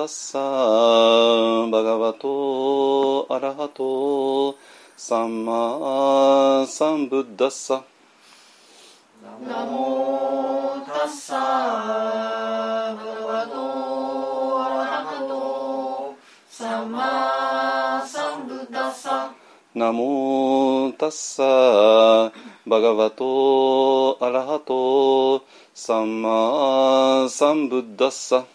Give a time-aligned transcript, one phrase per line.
[0.00, 4.56] タッサーバガバトアラハト
[4.96, 7.84] サンマサンブッダッサ
[9.22, 11.40] ナモタッサー
[12.96, 16.16] バガバトアラハト
[16.48, 19.34] サンマサンブッダッサ
[19.74, 22.32] ナモタッサー
[22.66, 28.46] バガバトアラハトサンマサンブッダッサ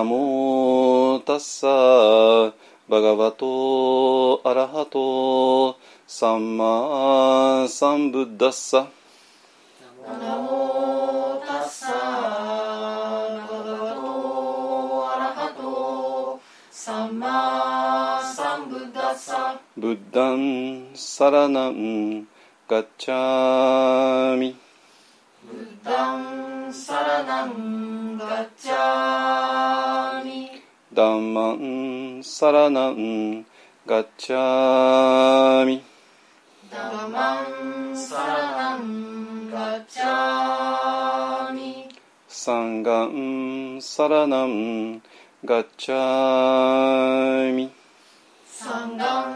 [0.00, 2.52] ナモタッサー
[2.88, 8.86] バガバトアラハトサンマサンブッダッサ。
[10.06, 11.92] ナモタッサー
[13.46, 19.60] バガバトアラハトサンマサンブッダッサ。
[19.76, 22.26] ブッダンサラナン
[22.66, 24.56] ガッチャーミ。
[25.44, 30.50] ブッダンサラナンガッチャーミ
[30.92, 33.44] ダンマンサラナン
[33.86, 35.82] ガッチャーミ
[36.70, 41.88] ダマンサラナンガッチャーミ
[42.28, 45.02] サンガンサラナン
[45.44, 47.72] ガッチャーミ
[48.46, 49.26] サンガ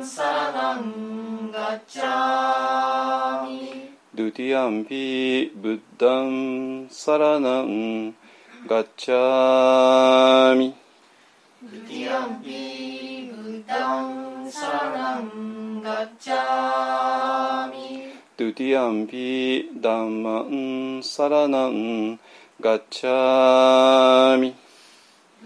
[0.00, 3.77] ンサラナンガッチャーミ
[4.18, 8.16] ドゥティアンピブッダンサラナン
[8.66, 10.74] ガッチャーミ
[11.62, 22.18] ブティアンピブッダンサラナンガッチャーミドゥティアンピダンマンサラナン
[22.60, 24.56] ガッチャーミ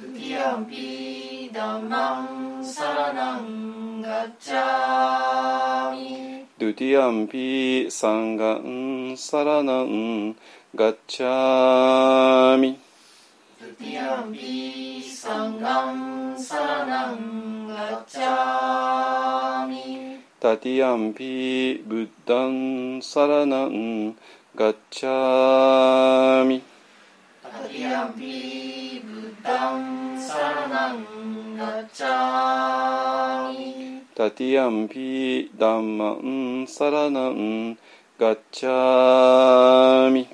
[0.01, 10.37] ブティアンピダマンサラナンガッチャーミドゥティアンピサンガンサラナン
[10.77, 12.79] ガッチャーミ
[13.61, 24.15] ブティアンピサンガンサラナンガッチャーミタティアンピブッダンサラナン
[24.55, 26.63] ガッチャーミ
[27.43, 37.77] タティアンピブッダンサラナンガッチャーミタティアンピダンマンサラナン
[38.17, 40.29] ガッチャーミ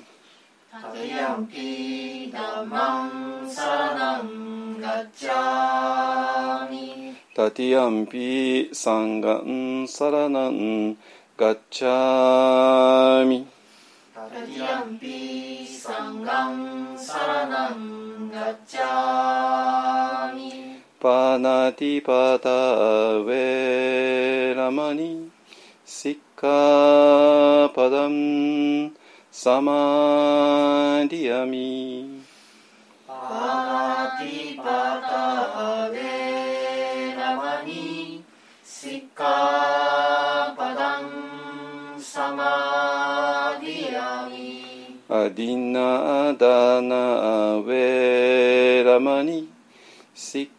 [0.71, 10.95] タティアンピダマンサラナンガッチャーミタティアンピサンガンサラナン
[11.35, 13.47] ガッチャーミ
[14.13, 20.68] タティアンピサンガンサラナンガッチャーミ
[21.01, 25.31] パナティパタウェラマニ
[25.85, 28.91] シッカパダン
[29.31, 32.21] サマディアミ
[33.07, 33.13] パ
[34.17, 34.63] ナティパ
[35.07, 38.21] タベラマニ
[38.65, 49.47] シッカパダンサマディアミアディナダナウェラマニ
[50.13, 50.58] シッカ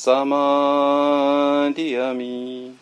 [0.00, 2.76] サマディアミ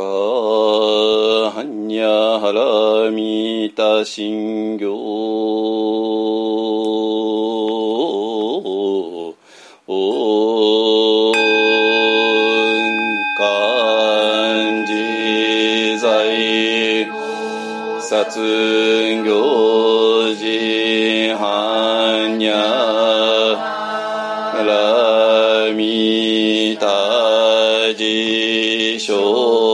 [0.00, 4.92] マカハンニャハラミタシンギョ
[9.86, 11.34] オン
[13.36, 17.06] 漢字在
[18.00, 18.40] 殺
[19.22, 19.24] 行
[20.34, 22.54] 寺般若
[24.64, 26.86] ラミタ
[27.94, 29.69] ジ証券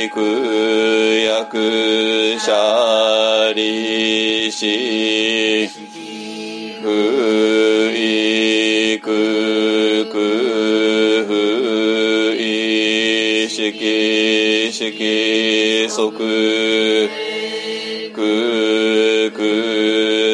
[0.00, 1.44] 切苦薬
[2.38, 4.64] 者利子
[6.80, 6.88] 不
[7.94, 9.12] 意空
[10.10, 10.14] 空
[11.26, 11.34] 不
[12.34, 13.70] 意識
[14.72, 16.00] 識即空
[18.14, 18.24] 空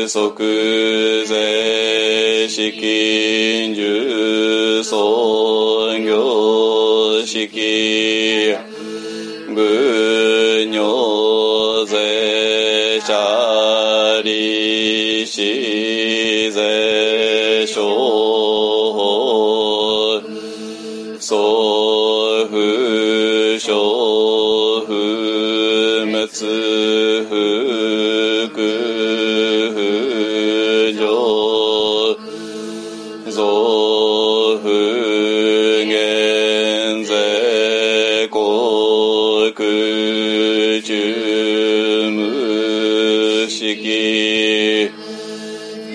[0.06, 0.16] 即
[1.26, 2.70] 税式
[3.74, 3.82] 重
[4.84, 5.35] 創
[26.36, 27.30] すふ
[28.50, 28.60] く
[29.72, 29.76] ふ
[30.92, 32.12] じょ
[33.26, 34.68] うぞふ
[35.86, 43.84] げんぜこくちゅむしき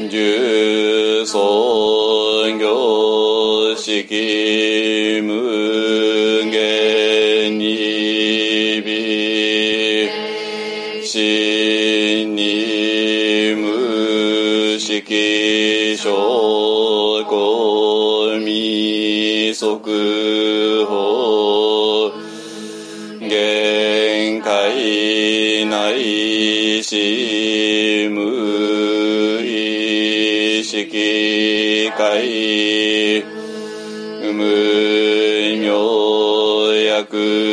[0.10, 6.11] じゅそんぎょうしきむ
[15.92, 16.10] 式証
[17.26, 19.78] 拠未速
[20.86, 22.12] 報
[23.20, 33.24] 限界内し無意識界
[34.24, 34.34] 無
[35.58, 35.66] 明
[36.86, 37.51] 薬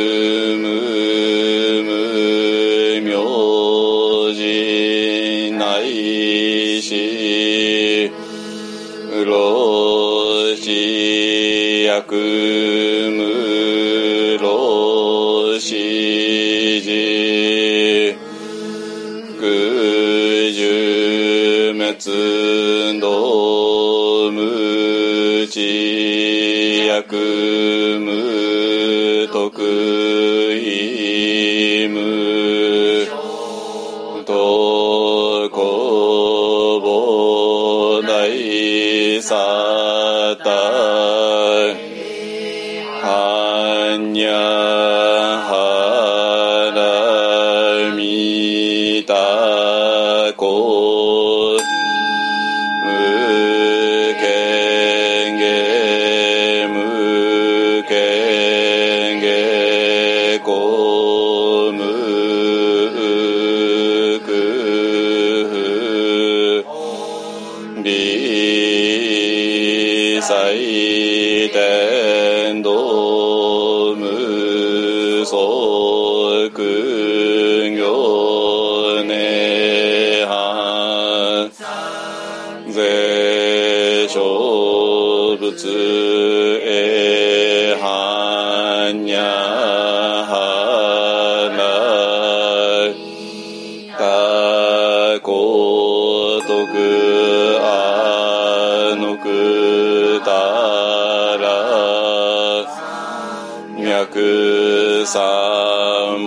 [105.11, 105.19] 三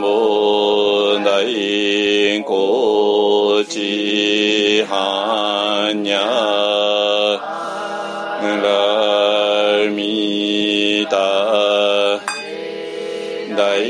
[0.00, 7.40] 本大高知般若
[8.60, 12.18] ラミタ
[13.56, 13.86] 大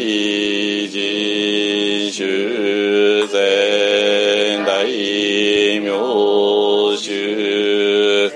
[0.90, 4.84] 事修善大
[5.80, 5.88] 名
[6.98, 8.30] 修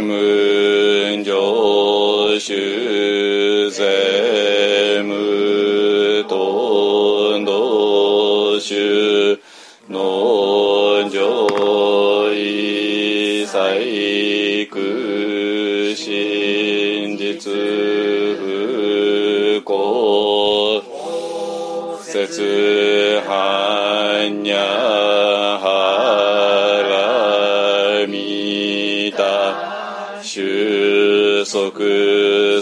[0.00, 4.23] 無常修善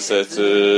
[0.03, 0.72] cette euh,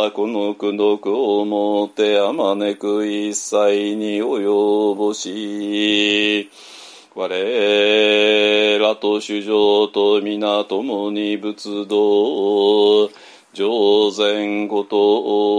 [0.00, 6.50] はこの苦毒をもってあまねく一切に及ぼし
[7.14, 13.10] 我らと主上と皆共に仏道
[13.52, 15.49] 上善こと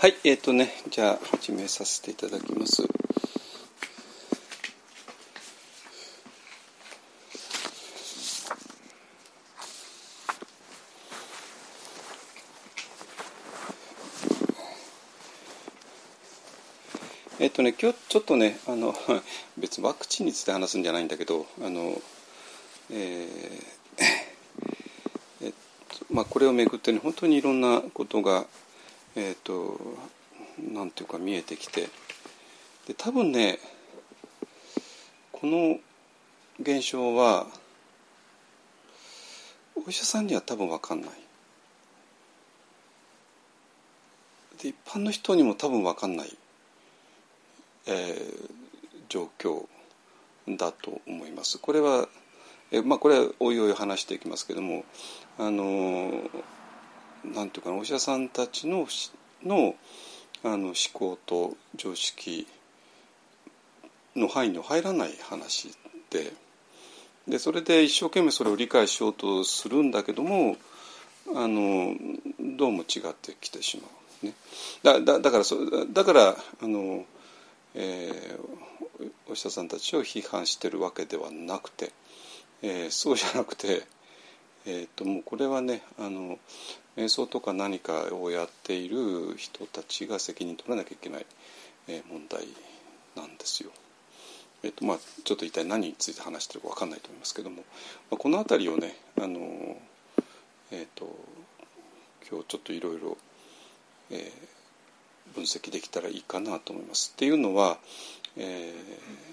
[0.00, 2.84] はいえっ、とねじゃあ始めさせていただきます。
[17.40, 18.94] えっとね今日ちょっとねあの
[19.58, 22.00] 別にワクチンについて話すんじゃないんだけどあの
[22.92, 24.04] えー
[25.46, 25.52] えっ
[25.88, 28.46] とまあこれをめぐってね本当にいろんなことが
[29.20, 29.78] えっと
[30.72, 31.88] なんていうか見えてきて。
[32.86, 33.58] で多分ね
[35.30, 35.78] この
[36.58, 37.46] 現象は
[39.76, 41.10] お医者さんには多分分かんない。
[44.62, 46.36] で一般の人にも多分分かんない、
[47.86, 48.58] えー
[49.08, 49.66] 状況
[50.46, 51.58] だと思います。
[51.58, 52.08] これは、
[52.70, 54.84] えまあ、これはおいおい話していきますけども
[55.38, 56.10] あの
[57.24, 58.86] なんていうかなお医者さんたちの
[59.44, 59.74] の
[60.44, 62.46] あの思考と常識
[64.14, 65.70] の範囲に入らない話
[66.10, 66.32] で
[67.26, 70.56] でそれで一生懸命それを理解しようとするんだけども
[71.34, 71.94] あの
[72.56, 73.82] どうも違ってきてしま
[74.22, 74.32] う、ね、
[74.82, 75.56] だだだからそ
[75.92, 77.04] だからあの、
[77.74, 78.68] えー
[79.28, 81.92] お医者さんたちを批判してるわけではなくて、
[82.62, 83.84] えーそうじゃなくて、
[84.66, 86.38] えー、ともうこれはねあの
[86.98, 91.26] 瞑想とか何かをやっている人たちが責任取らなきゃいけない、
[91.86, 92.48] え問題
[93.14, 93.70] なんですよ。
[94.64, 97.62] えっとまあ、ちょっと一体何について話してるか分かんないと思いますけども、
[98.10, 99.76] まあ、この辺りをねあの、
[100.72, 101.06] えっと
[102.28, 103.16] 今日ちょっといろいろ
[105.36, 107.12] 分析できたらいいかなと思います。
[107.14, 107.78] っていうのは、
[108.36, 109.28] えー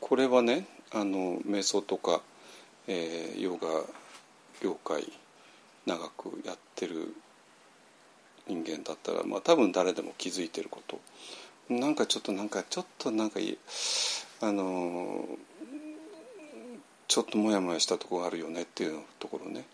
[0.00, 2.22] これはねあの瞑想とか、
[2.88, 3.68] えーヨガ
[4.60, 5.10] 業界
[5.86, 7.14] 長くやってる
[8.46, 11.00] 人間だったら、まあ、多分誰でも気づいてること。
[11.68, 13.38] なんかちょっとなんかちょっとなんか
[14.40, 15.24] あの
[17.06, 19.64] ちょっとモヤモヤしたとこがあるよねっていうところね。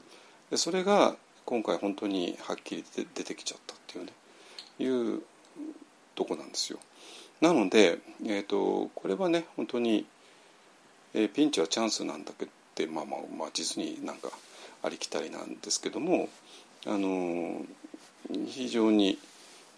[0.50, 1.16] でそれが
[1.46, 4.12] 今回本当にはっきり出てきちゃったっていうね。
[4.78, 5.22] いう
[6.14, 6.78] とこなんですよ。
[7.40, 10.06] なので、えー、とこれはね本当に、
[11.14, 14.28] えーピンチはチャンスなんだけどまあまあまあ実になんか
[14.82, 16.28] ありきたりなんですけども
[16.86, 17.64] あの
[18.46, 19.18] 非常に、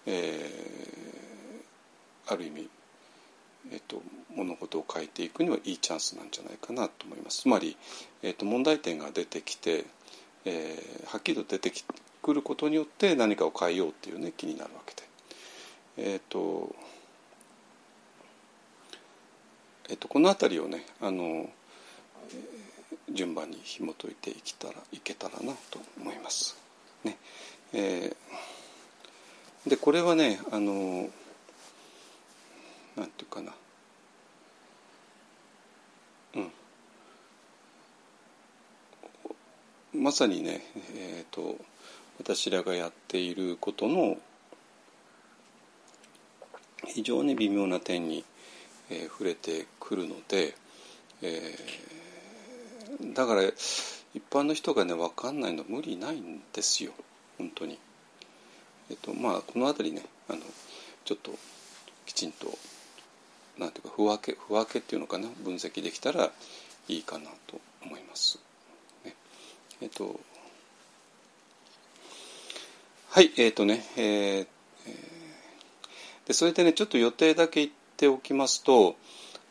[0.07, 0.79] えー
[2.31, 2.69] ある意味、
[3.73, 4.03] えー、と
[4.35, 7.43] 物事を変えていくにはいいチャンスなんじゃないかなと思います。
[7.43, 7.77] つまり、
[8.23, 9.87] えー、と問題点が出てきて、
[10.45, 11.73] えーはっきりと出て
[12.23, 15.03] くることによって何かを変えようっていうね気になるわけで。
[15.97, 16.75] えーと
[19.89, 22.68] えっと、この辺りをねあの、えー
[23.13, 26.57] 順番に紐解いていけたらいけたらなと思います。
[27.05, 27.17] ね。
[27.73, 28.17] えー
[29.67, 31.11] でこれはねあの
[32.97, 33.53] なんていうかな。
[36.37, 36.41] う
[39.99, 40.03] ん。
[40.03, 40.63] まさにね、
[40.95, 41.57] えー、と
[42.19, 44.17] 私らがやっていることの
[46.87, 48.25] 非常に微妙な点に、
[48.91, 50.55] えー触れてくるので、
[51.23, 51.98] えー
[53.15, 56.93] だから一般の人がね分かんないの無理ないんですよ
[57.37, 57.79] 本当に。
[58.91, 60.41] えっとまあこの辺りねあの
[61.05, 61.33] ちょっと
[62.07, 62.47] きちんと
[63.59, 66.31] なんていうか不分け不分けっていうのかな分析できたら
[66.89, 68.39] いいかなと思います。
[69.05, 69.15] ね、
[69.83, 70.19] えっと
[73.11, 74.47] はいえっとねえー
[76.29, 78.97] でそれでねちょっと予定だけ言っておきますと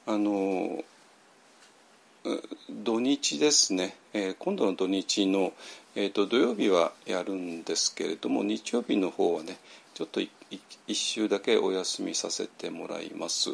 [0.05, 0.83] あの
[2.83, 5.51] 土日ですね、えー今度の土日の、
[5.95, 9.57] えー、と土曜日はやるんですけれども日曜日の方はね
[9.95, 10.29] ちょっとい
[10.85, 13.49] 一週だけお休みさせてもらいます。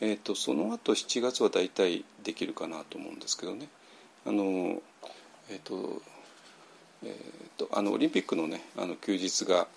[0.00, 3.68] えー、とその後7月は大体できるかなと思うんですけどね。
[4.26, 4.82] あの
[5.50, 6.02] えっ、と,、
[7.04, 9.68] えー、とあのオリンピックのねあの休日が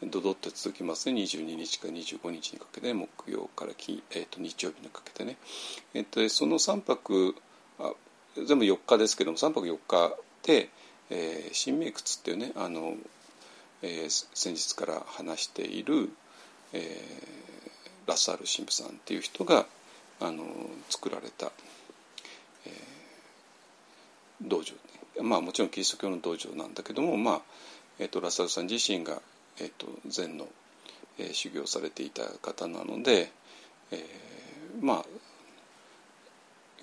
[0.00, 5.36] ドドッと続きますね22日から25日にかけて、木曜から金、えー、と日曜日にかけてね、
[5.92, 7.34] えー、とその3泊
[8.46, 10.68] 全部4日ですけども3泊4日で、
[11.10, 12.94] えー新名窟っていうねあの、
[13.82, 16.10] えー先日から話している、
[16.72, 17.48] えー
[18.06, 19.66] ラサール神父さんっていう人が
[20.20, 20.44] あの
[20.88, 21.52] 作られた、
[22.66, 22.72] えー
[24.40, 24.74] 道場
[25.22, 27.40] まあもちろんキリスト教の道場なんだけども、まあ
[27.98, 29.20] えー、とラサールさん自身が、
[29.60, 30.46] えー、と禅の、
[31.18, 33.32] えー修行されていた方なので、
[33.90, 35.04] えーまあ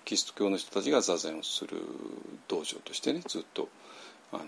[0.06, 1.78] キリスト教の人たちが座禅をする
[2.48, 3.68] 道場としてねずっと
[4.32, 4.44] あの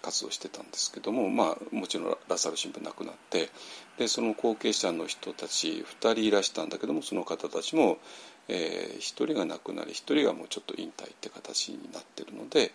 [0.00, 3.50] 活動してたんですけども、まあ、もちろんラサル神父亡くなって
[3.98, 7.98] でその後継者の人たち2人いらしたんだけどもその方たちも、
[8.46, 12.70] え1人が亡くなり1人がもうちょっと引退って形になってるので、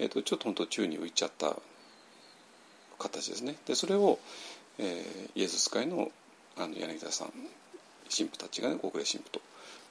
[0.00, 1.56] えー、とちょっと本当宙に浮いちゃった
[2.98, 3.54] 形ですね。
[3.66, 4.18] でそれを、
[4.78, 6.10] えーイエズス会の
[6.56, 7.28] あの柳田さん
[8.14, 9.40] 神父たちがね国霊神父と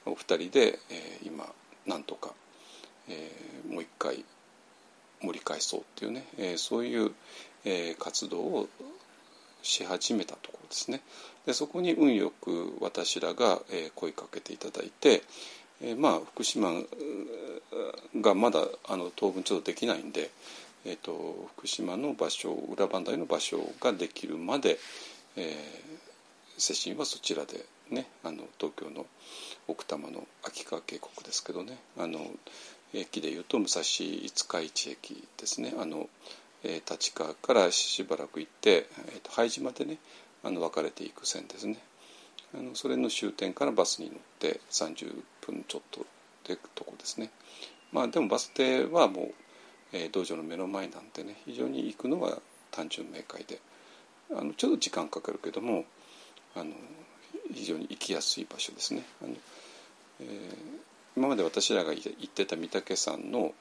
[0.06, 1.46] お二人で、えー今
[1.86, 2.32] なんとか、
[3.08, 4.24] えーもう一回
[5.22, 7.12] 盛り返そうっていうね、えーそういう、
[7.64, 8.68] えー活動を
[9.62, 11.00] し始めたところですね。
[11.46, 15.22] でそこに運よく私らが、えー声かけていただいて、
[15.82, 16.70] えーまあ福島
[18.20, 20.30] がまだあの当分ちょっとできないんで、
[20.84, 24.78] えー、と福島の場所裏磐梯の場所ができるまで、
[25.36, 25.94] えー
[26.56, 29.06] 接心はそちらでねあの東京の
[29.68, 32.20] 奥多摩の秋川渓谷ですけどねあの
[32.92, 36.08] 駅でいうと武蔵五日市駅ですねあの、
[36.62, 39.98] えー立川からしばらく行って、えー、と拝島でね
[40.42, 41.78] あの分かれていく線ですね。
[42.54, 46.06] あのそれの終点からバスに乗って30分ちょっと
[46.46, 47.30] でとこですね。
[47.92, 49.34] まあでもバス停はもう、
[49.92, 52.38] えー道場の目の前なんでね非常に行くのは
[52.70, 53.60] 単純明快で
[54.30, 55.84] あのちょっと時間かかるけども
[56.54, 56.72] あの
[57.52, 59.04] 非常に行きやすい場所ですね。
[59.22, 59.34] あの
[60.20, 60.84] えー
[61.16, 63.54] 今まで私らが行ってた御嶽山の、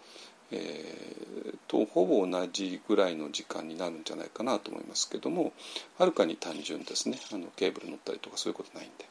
[0.51, 5.53] えーとほぼ同じぐらいの時間になるんじゃないかなと思いますけども
[5.97, 9.05] はるかに単純ですねあのケーブル乗ったりとかそういうことないんで。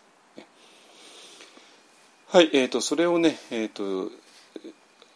[2.29, 4.11] はい、えー、とそれをね、えー、と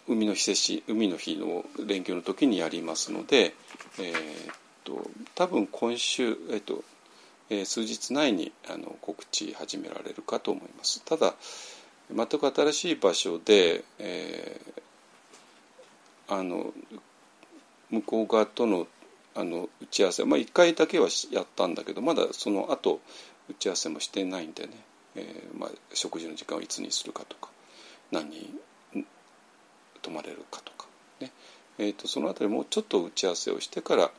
[0.06, 3.54] 海の日接し海の日の連休の時にやりますので、
[3.98, 4.50] えー、
[4.84, 6.84] と多分今週、えー、と
[7.50, 11.02] えー、数日内にあの告知始められるかと思います。
[11.04, 11.34] ただ
[12.14, 16.72] 全く新しい場所で、えー、あの
[17.90, 18.86] 向こう側との
[19.34, 23.00] あの打ち合わせ、まあ、1回だけはやったんだけどまだその後
[23.50, 24.72] 打ち合わせもしてないんでね、
[25.14, 27.50] えーまあ、食事の時間をいつにするかとか
[28.10, 28.56] 何人
[30.06, 30.86] 泊まれるかとか、
[31.20, 31.32] ね。
[31.78, 34.10] えーと、その辺りもうちょっと打ち合わせをしてから、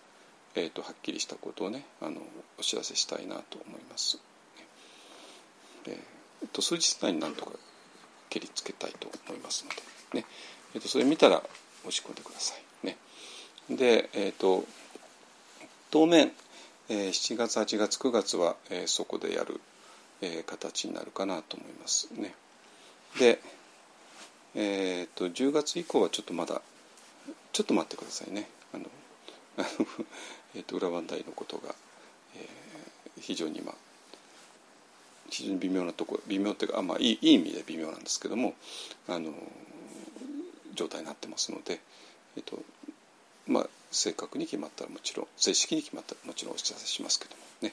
[0.58, 2.20] えーと、はっきりしたことをねあの
[2.58, 4.20] お知らせしたいなと思います。
[5.88, 7.52] えーと、数日内になんとか
[8.30, 9.72] 蹴りつけたいと思いますの
[10.12, 10.26] で、ね
[10.74, 12.88] えー、とそれ見たら押し込んでください。
[12.88, 12.98] ね、
[13.70, 14.66] で、えー、と
[15.92, 16.32] 当面、
[16.90, 19.62] えー、7月8月9月は、えー、そこでやる、
[20.22, 22.34] えー、形になるかなと思いますね。
[23.20, 23.40] で、
[24.56, 26.64] えーと、10月以降はちょっとまだ
[27.54, 28.86] ちょっと待ってくださいねあの
[30.58, 31.76] えーと、裏番台のことが、
[32.36, 33.74] えー、非常に今
[35.30, 38.56] 非常に微妙なところ微妙っていうかあ、まあ、いいいい意味で微妙なんですけども
[39.08, 39.32] あの
[40.74, 41.80] 状態になってますので、
[42.38, 42.60] えーと
[43.46, 47.72] まあ、正確に決まったらもちろん正式に決まったらもちろんお知らせしますけどもね。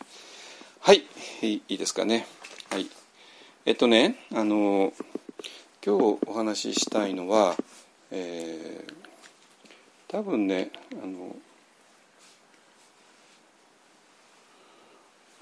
[0.81, 1.05] はい
[1.43, 2.27] いいですかね。
[2.71, 2.87] はい。
[3.65, 4.93] えっとねあの
[5.85, 7.57] 今日お話ししたいのは、
[8.11, 8.93] えー、
[10.09, 10.71] 多分ね
[11.03, 11.35] あの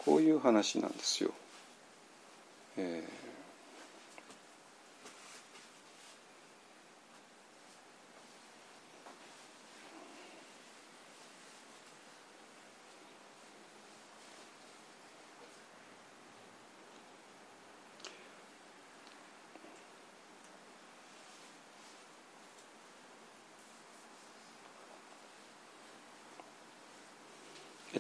[0.05, 1.31] こういう話なんですよ。
[2.77, 3.23] えー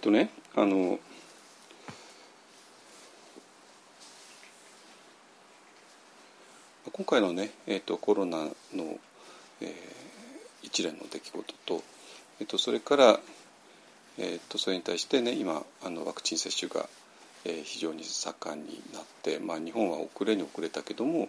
[0.03, 0.99] とねあの
[6.93, 8.49] 今回のね、えーと、コロナの、
[9.61, 9.69] えー、
[10.63, 11.83] 一連の出来事と,、
[12.41, 13.21] えーと、それから、
[14.17, 16.89] えーと、それに対してね今あのワクチン接種が、
[17.45, 21.29] えー、非常に盛んになって、まあ、日本は遅れに遅れたけども、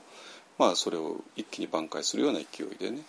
[0.58, 3.02] まあ、それを一気に挽回するような勢いでね、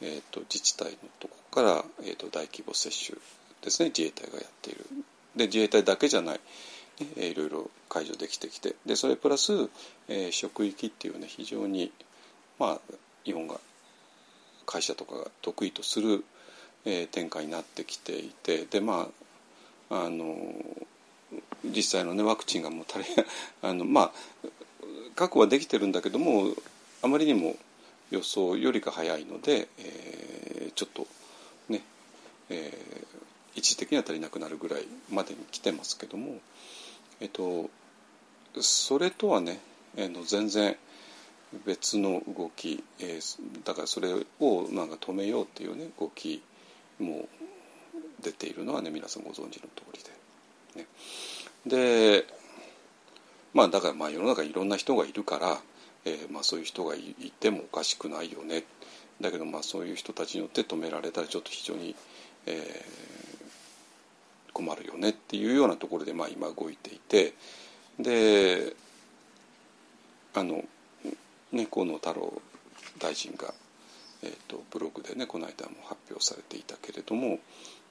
[0.00, 3.18] えー、と自治体のとこから、えー、と大規模接種
[3.60, 4.86] ですね自衛隊がやっている。
[5.36, 6.40] で自衛隊だけじゃない、
[7.16, 9.52] いろいろ解除できてきてでそれプラス、
[10.08, 11.92] えー、職域っていうね非常に
[12.58, 12.80] まあ
[13.24, 13.58] 日本が
[14.66, 16.24] 会社とかが得意とする、
[16.84, 19.08] えー、展開になってきていてでま
[19.90, 20.36] ああの
[21.64, 23.04] 実際のねワクチンがもう足り
[23.62, 24.12] あのまあ
[25.14, 26.54] 確保はできてるんだけども
[27.02, 27.56] あまりにも
[28.10, 31.06] 予想よりか早いので、えー、ちょっと
[31.68, 31.82] ね、
[32.48, 36.40] えー、一時的には足りなくなるぐらいまでに来てますけども、
[37.20, 37.70] えっと、
[38.60, 39.60] それとはね、
[39.96, 40.76] えの全然
[41.64, 46.42] 別の動き、えー、だからそれをなんか止めようっていうね動き
[46.98, 47.28] も
[48.22, 49.60] 出ているのはね皆さんご存知の通
[49.92, 50.14] りで。
[50.80, 50.86] ね、
[51.66, 52.24] で
[53.52, 55.60] まあだからまあ世の中いろんな人がいるから、
[56.04, 58.64] えー、まあそういう人がいてもおかしくないよね
[59.20, 61.94] だけどまあそういう人たちによって止められたらちょっと非常に、
[62.46, 67.34] えー、困るよねっていうようなところでまあ今動いていて
[68.00, 68.74] で
[70.34, 70.64] あの
[71.54, 72.32] ね河野太郎
[72.98, 73.54] 大臣が、
[74.22, 77.38] えーと、ブログでねこの間も発表されていたけれども、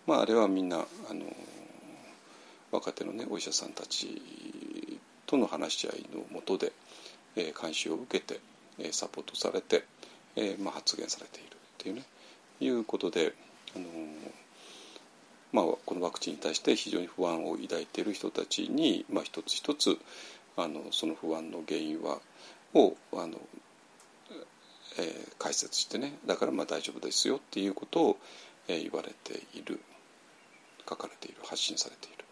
[0.07, 1.25] まあ、あれはみんなあの
[2.71, 4.21] 若手のねお医者さんたち
[5.25, 6.71] との話し合いのもとで、
[7.35, 8.39] えー、監修を受けて、
[8.79, 9.83] えー、サポートされて、
[10.35, 12.03] えーまあ、発言されているっていうね
[12.59, 13.33] いうことで、
[13.75, 13.85] あの
[15.51, 19.97] まあ、このワクチンに対して非常に不安を抱いている人たちに、まあ、一つ一つ
[20.55, 22.19] あのその不安の原因は
[22.73, 23.39] をあの、
[24.99, 28.17] えー、解説してねだからまあ大丈夫ですよっていうことを、
[28.67, 29.79] えー、言われている
[30.87, 32.25] 書かれている発信されている。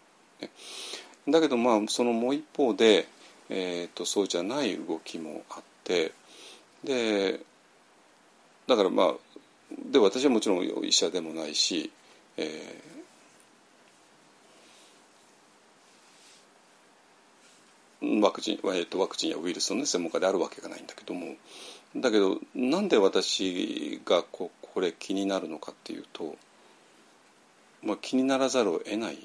[1.26, 3.08] ね、だけどまあそのもう一方で、
[3.48, 6.12] えーと、そうじゃない動きもあって
[6.84, 7.40] で
[8.66, 9.14] だからまあ
[9.90, 11.90] で私はもちろん医者でもないし、
[12.36, 13.01] えー
[18.20, 21.36] ワクチン,、えー、とワクチンやウイルスの、ね、専門家であるわけがないんだけども
[21.94, 26.36] だけどなんで私がここれ気になるのかっていうと、
[27.82, 29.18] まあ、気にならざるを得ない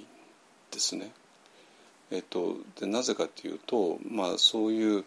[0.72, 1.12] ですね。
[2.12, 5.06] えーと、でなぜかというと、まあ、そういう、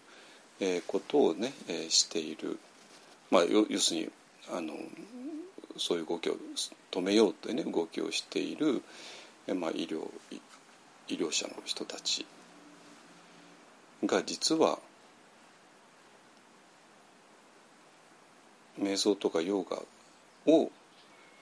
[0.61, 2.59] えー、ことをね、えー、している、
[3.31, 4.11] まあ、要するに
[4.51, 4.75] あの
[5.77, 6.37] そういう動きを
[6.91, 8.83] 止めようという、ね、動きをしている、
[9.47, 10.09] えーまあ、医療
[11.09, 12.27] 医療者の人たち
[14.05, 14.79] が実は
[18.79, 19.77] 瞑想とかヨガ
[20.47, 20.71] を、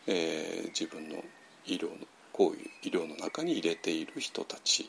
[0.06, 1.22] えー、自分の
[1.66, 4.88] 医療のこういう医療の中に入れている人たち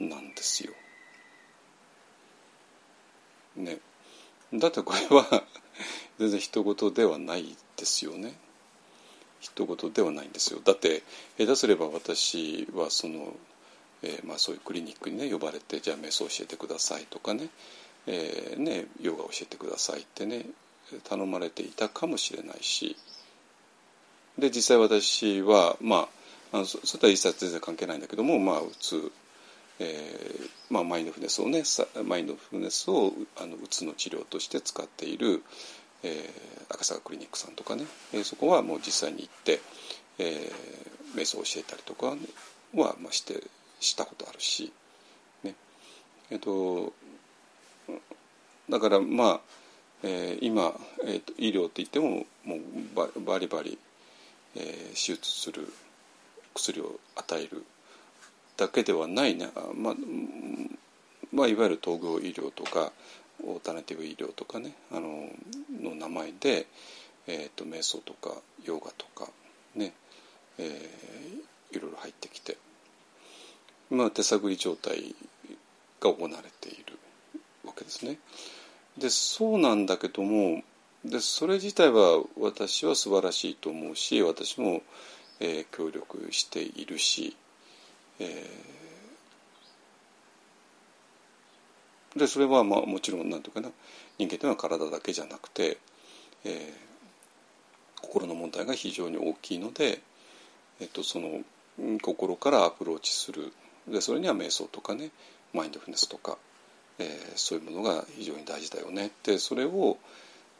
[0.00, 0.72] なんですよ。
[3.56, 3.78] ね、
[4.54, 5.44] だってこれは
[6.18, 8.34] 全然人事ではないですよね。
[9.40, 10.60] 人事ではないんですよ。
[10.64, 11.02] だって
[11.36, 13.34] 下手すれば私はその、
[14.02, 17.48] えー、まあ、そういうクリニックにね呼ばれてじゃあ瞑想教えてくださいとかね,、
[18.06, 20.46] えー、ねヨガ教えてくださいってね
[21.04, 22.96] 頼まれていたかもしれないし
[24.38, 26.08] で実際私はま
[26.52, 29.10] ああのそれとは一切全然関係ないんだけどもまあうつ、
[29.78, 31.62] えーまあ、マインドフネスをね
[32.04, 35.42] マインドフネスをあのうつの治療として使っている、
[36.02, 39.60] えー、赤坂クリニックさんとかね、えー、そこはもう実際に行って、
[40.18, 42.08] えー、瞑想を教えたりとか
[42.74, 43.42] は、まあ、して
[43.82, 44.72] したことあるし、
[45.42, 45.54] ね。
[46.30, 46.92] えっ、と
[48.70, 49.40] だからまあ
[50.04, 50.72] えー、今、
[51.04, 52.60] えーと、医療って言ってももう
[52.94, 53.78] ババリバリ、
[54.56, 55.72] えー、手術する
[56.54, 57.64] 薬を与える
[58.56, 59.94] だけではないな、まあ
[61.32, 62.92] まあ、いわゆる統合医療とか
[63.44, 65.28] オータナティブ医療とかねあの
[65.80, 66.66] の名前で、
[67.26, 69.30] えーと、瞑想とかヨガとか
[69.74, 69.92] ね、
[70.58, 72.56] えー、いろいろ入ってきて、
[73.92, 75.14] まあ、手探り状態
[76.00, 76.98] が行われている
[77.62, 78.18] わけですね。
[78.96, 80.62] でそうなんだけども
[81.04, 84.82] でそれ自体は私は素晴らしいと思うし私も、
[85.40, 87.36] えー、協力しているし、
[88.18, 93.68] えー、でそれはまあもちろん何ていうかな
[94.18, 95.78] 人間というのは体だけじゃなくて、
[96.44, 100.00] えー、心の問題が非常に大きいので、
[100.80, 101.40] えっと、その
[102.00, 103.52] 心からアプローチする
[103.88, 105.10] でそれには瞑想とかね
[105.52, 106.38] マインドフルネスとか
[106.98, 109.98] えー、そういうものが非常に大事だよねってそれを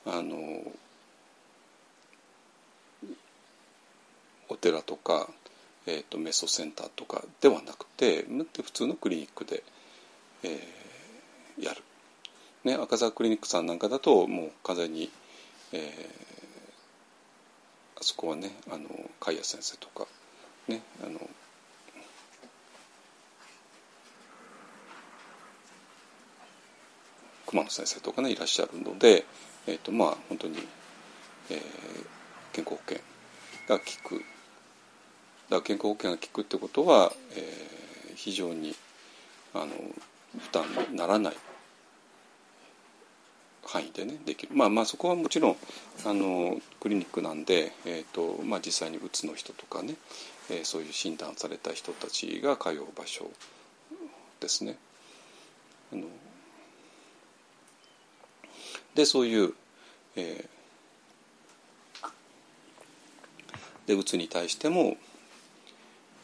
[0.06, 0.36] あの
[4.48, 5.28] お寺とか、
[5.86, 8.26] えーと、メソセンターとかではなくて
[8.62, 9.62] 普通のクリニックで、
[10.42, 11.82] えー、やる。
[12.64, 15.10] ね、赤澤クリニックさんなんかだともう完全に、
[15.72, 15.80] えー、
[18.00, 20.06] あそこはねあの海谷先生とか
[20.68, 21.18] ねあの
[27.52, 29.26] 熊野先生とかねいらっしゃるので、
[29.66, 30.56] えーとまあ、本当に、
[31.50, 31.58] えー、
[32.52, 32.98] 健康保険
[33.68, 34.14] が効く。
[34.16, 34.24] だか
[35.56, 38.74] ら健康保険が効くってことは、えー、非常に
[39.52, 39.66] あの
[40.40, 41.36] 負担にならない。
[43.64, 44.54] 範囲でねできる。
[44.54, 45.56] まあまあそこはもちろん
[46.04, 49.94] あのクリニックなんで、えーとまあ、実際にうつの人とかね、
[50.50, 53.30] えー、そういう診断された人たちが通う場所
[54.40, 54.78] ですね。
[55.92, 56.02] あの
[58.94, 59.54] でそういう、
[60.16, 64.96] えー、でうつに対しても、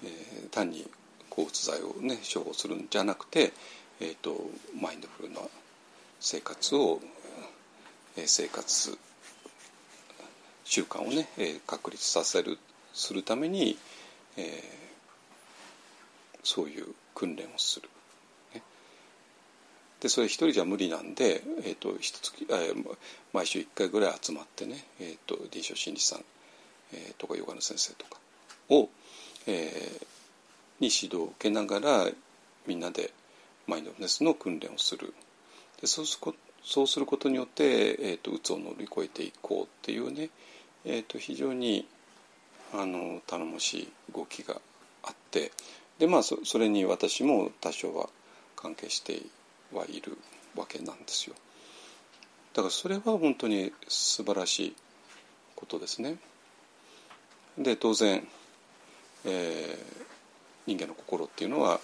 [0.04, 0.86] えー、単に
[1.30, 3.52] 抗うつ剤をね処方するんじゃなくて、
[4.00, 4.36] えーと、
[4.80, 5.40] マインドフルな
[6.20, 7.00] 生活を、
[8.16, 8.98] えー、生活
[10.64, 12.58] 習慣をね、えー、確立させる
[12.92, 13.78] するために、
[14.36, 14.44] えー、
[16.42, 17.88] そういう訓練をする。
[20.00, 22.46] でそれ一人じゃ無理なんで、えーと、一月、
[23.32, 26.24] 毎週1回ぐらい集まってね、えーと、臨床心理士さん、
[26.92, 28.20] えー、とかヨガの先生とか
[28.70, 28.88] を、
[29.46, 30.06] えー、
[30.80, 32.10] に指導を受けながら
[32.66, 33.12] みんなで
[33.66, 35.12] マインドフネスの訓練をする。
[35.80, 36.34] でそうする
[36.64, 40.28] そうすることによって、えーと、うつを乗り越えていこうっていうね、
[40.84, 41.86] えー、と非常に
[42.74, 44.60] あの頼もしい動きが
[45.02, 45.50] あって。
[45.98, 48.08] でまあそそれに私も多少は
[48.54, 49.26] 関係してい
[49.72, 50.16] はいる
[50.56, 51.36] わけなんですよ。
[52.54, 54.76] だからそれは本当に素晴らしい
[55.54, 56.16] ことですね。
[57.58, 58.26] で当然、
[59.24, 60.06] えー、
[60.66, 61.80] 人間の心っていうのは、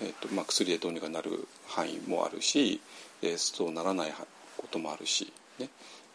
[0.00, 2.80] えーとまあ、薬でどうにかなる範囲もあるし、
[3.20, 4.12] えー、そうならない
[4.56, 5.68] こともあるし、ね、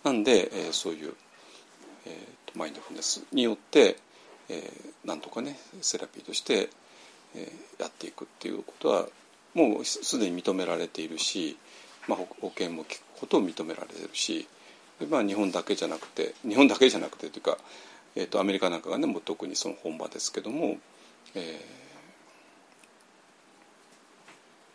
[0.03, 1.13] なんで、えー、そういう、
[2.05, 3.97] えーと、マインドフルネスによって、
[4.49, 6.69] えー、なんとかねセラピーとして、
[7.35, 9.05] えー、やっていくっていうことは
[9.53, 11.57] もうすでに認められているし、
[12.07, 14.47] まあ、保険も効くことを認められているし、
[15.09, 17.57] まあ、日本だけじゃなくて日本だけじゃなくてというか、
[18.15, 20.77] えーと、アメリカなんかがねもう特にその本場ですけども、
[21.35, 21.61] え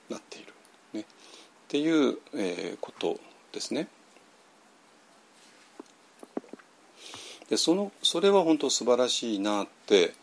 [0.09, 0.53] ー、なっている、
[0.93, 1.05] ね、っ
[1.69, 3.19] ていう、えー、こと
[3.53, 3.89] ですね。
[7.49, 10.15] でそのそれは本当素晴らしいなって、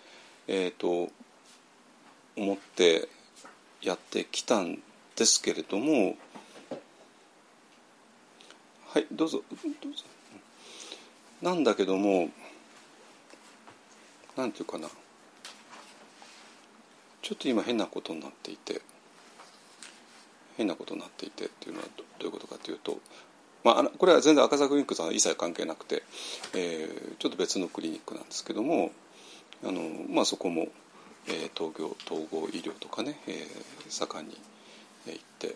[0.47, 1.11] えーと
[2.39, 3.09] 思って
[3.81, 4.79] やってきたん
[5.15, 6.15] ですけれども
[8.87, 9.43] はいどうぞ。
[9.49, 10.03] どうぞ。
[11.43, 12.29] なんだけども
[14.35, 14.89] なんていうかな。
[17.21, 18.81] ちょっと今変なことになっていて
[20.57, 22.97] 変なことになっていてっていうのはどういうことかというと、
[23.63, 26.01] まあ、これは全然赤坂クリニックさんは一切関係なくて、
[26.55, 28.91] えーちょっと別のクリニックなんですけども
[29.63, 30.69] あの、まあ、そこも、
[31.29, 34.37] えー東京統合医療とかね、えー盛んに
[35.07, 35.55] 行って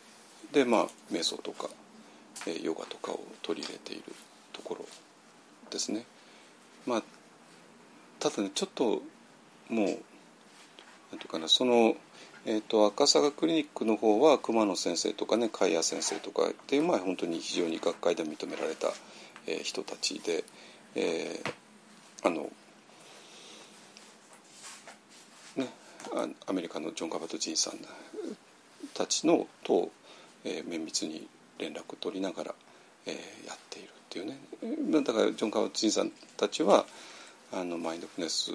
[0.51, 1.69] でまあ瞑想とか、
[2.47, 4.03] えーヨガとかを取り入れている
[4.53, 4.85] ところ
[5.69, 6.05] ですね。
[6.85, 7.03] まあ
[8.19, 9.01] ただねちょっと
[9.69, 9.87] もう
[11.11, 11.95] なんていうかなその、
[12.45, 18.87] えー、と赤坂クリニックの方は熊野先生とかね海谷先生とかっていうまあ本当に非常に学会で認められた、
[19.47, 20.43] えー人たちで、
[20.95, 21.53] えー
[22.25, 22.49] あの
[25.57, 25.92] ねあ
[26.47, 27.79] アメリカのジョン・カバト・ジンさん
[28.93, 29.91] たちのと、
[30.43, 31.27] えー綿密に
[31.59, 32.55] 連絡を取りながら、
[33.05, 35.03] えーやっているっていうね。
[35.03, 36.85] だからジョン・カバト・ジンさんたちは
[37.51, 38.51] あのマインドフネス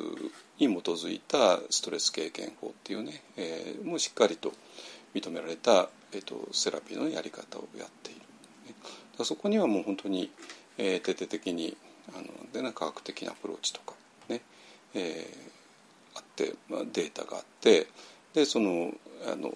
[0.58, 4.52] に基づいたストレス経験法っていうね、えーもうしっかりと
[5.14, 8.74] 認められた、えー、とセラピーのやり方をやっている、ね、
[9.18, 10.30] だそこにはもう本当に、
[10.76, 11.76] えー徹底的に
[12.14, 13.94] あのでな科学的なアプローチとか
[14.28, 14.40] ね、
[14.94, 15.57] えー、
[16.68, 17.86] まあ、データがあって
[18.34, 18.92] でその
[19.30, 19.52] あの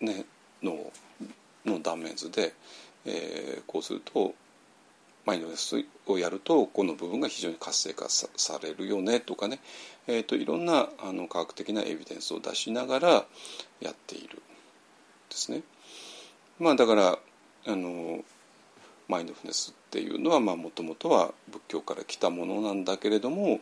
[0.00, 0.24] ね
[0.62, 0.92] 脳
[1.64, 2.54] の断面図で、
[3.04, 4.34] えーこうすると
[5.26, 9.58] マインドフネスをやるとこの部分が非常に活性化されるよねとかね、
[10.06, 13.08] えー、といろんなあの科学的なエビデンスを出しながら
[13.80, 14.40] やっている
[15.28, 15.62] ですね。
[16.60, 17.18] まあだから
[17.66, 18.24] あの
[19.08, 23.60] マインドフネスっていうのはもともとは仏教から来たものなんだけれども、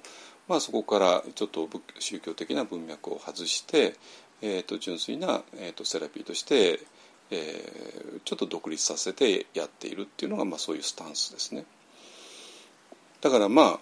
[0.48, 3.94] まあ、そこからちょっと宗教的な文脈を外して、
[4.42, 6.80] えー、と純粋な、えー、とセラピーとして、
[7.30, 11.64] えーちょっと独立させてやっているっていうのが、まあ、そういうスタンスですね。
[13.20, 13.80] だからまあ、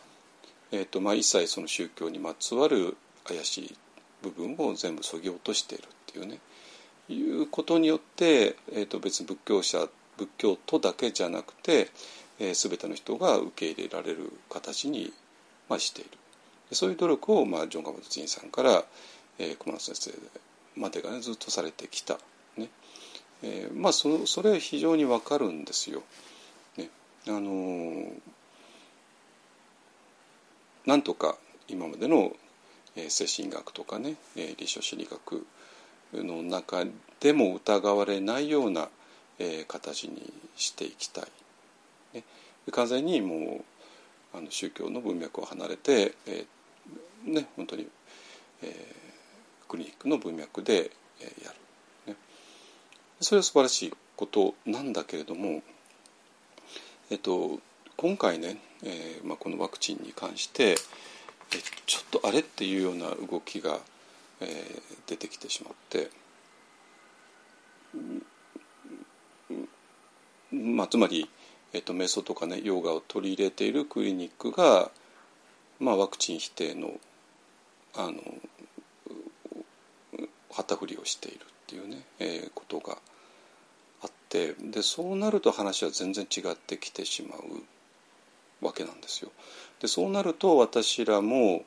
[0.73, 3.77] えーとまあ、一切その宗教にまつわる怪しい
[4.23, 6.39] 部分を全部そぎ落としているっていうね
[7.09, 11.91] いうことによって、えー、と別に仏教者仏教徒だけじゃなくて、
[12.39, 15.13] えー、全ての人が受け入れられる形に、
[15.69, 16.11] まあ、している
[16.75, 18.85] そういう努力を、まあ、ジョン・ガバト・ジンさんから、
[19.39, 20.13] えー、熊野先生
[20.77, 22.19] までが、ね、ずっとされてきた、
[22.57, 22.69] ね
[23.43, 26.03] えーまあ、そのそれは非常にわかるんですよ。
[26.77, 26.89] ね
[27.29, 28.13] あのー
[30.85, 31.37] なんとか
[31.69, 32.33] 今までの、
[32.97, 35.47] えー精神学とかね、えー、臨床心理学
[36.15, 36.85] の中
[37.21, 38.89] でも疑われないような、
[39.39, 41.25] えー形にしていきたい。
[42.15, 42.25] ね、
[42.71, 43.65] 完全にも
[44.35, 46.47] うあの宗教の文脈を離れて、えー
[47.25, 47.89] ね、本当に、
[48.63, 49.03] えー
[49.69, 51.51] クリニックの文脈で、えーや
[52.07, 52.17] る、ね。
[53.21, 55.63] それは素晴らしいことなんだけれども、
[57.11, 57.59] えっと、
[57.97, 60.77] 今回ね、えーまあ、このワクチンに関して
[61.55, 63.79] えちょっとあれっていうような動きが、
[64.41, 66.11] えー出てきてしまって、
[70.51, 71.29] まあ、つまり、
[71.75, 74.91] えっと、メソとかねヨガを取り入れているクリニックが、
[75.81, 76.93] まあ、ワクチン否定の
[77.95, 78.13] あの
[80.51, 82.99] 旗振りをしているっていうね、えーことが
[84.03, 89.31] あってでそうなると話は全然違ってきてしまうわけなんですよ。
[89.81, 91.65] でそうなると私らも、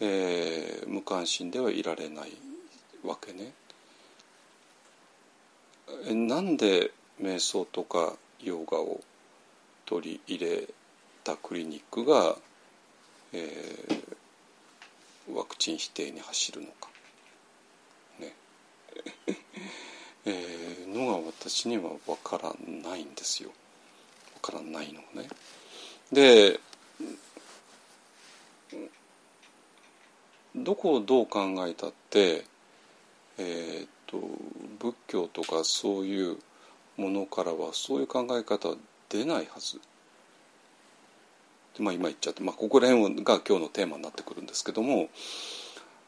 [0.00, 2.32] えー無関心ではいられない
[3.04, 3.52] わけね。
[6.06, 9.00] えなんで瞑想とかヨガを
[9.86, 10.68] 取り入れ
[11.24, 12.36] たクリニックが、
[13.32, 14.17] えー
[15.34, 16.90] ワクチン否定に走るのか。
[18.18, 18.34] ね
[20.26, 23.50] えーのが私には分からないんですよ。
[24.42, 25.28] 分からないのね。
[26.10, 26.60] で
[30.56, 32.44] どこをどう考えたって、
[33.38, 34.20] えー、と
[34.80, 36.38] 仏教とかそういう
[36.96, 38.76] ものからはそういう考え方は
[39.08, 39.80] 出ないはず。
[41.76, 45.08] でまあ、今言っちゃって、まあ、ここら辺が今日のテーマになってくるんですけども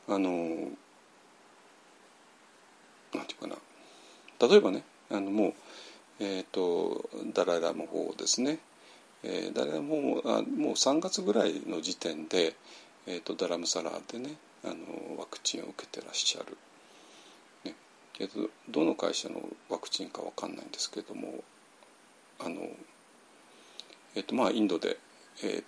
[0.08, 0.30] あの
[3.14, 3.56] なんていうかな。
[4.48, 5.54] 例えばねあのもう、
[6.20, 8.58] えー、とダライ・ラマ法ですね、
[9.22, 12.54] えーダライ・ラマ法もあもう3月ぐらいの時点で、
[13.06, 14.74] えー、とダラムサラーでねあの
[15.18, 16.56] ワクチンを受けてらっしゃる、
[17.64, 17.74] ね。
[18.18, 21.44] えー、とどの会社のワクチンかわかんないんですけども
[22.40, 22.60] あの、
[24.14, 24.96] えーとまあ、インドで、
[25.42, 25.64] えー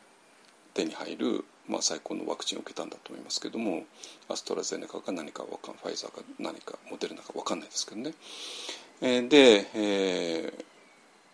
[0.74, 3.82] 手に入る、まあ、最高のワクチンを受けたんだと思いますけども
[4.30, 8.14] アストラゼネカか何かかんファイザーか何かモデルナかわかんないですけどね。
[9.02, 10.64] えーで、えー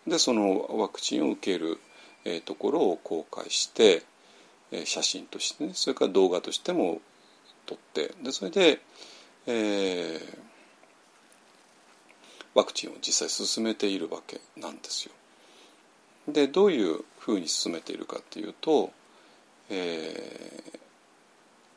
[0.07, 1.77] でそのワクチンを受ける、
[2.25, 4.03] えー、ところを公開して、
[4.71, 6.99] えー、写真としてねそれから動画としても
[7.65, 8.79] 撮ってでそれで、
[9.45, 10.37] えー、
[12.55, 15.11] ワクチンを実際進めているわけなんですよ。
[16.33, 18.91] でどういうふうに進めているかっていうと、
[19.69, 20.63] え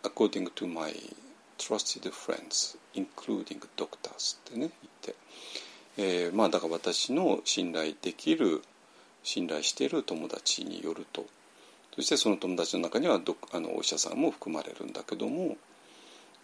[0.02, 0.92] ー、according to my
[1.58, 5.14] trusted friends including doctors ってね言って、
[5.96, 8.62] えー、まあだから私の信頼できる
[9.22, 11.26] 信頼している友達によると。
[11.94, 15.58] そしてその友達の中にはどあのお医者さんも含まれるんだけども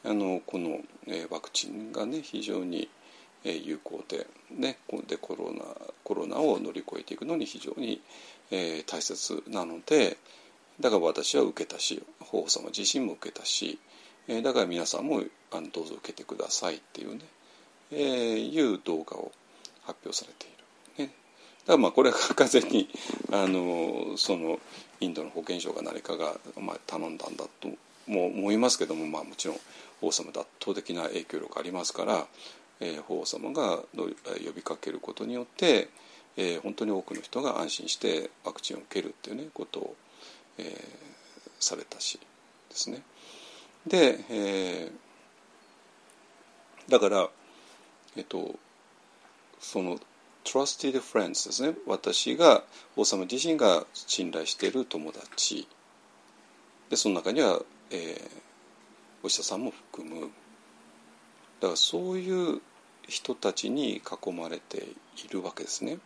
[0.05, 2.89] あのこの、えー、ワクチンがね非常に
[3.45, 5.65] え有効で,、ね、でコロナ
[6.05, 8.01] コロナを乗り越えていくのに非常に、
[8.51, 10.17] え、大切なので
[10.81, 13.79] だから私は受けたし法皇様自身も受けたし、
[14.29, 17.21] え、だから皆さんもあのどうぞ受けてくださいっていうね、
[17.91, 19.33] えー、いう動画を
[19.83, 21.09] 発表されている。
[21.09, 21.15] ね、
[21.65, 22.89] だからまあこれが完全に
[23.33, 24.61] あのその
[25.01, 27.69] インドの保健省が何かが、まあ、頼んだんだと
[28.07, 29.57] も思いますけども、まあ、もちろん
[30.01, 32.27] 王様圧倒的な影響力ありますから
[32.81, 35.89] えー、法皇様が呼びかけることによって、
[36.37, 39.97] えー、本当に多くの人が安心してワクチンを受けるっていうねことを、
[40.59, 40.67] えー、
[41.59, 42.21] されたし
[42.71, 43.03] ですね。
[43.87, 47.29] で、えー、だから、
[48.17, 48.55] えっと、
[49.59, 49.99] その
[50.45, 51.75] trusted friends ですね。
[51.87, 52.63] 私が
[52.97, 55.67] 王様自身が信頼している友達。
[56.89, 57.61] でその中には、
[57.91, 58.31] えー、
[59.23, 60.31] お医者さんも含む。
[61.61, 62.61] だからそういう
[63.09, 64.87] 人たちに囲まれて
[65.25, 65.99] いるわけですね。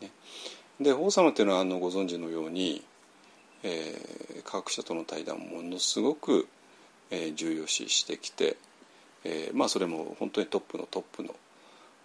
[0.00, 0.10] ね
[0.80, 2.82] で王様っていうのはあのご存知のように、
[3.62, 6.48] えー、科学者との対談をものすごく、
[7.10, 8.56] えー、重要視してきて、
[9.24, 11.34] えー、まあそれも本当にトップのトップの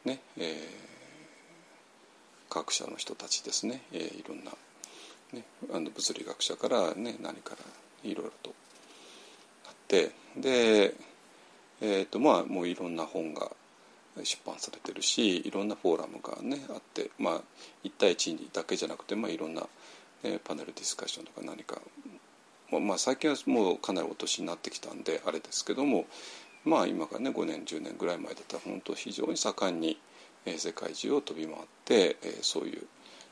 [0.05, 4.51] ね、えー、科学者の人たちですね、えー、いろんな、
[5.33, 5.43] ね、
[5.73, 8.53] あの物理学者からね何からいろいろと
[9.65, 10.93] あってで
[11.85, 13.51] えーとまあ、もういろんな本が
[14.23, 17.41] 出版されてるしいろんなフォーラムがねあって、まあ、
[17.83, 19.63] 1対1だけじゃなくて、まあ、いろんな、
[20.23, 21.81] えー、パネルディスカッションとか何か、
[22.71, 26.05] まあ、最近はもうかなりお年になってきたんであれですけども、
[26.63, 29.99] まあ、今からね5年10年ぐらい前だったら本当非常に盛んに、
[30.45, 32.83] えー、世界中を飛び回って、えー、そういう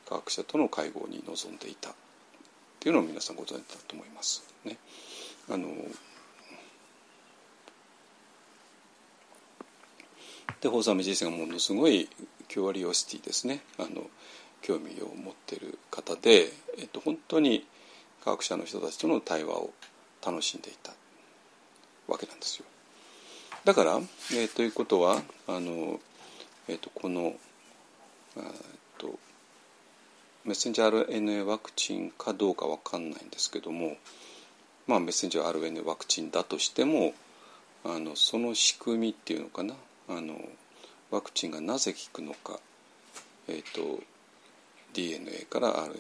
[0.10, 1.94] 科学者との会合に臨んでいたっ
[2.82, 4.44] ていうのを皆さんご存知だと思います。
[4.66, 4.78] ね、
[5.50, 5.68] あの
[10.60, 12.10] で法様自身がものすごい
[12.48, 14.10] キュアリオシティですねあの
[14.62, 17.66] 興味を持っている方で、えっと、本当に
[18.24, 19.72] 科学者の人たちとの対話を
[20.26, 20.92] 楽しんでいた
[22.08, 22.66] わけなんですよ。
[23.64, 26.00] だから、えー、ということはあの、
[26.68, 27.34] えー、とこの、
[28.38, 28.44] えー、
[28.98, 29.20] と
[30.46, 33.98] メッセンジャー RNA ワクチンかどうか分かんないんですけども、
[34.88, 37.14] まあ、メッセンジャー RNA ワクチンだとしても
[37.84, 39.76] あのその仕組みっていうのかな
[40.18, 40.36] あの
[41.10, 42.60] ワクチンがなぜ効くのか、
[43.48, 44.02] えーと、
[44.94, 45.92] DNA から RNA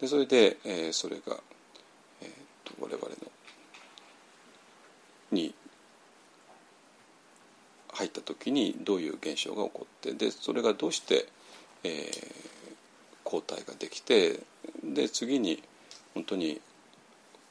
[0.00, 1.36] でそれで、えー、それが、
[2.22, 2.28] えー
[2.64, 3.14] と、我々の
[5.32, 5.54] に
[7.92, 11.26] 入った時にどういう現象が起こってでそれがどうして、
[11.84, 12.02] えー、
[13.24, 14.40] 抗体ができて
[14.84, 15.62] で次に
[16.14, 16.60] 本当に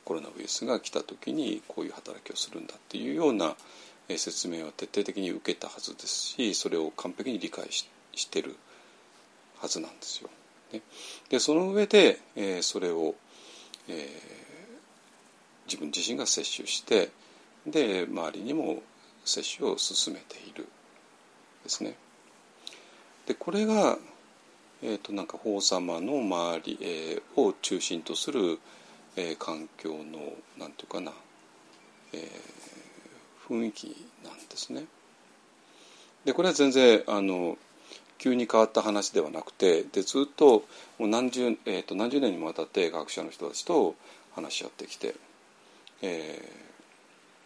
[0.03, 3.55] コロナウイルスが来た時にこういう働きをするんだっていうような
[4.17, 7.87] 説明は徹底的に受けたはずですしそれを完璧に理解し
[8.29, 8.55] てる
[9.57, 10.29] はずなんですよ。
[10.73, 10.81] ね、
[11.29, 13.15] でその上で、えー、それを、
[13.87, 14.05] えー、
[15.65, 17.09] 自分自身が摂取して
[17.67, 18.81] で周りにも
[19.25, 20.67] 摂取を進めている
[21.63, 21.95] ですね。
[23.27, 23.97] でこれが、
[24.81, 28.59] えーと、なんか法様の周り、えー、を中心とする、
[29.15, 31.11] えー、環境のなんていうかな、
[32.13, 32.21] えー、
[33.51, 34.85] 雰囲気なんですね。
[36.23, 37.57] でこれは全然あの
[38.17, 40.63] 急に変わった話ではなくてでずっと
[40.99, 43.95] もう何十,、えーと、何十年にもわたって学者の人たちと
[44.35, 45.15] 話し合ってきて、
[46.03, 46.47] え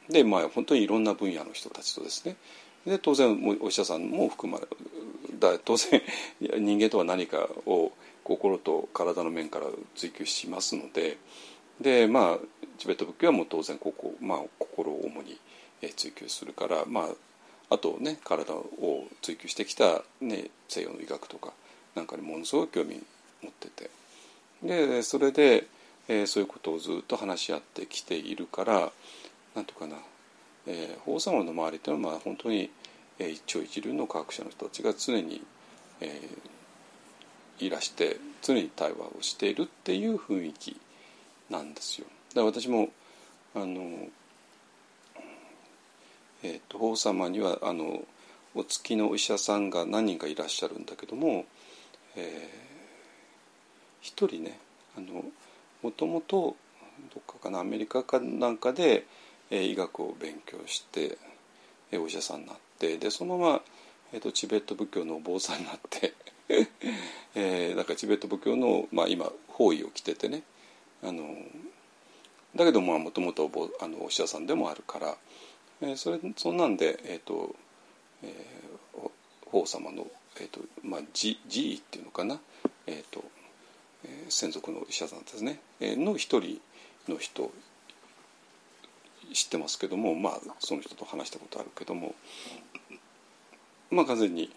[0.10, 2.36] ー、でまあ本当にいろんな分野の人たちとですね
[2.86, 4.68] で当然お医者さんも含まれ
[5.39, 6.01] だ当然
[6.60, 7.93] 人間とは何かを
[8.26, 11.18] 心と体の面から追求しますので
[11.80, 12.39] でまあ
[12.78, 15.39] チベット仏教はもう当然ここ、まあ、心を主に
[15.96, 21.52] 追求するから、まあ、あとね体を追求してきた、ね、西洋の医学とか
[21.96, 23.02] なんかにものすごく興味
[23.44, 23.90] 持ってて
[24.64, 25.68] でそれで、
[26.08, 28.92] えー、そういうことをずっと話し合ってきているから
[29.56, 29.96] なんていうかな、
[30.68, 32.70] え、法皇様の周りというのはまあ本当に、
[33.20, 35.42] え、一長一流の科学者の人たちが常に、
[36.02, 36.30] え
[37.60, 40.78] いらして常に対話をしているっていう雰囲気
[41.50, 42.08] なんですよ。
[42.34, 42.90] だから私も
[43.56, 44.10] あの、
[46.46, 48.04] えーと、法様にはあの
[48.54, 51.46] お付きのお医者さんが何人かいらっしゃるんだけども、
[52.16, 52.26] えー、
[54.02, 54.60] 一人ね
[54.96, 55.26] あの
[55.82, 56.56] もともと
[57.14, 59.08] どっかかなアメリカかなんかで、
[59.50, 61.18] えー、医学を勉強して、
[61.91, 63.62] えー、お医者さんになってでそのまま、
[64.14, 66.14] えーと、チベット仏教のお坊さんになって
[67.34, 70.43] えー、なんかチベット仏教の、まあ、今法衣を着ててね
[71.04, 71.36] あの
[72.56, 73.50] だけどもともと
[74.00, 75.18] お医者さんでもあるから、
[75.82, 77.56] えー、それそんなんで、えーと
[78.24, 79.10] えー、
[79.50, 80.08] 法様の、
[80.40, 82.40] えーとまあ、寺医っていうのかな、
[82.88, 83.24] えーと
[84.06, 86.60] えー、専属の医者さんですね、えー、の一人
[87.08, 87.52] の人
[89.34, 92.16] 知ってますけどもまあその人と話したことあるけども
[93.92, 94.52] まあ完全に、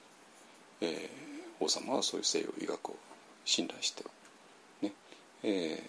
[0.81, 2.97] えー、王様はそういう西洋医学を
[3.45, 4.05] 信頼して
[4.83, 4.93] ね、
[5.43, 5.83] え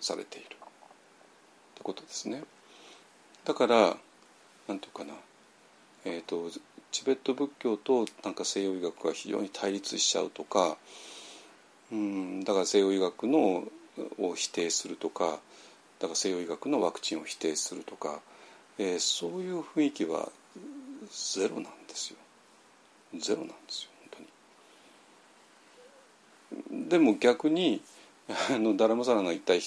[0.00, 0.48] ー、されているっ
[1.76, 2.42] てことですね。
[3.44, 3.96] だから
[4.68, 5.18] 何て言うかな、
[6.04, 6.50] えーと、
[6.90, 10.76] チベット仏教となんか西洋医学が非常に対立しちゃうとか
[11.92, 13.64] うんだから西洋医学の
[14.18, 15.38] を否定するとか
[15.98, 18.20] だから西洋医学のワクチンを否定するとか、
[18.78, 20.28] えー、そういう雰囲気は
[21.34, 22.18] ゼロなんですよ
[23.18, 24.24] ゼロなんですよ本
[26.70, 26.88] 当に。
[26.88, 27.80] でも逆に
[28.50, 29.60] あのダラマサラが言ったい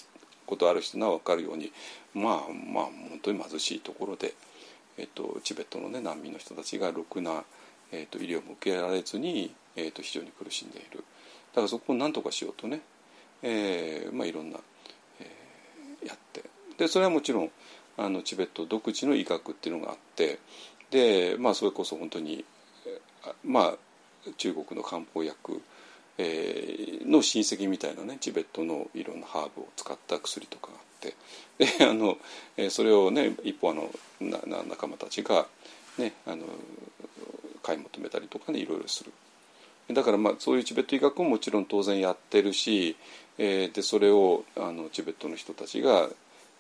[0.46, 1.72] ことある人は分かるように
[2.14, 2.34] まあ
[2.74, 4.34] まあ本当に貧しいところで、
[5.00, 7.44] えっと、チベットの、ね、難民の人たちがろくな、
[7.92, 11.04] えっと、医療も受けられずに、えっと、非常に苦しんでいる。
[11.54, 12.82] だからそこを何とかしようとね、
[13.42, 14.60] えーまあ、いろんな、
[15.20, 16.44] えー、やって。
[16.78, 17.52] でそれはもちろん
[17.98, 20.40] あのチベット独自の医学っていうのがあって
[20.92, 22.46] で、まあ、それこそ本当に、
[23.44, 23.78] まあ、
[24.38, 25.62] 中国の漢方薬、
[26.20, 31.16] の親戚みたいなねチベットのいろんなハーブを使った薬とかがあって
[31.58, 32.18] であの、
[32.58, 33.90] え、それをね一方あの
[34.20, 35.48] な仲間たちが、
[35.98, 36.44] ね、あの
[37.64, 39.12] 買い求めたりとかねいろいろする。
[39.94, 42.96] だからまあそういうチベット医学ももちろん当然やってるし、
[43.38, 46.10] えー、でそれをあのチベットの人たちが、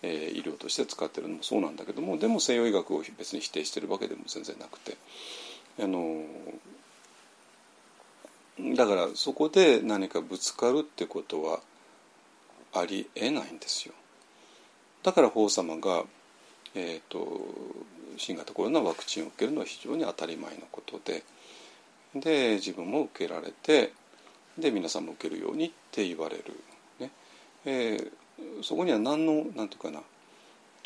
[0.01, 4.97] えー、医療として使ってるのもそうなんだけどもでも西洋医学を別に否定してるわけでも全然なくて
[5.79, 6.23] あの
[8.75, 11.59] だからそこで何かぶつかるってことは
[12.73, 13.93] ありえないんですよ。
[15.03, 16.03] だから法様が、
[16.75, 17.41] えーと、
[18.17, 21.23] 新型コロナワクチンを受けるのは非常に当たり前のことで
[22.15, 23.93] で自分も受けられて
[24.57, 26.43] で皆さんも受けるようにって言われる、
[26.99, 27.11] ね。
[27.65, 30.01] えー、そこには何の何て言うかな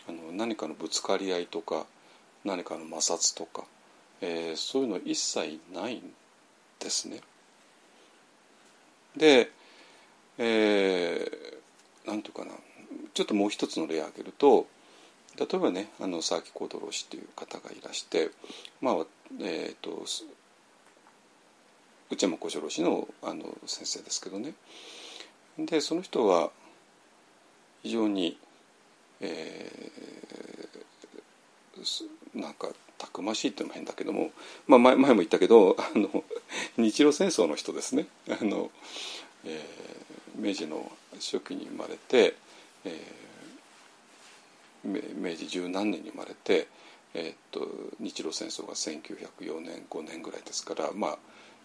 [0.07, 1.86] あの何かのぶつかり合いとか
[2.43, 3.66] 何かの摩擦とか、
[4.22, 6.14] えー、そういうの一切ないん
[6.80, 7.22] ですね。
[9.16, 9.49] で、
[10.38, 12.51] えー、なんていうかな。
[13.13, 14.67] ちょっともう一つの例を挙げると
[15.37, 18.29] 例えばねあの佐々木幸太郎氏っていう方がいらして
[18.81, 18.95] まあ
[19.39, 20.05] えっ、ー、と
[22.09, 24.53] 内山小四郎氏のあの先生ですけどね。
[25.57, 26.51] でその人は
[27.83, 28.37] 非常に、
[29.21, 34.31] えー、なんかたくましいっていうのも変だけども、
[34.67, 36.23] まあ、前前も言ったけどあの
[36.77, 38.07] 日露戦争の人ですね。
[38.29, 38.71] あの、
[39.45, 42.35] えー、明治の初期に生まれて、
[42.86, 46.67] えー、明治十何年に生まれて、
[47.13, 47.67] えー、っと
[47.99, 51.17] 日露戦争が1904年5年ぐらいですからまあ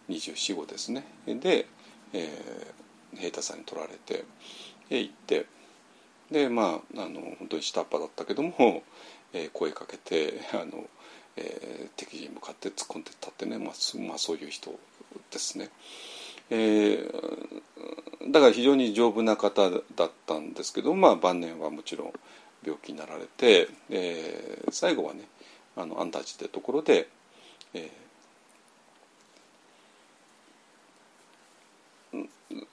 [0.09, 1.67] 2425ですねで、
[2.13, 4.25] えー、平太さんに取られて
[4.91, 5.47] 行って
[6.31, 8.83] でまああの本当に下っ端だったけども、
[9.33, 10.85] えー、声かけてあの
[11.39, 14.73] えー、敵陣に向かって突っ込んでったってね、まあ、まあ、そういう人
[15.31, 15.71] ですね。
[16.51, 22.13] えー、だから非常に丈夫な方だったんですけど、まあ、晩年はもちろん
[22.65, 25.25] 病気になられて、えー、最後はね
[25.77, 27.09] あの安泰寺ってところで、
[27.75, 32.27] えー、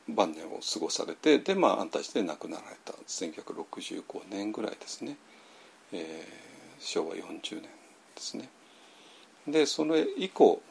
[0.07, 5.17] 晩年を過ごされてで、まあ、安泰寺で亡くなられた1965年ぐらいですね、
[5.91, 7.21] えー、昭和40
[7.55, 7.69] 年で
[8.17, 8.49] すね。
[9.47, 10.61] でそれ以降、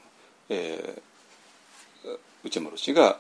[0.49, 3.19] えー、内丸氏が、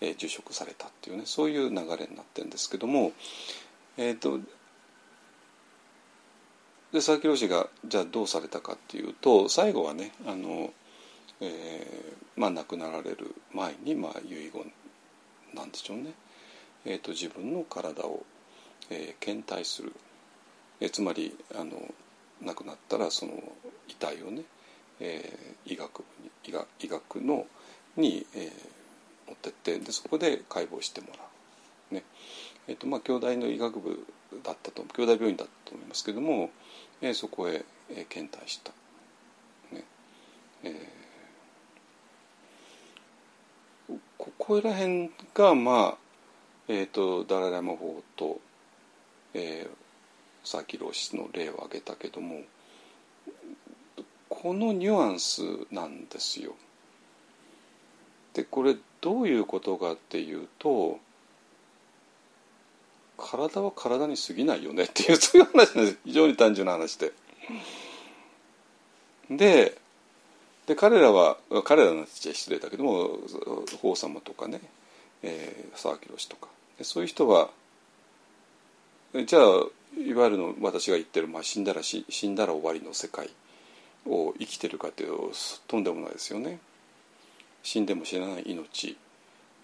[0.00, 3.12] えー、受職されたっていうねそういう流れになってるんですけども
[3.96, 4.38] えっ、ー、と
[6.92, 10.70] で佐々木朗氏がじゃあどうされたかっていうと最後はねあの、
[11.40, 14.72] えー、まあ亡くなられる前に、まあ、遺言
[15.54, 16.12] なんでしょうね、
[16.84, 18.24] えーと、自分の体を、
[18.90, 19.92] えー、検体する、
[20.80, 21.72] えー、つまりあの
[22.42, 23.32] 亡くなったらその
[23.88, 24.42] 遺体をね、
[25.00, 27.46] えー、医学部に医学医学の
[27.96, 28.50] に、えー、
[29.28, 31.24] 持ってってでそこで解剖してもら
[31.90, 31.94] う。
[31.94, 32.04] ね
[32.68, 34.06] えーとまあ、兄弟の医学部
[34.44, 36.50] だったと兄弟病院だったと思いますけども、
[37.00, 38.72] えー、そこへ、えー、検体した。
[39.72, 39.84] ね
[40.62, 45.96] えー、ここら辺がまあ、
[46.68, 48.40] えーと、ダララマ法と、
[49.34, 52.42] えー、佐々木老師の例を挙げたけども
[54.28, 56.54] このニュアンスなんですよ。
[58.34, 60.98] でこれどういうことかっていうと
[63.18, 67.12] 体は体に過ぎないよねっていうそういう話なんです非常に単純な話で。
[69.30, 69.76] で
[70.66, 73.18] で彼らは彼らのちゃ失礼だけども
[73.80, 74.60] 法様とかね、
[75.22, 76.48] えー、佐々木氏とか
[76.82, 77.50] そういう人は
[79.26, 79.42] じゃあ
[79.98, 83.30] いわゆるの私が言ってる、まあ、死んだら死んだら終わりの世界
[84.06, 85.10] を生きてるかという
[85.68, 86.58] とんでもないですよね。
[87.62, 88.96] 死んでも死なない命、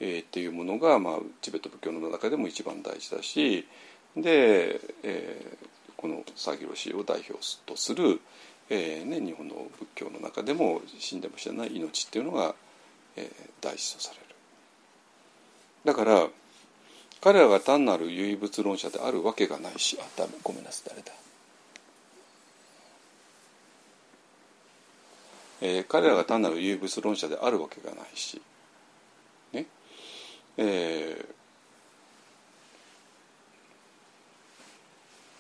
[0.01, 3.67] えー、っていうものが、まあ、チベット仏教の中でも一番大事だし
[4.17, 7.35] で、えー、このサギロシを代表
[7.67, 8.21] とする、
[8.71, 12.55] えーね、日本の仏教の中でも死んでも死なない命っていうのが、
[13.17, 13.29] えー、
[13.61, 14.29] 大事とされる。
[15.85, 16.29] だから
[17.21, 21.13] 彼らが単なる唯物論者であるわけがないしあダメごめんなさい誰だ
[25.61, 28.41] えー、彼らが単なる唯物論者であるわけがないし、
[29.53, 29.67] ね
[30.57, 31.25] え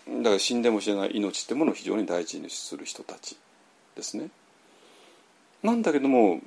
[0.09, 3.37] ー、だから死んでも死なない命ってものを非常に大事にする人たち
[3.95, 4.31] ですね。
[5.63, 6.41] なんだけども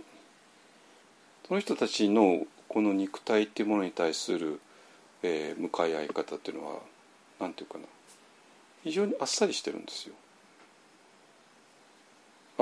[1.48, 4.62] その人たちのこの肉体っていうものに対する、
[5.22, 6.80] えー、向かい合い方っていうのは
[7.40, 7.86] 何て言うかな
[8.84, 10.16] 非常にあっさりしてるんですよ。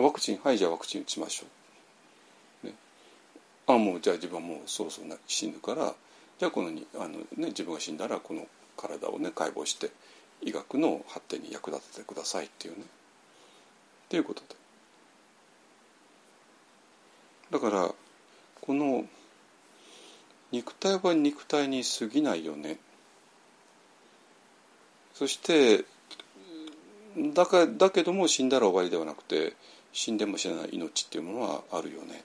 [0.02, 1.46] ワクチンはいじゃあワクチン打ちましょ
[2.64, 2.74] う、ね、
[3.68, 5.94] あもうじゃあ自分はもうそろそろ死ぬから
[6.38, 8.48] じゃあこのにあの、ね、自分が死んだらこの
[8.78, 9.92] 体をね解剖して
[10.42, 12.84] 医学の発展に役立ててくださいっていうね。
[12.84, 14.56] っていうことで。
[17.52, 17.94] だから
[18.62, 19.06] この
[20.52, 22.78] 肉体は肉体に過ぎないよね。
[25.14, 25.84] そして
[27.34, 29.54] だかだけども死んだら終わりではなくて
[29.94, 32.22] 死んでも死なない命っていうものはあるよねっ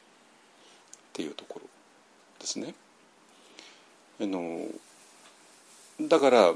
[1.12, 1.68] ていうところ
[2.40, 2.74] ですね。
[4.20, 4.66] あの
[6.00, 6.54] だから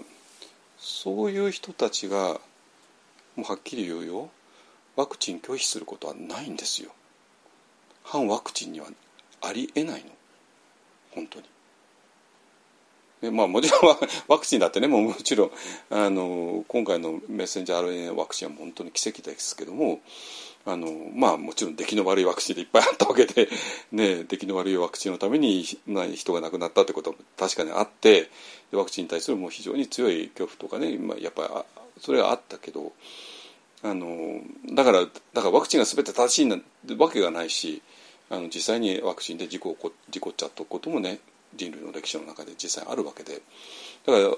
[0.79, 2.41] そういう人たちが
[3.37, 4.31] もうはっきり言うよ
[4.97, 6.91] ワクチン拒否することはないんですよ。
[8.03, 8.89] 反ワクチンには
[9.43, 10.11] ありえないの
[11.13, 11.45] 本当に。
[13.33, 13.97] まあ、もちろん
[14.29, 15.51] ワクチンだってねもうもちろん
[15.91, 20.01] あの今回のメッセンジャー RNA ワクチンは本当に奇跡ですけども
[20.67, 23.49] あのまあもちろん出来の悪いワクチンでいっぱいあったわけで、
[23.93, 28.31] ね、出来の悪いワクチンのために人が亡くなったってことは確かにあって
[28.73, 32.93] ワクチンに対するもう非常に強い恐怖とかね、まあ、やっぱりそれはあったけど
[33.83, 34.41] あの
[34.73, 36.59] だからだからワクチンが全て正しいな
[36.99, 37.81] わけがないし
[38.29, 39.77] あの実際にワクチンで事故
[40.11, 41.21] 事故っちゃったこともね
[41.55, 43.41] 人類の歴史の中で実際あるわけで。
[44.07, 44.31] だから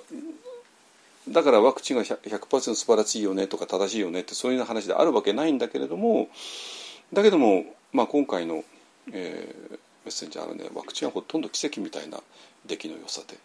[1.29, 6.29] だからワクチンが 100%, 100素晴らしいよねとか正しいよねってそういう話であるわけないんだけれども
[7.13, 8.65] だけども、まあ、今回の、
[9.13, 12.19] えー、メッセンジャーのねワクチンはほとんど奇跡みたいな
[12.67, 13.39] 出来の良さで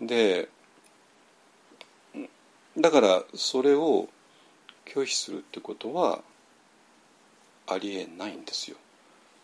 [0.00, 0.48] で
[2.78, 4.08] だからそれを
[4.86, 6.20] 拒否するってことは
[7.68, 8.76] ありえないんですよ。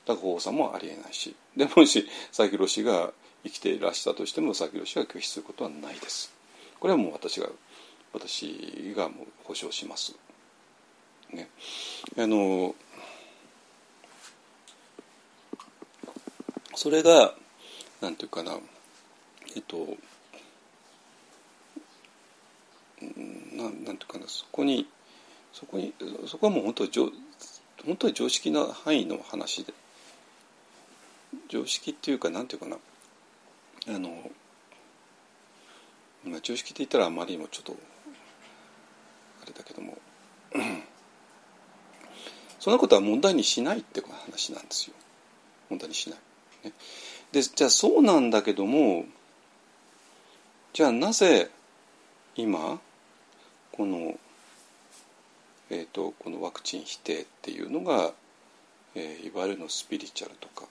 [0.07, 3.13] だから王さんもありえないしでもし佐々木氏が
[3.45, 6.36] 生きていらしたとしても佐々木氏が拒否することはないです。
[6.81, 7.49] これはもう私が
[8.13, 10.15] 私がもう保証します。
[11.33, 11.49] ね、
[12.17, 12.75] あの
[16.75, 17.35] それが
[18.01, 18.57] なんていうかな。
[19.55, 19.97] えっと
[23.03, 24.25] ななんていうかな。
[24.29, 24.87] そこに
[25.53, 25.93] そこに
[26.27, 26.91] そこはもう本当に
[27.85, 29.73] 本当に常識な範囲の話で。
[31.49, 32.77] 常識っていうかなんていうかな。
[33.89, 34.31] あの
[36.27, 37.77] まあ、常識って言ったらあまりにもちょっと
[39.43, 39.97] あれだけども。
[42.59, 44.95] そんなことは問題にしないって話なんですよ。
[45.71, 46.19] 問題にしない。
[46.65, 46.73] ね、
[47.33, 49.05] でじゃあそうなんだけども
[50.73, 51.51] じゃあなぜ
[52.35, 52.81] 今
[53.73, 54.19] この,、
[55.71, 58.13] えーと、このワクチン否定っていうのが、
[58.95, 60.67] えー、いわゆるのスピリチュアルとか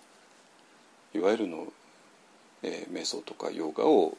[1.14, 1.68] いわゆるの、
[2.64, 4.18] えー、瞑想とかヨガを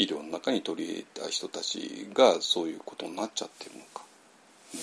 [0.00, 4.02] 医療の中に取り入れた人たちがそういうことになっちゃってるのか、
[4.72, 4.80] ね、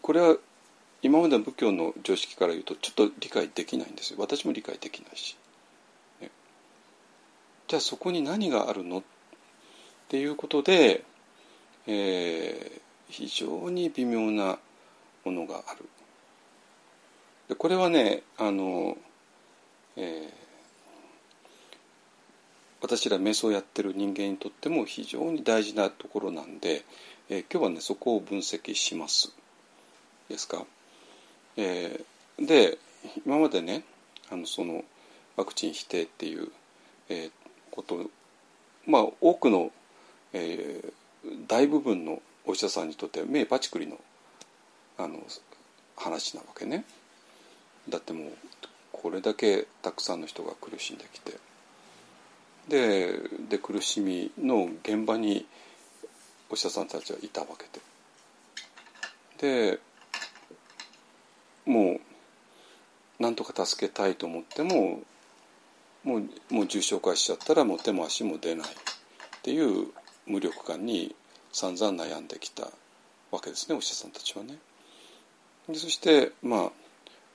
[0.00, 0.36] これは
[1.02, 4.16] 今までの仏教の常識から言うとちょっと理解できないんですよ。
[4.18, 5.36] 私も理解できないし、
[6.22, 6.30] ね、
[7.66, 9.00] じゃあそこに何があるの？
[9.00, 9.02] っ
[10.08, 11.04] ていうことで、
[11.86, 14.58] えー、非常に微妙な
[15.26, 15.84] ものがある。
[17.50, 18.96] でこれはねあの、
[19.96, 20.47] えー、
[22.80, 26.84] 私ら瞑想をやってる人間にとっても非常に大事なところなんで、
[27.28, 29.32] えー、今日はねそこを分析します
[30.28, 30.64] ですか？
[31.56, 32.78] えー、で
[33.26, 33.82] 今までね
[34.30, 34.84] あのその
[35.36, 36.48] ワクチン否定っていう、
[37.08, 37.30] えー、
[37.70, 38.10] こと
[38.86, 39.72] まあ多くの、
[40.32, 43.98] えー、大部分のお医者さんにとっては目パチクリの
[44.98, 45.20] あの
[45.96, 46.84] 話なわけね。
[47.88, 48.32] だってもう
[48.92, 51.32] これだけたくさんの人が苦しんできて
[52.68, 55.46] でで苦しみの現場に
[56.50, 57.64] お医者さんたちはいたわけ
[59.40, 59.78] でで
[61.66, 61.98] も
[63.18, 65.00] うなんとか助けたいと思っても
[66.04, 68.72] もうもう重症化しちゃったらもう手も足も出ないっ
[69.42, 69.88] ていう
[70.26, 71.14] 無力感に
[71.52, 72.68] 散々悩んできた
[73.30, 74.56] わけですねお医者さんたちはね。
[75.68, 76.72] でそしてまあ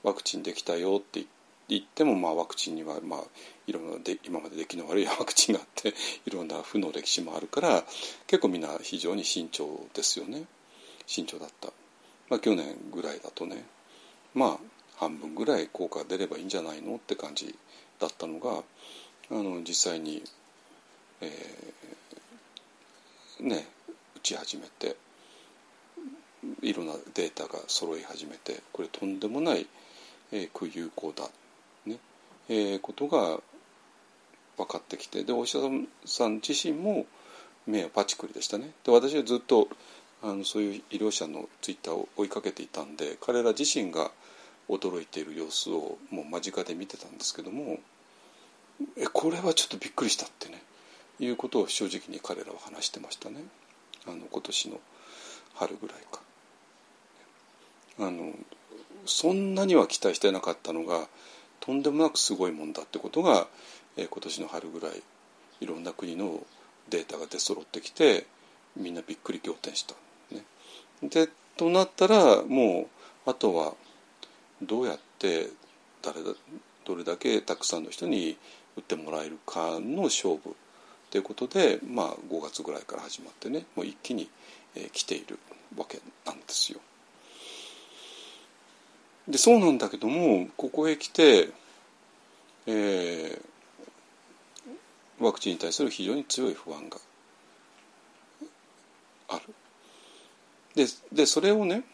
[0.02, 1.24] ワクチンできたよって
[1.68, 3.20] 言っても、まあ、ワクチンには、まあ、
[3.66, 5.94] いろんなで今まで出来の悪いワクチンがあって
[6.26, 7.84] いろんな負の歴史もあるから
[8.26, 10.46] 結構みんな非常に慎重ですよね。
[11.06, 11.72] 慎重だった、
[12.28, 13.64] まあ、去年ぐらいだとね。
[14.34, 17.54] まあ半分ぐらい効果出ればいいんじゃないのって感じ
[17.98, 18.62] だったのが
[19.30, 20.22] あの実際に、
[21.20, 23.66] えー、ね
[24.16, 24.96] 打ち始めて
[26.62, 29.66] いろんなデータが揃い始めてこれとんでもない、
[30.32, 31.28] えー、有効だ、
[31.86, 31.98] ね。
[32.48, 33.40] えー、ことが
[34.56, 35.58] 分かってきてでお医者
[36.04, 37.06] さん自身も
[37.66, 39.68] 目はパチクリでしたねで私はずっと
[40.22, 44.10] あのそういう医療者のツイッターを追いかけていたんで彼ら自身が
[44.68, 47.78] 驚いている様子をもう間近で見てたんですけども
[48.96, 50.62] えこれはちょっとびっくりしたってね
[51.20, 53.36] いうことを正直に彼らは話してましたね
[54.06, 54.80] あの今年の
[55.54, 56.20] 春ぐらいか。
[57.98, 58.32] あの
[59.06, 61.06] そんなには期待してなかったのが
[61.60, 63.46] とんでもなくすごいもんだってことが、
[63.96, 65.02] え今年の春ぐらい
[65.60, 66.40] いろんな国の
[66.90, 68.26] データが出揃ってきて
[68.76, 69.94] みんなびっくり仰天した。
[70.34, 70.44] ね、
[71.02, 72.88] でとなったらも
[73.26, 73.74] うあとは
[74.62, 75.48] どうやって
[76.02, 76.32] 誰だ
[76.84, 78.36] どれだけたくさんの人に
[78.76, 80.54] 打ってもらえるかの勝負
[81.10, 84.28] ということで、まあ、5月ぐらいから始まってねもう一気に、
[84.74, 85.38] えー、来ている
[85.76, 86.80] わけなんですよ。
[89.28, 91.48] でそうなんだけどもここへ来て、
[92.66, 93.40] えー、
[95.20, 96.98] ワクチンに対する非常に強い不安が
[99.28, 99.54] ある。
[100.74, 101.84] ででそれをね、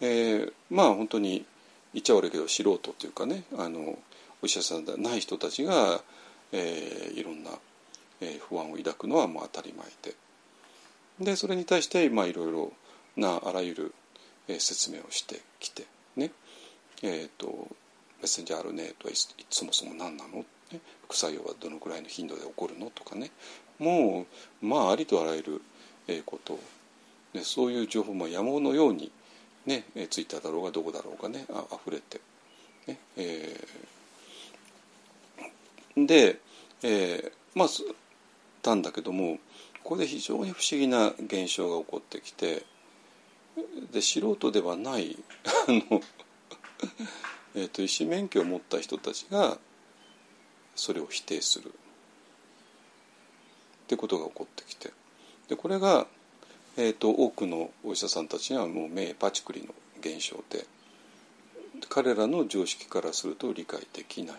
[0.00, 1.44] えー、まあ本当に
[1.94, 3.98] 言っちゃ悪いけど素人というかねあの
[4.42, 6.02] お医者さんではない人たちが、
[6.52, 7.50] えー、いろんな、
[8.20, 10.14] えー、不安を抱くのはまあ当たり前で。
[11.20, 12.72] でそれに対してまあいろいろ
[13.16, 13.94] なあらゆる、
[14.48, 16.32] えー、説明をしてきてね。
[17.02, 17.46] えっ、ー、と
[18.20, 19.14] メッセンジャー RNA とは
[19.48, 20.44] そもそも何なの、ね、
[21.04, 23.30] 副作用はどのくらいの頻度で起こるのとかね。
[23.78, 24.26] も
[24.62, 25.62] うまあありとあらゆる
[26.26, 26.58] こと
[27.34, 29.10] ね、そういう情報も山のように、
[29.66, 32.20] ね、ツイッターだろうがどこだろうがねあ溢れて、
[32.86, 36.40] ねえー、で、
[36.82, 37.68] えー、まあ
[38.62, 39.38] たんだけども
[39.82, 42.64] ここで非常に不思議な現象が起こってきて
[43.92, 45.16] で素人ではない
[45.68, 46.02] あの、
[47.54, 49.58] えーと、医師免許を持った人たちが
[50.74, 51.68] それを否定する。
[51.68, 51.72] っ
[53.86, 54.92] てことが起こってきて。
[55.48, 56.06] でこれが
[56.76, 60.64] えーと、多くのお医者さんたちにはもう目パチクリの現象で
[61.88, 64.36] 彼らの常識からすると理解できない。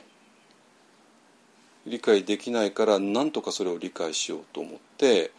[1.85, 5.31] 理解できないから何とかそれを理解しようと思って、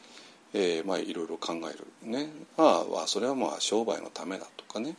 [0.52, 1.86] えー、まあいろいろ考える。
[2.10, 2.28] ね。
[2.56, 4.96] ああそれはまあ商売のためだとかね。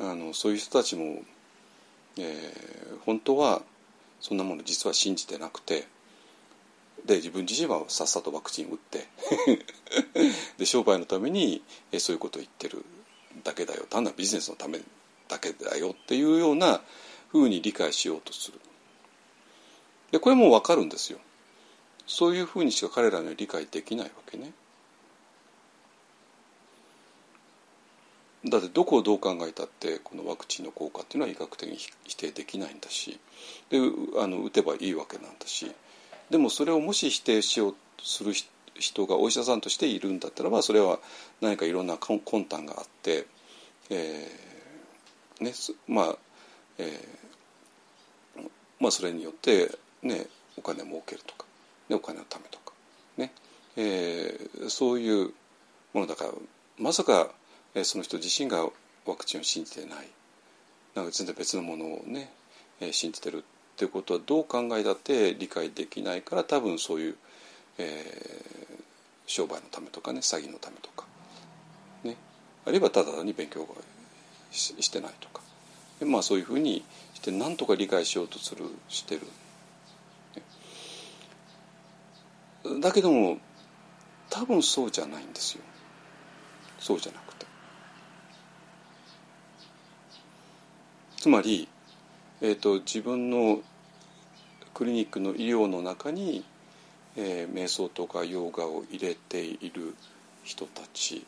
[0.00, 1.22] あのそういう人たちも、
[2.18, 3.62] えー、本当は
[4.24, 5.86] そんなもの実は信じてなくて
[7.04, 9.06] で自分自身はさっさとワクチン打って
[10.56, 11.62] で商売のために
[11.92, 12.82] えそういうことを言ってる
[13.42, 13.84] だけだよ。
[13.90, 14.80] 単なるビジネスのため
[15.28, 16.80] だけだよっていうような
[17.28, 18.58] ふうに理解しようとする。
[20.10, 21.18] でこれも分かるんですよ。
[22.06, 24.54] そういうふうにしか彼らには理解できないわけね。
[28.46, 33.18] だってどこをどう考えたってこのワクチンの効果っていうのは医学的に否定できないんだし
[33.70, 33.78] で
[34.20, 35.70] あの打てばいいわけなんだし
[36.30, 38.32] でもそれをもし否定しようとする
[38.74, 40.98] 人がお医者さんとしているんだったらばそれは
[41.40, 43.26] 何かいろんな魂胆があって、
[43.90, 44.28] え
[45.40, 45.52] ね
[45.86, 46.16] まあ、
[46.78, 49.70] えー、まあそれによって
[50.02, 50.26] ね
[50.56, 51.44] お金を儲けるとか、
[51.88, 52.72] ね、お金のためとか
[53.16, 53.32] ね、
[53.76, 55.32] えー、そういう
[55.92, 56.30] ものだから
[56.78, 57.30] まさか、
[57.74, 58.68] え、その人自身が
[59.06, 60.08] ワクチンを信じてない。
[60.94, 62.32] なんか全然別のものをね、
[62.80, 63.44] え、信じてる
[63.74, 67.16] っていうことはどう考えたって理解できないから多分そういう、
[67.78, 68.82] えー、
[69.26, 71.06] 商売のためとかね詐欺のためとか、
[72.04, 72.16] ね、
[72.64, 73.74] あるいはただ単に勉強が
[74.52, 75.42] ししてないとか。
[75.98, 79.22] で、まあ、そういうふうにして何とか理解しようとするしてる。
[82.80, 83.38] だけども
[84.30, 85.64] 多分そうじゃないんですよ。
[86.78, 87.46] そうじゃなくて。
[91.24, 91.68] つまり、
[92.42, 93.62] えーと、自分の
[94.74, 96.44] クリニックの医療の中に、
[97.16, 99.94] えー、瞑想とかヨガを入れている
[100.42, 101.24] 人たち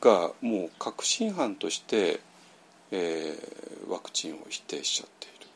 [0.00, 2.18] がもう確信犯として、
[2.90, 5.46] えー、ワクチンを否定しちゃっている。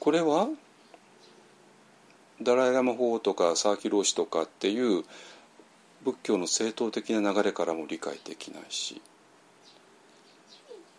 [0.00, 0.48] これは
[2.40, 5.04] ダライ・ラマ法とかサーキローシとかっていう
[6.04, 9.00] 仏教の正統的な流れからも理解できないし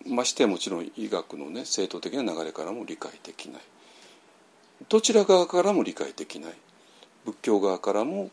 [0.06, 3.62] ましてもちろん医学のね正統的な流れからも理解できない。
[4.90, 6.54] どちら側からも理解できない。
[7.26, 8.30] 仏教側からも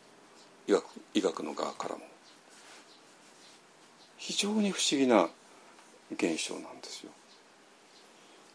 [0.66, 2.02] 医学医学の側からも。
[4.16, 5.28] 非常に不思議な
[6.12, 7.12] 現象なんですよ。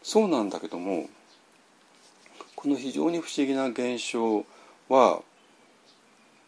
[0.02, 1.08] そうなんだけども
[2.54, 4.44] この非常に不思議な現象
[4.88, 5.22] は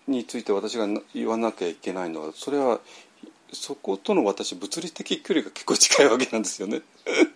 [0.08, 2.80] について私が言わなきゃいけないのはそれは
[3.52, 6.82] そことの私物理的距離が結構近いわけなんですよね。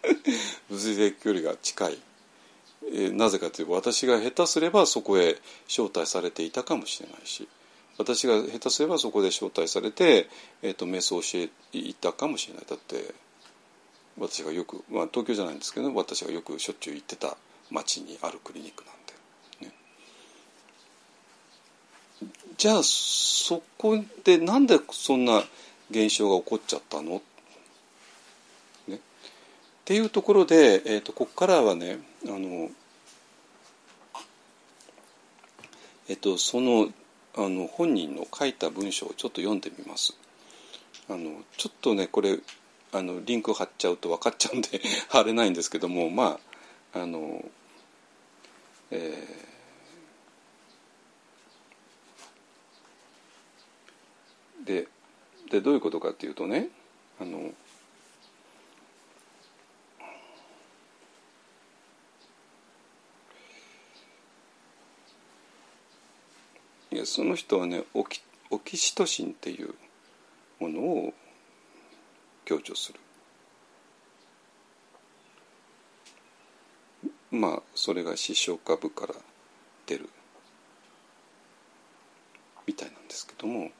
[0.69, 1.99] 物理的距離が近い、
[2.87, 7.49] えー、なぜかというと私が下手すればそこへ招待されていたかもしれないし
[7.99, 10.29] 私が下手すればそこで招待されて、
[10.63, 12.65] えーと、瞑想を教えていたかもしれない。
[12.69, 13.15] だって
[14.19, 17.37] 私がよく、まあ、東京じゃないんですけど私がよくしょっちゅう行ってた
[17.71, 18.95] 町にあるクリニックなん
[19.61, 19.73] で、ね、
[22.57, 25.43] じゃあそこでなんでそんな
[25.91, 27.23] 現象が起こっちゃったの、
[28.89, 28.99] ね、っ
[29.85, 32.71] ていうところで、えーと、ここからはねあの、
[36.09, 36.89] えーと、その
[37.35, 40.15] あの本人の書いた文章をちょっと読んでみます。
[41.09, 42.39] あのちょっとねこれ
[42.93, 44.69] あのリンク貼っちゃうと分かっちゃうんで
[45.09, 46.39] 貼れないんですけどもま
[46.95, 47.43] ああの
[48.91, 49.52] えー、
[54.65, 54.87] で
[55.51, 56.69] でどういうことかっていうとね
[57.21, 57.53] あの
[66.91, 69.75] いやその人はねオキオキシトシンっていう
[70.61, 71.15] ものを
[72.45, 73.01] 強調する。
[77.31, 79.15] まあそれが視床下部から
[79.87, 80.11] 出る
[82.67, 83.71] みたいなんですけども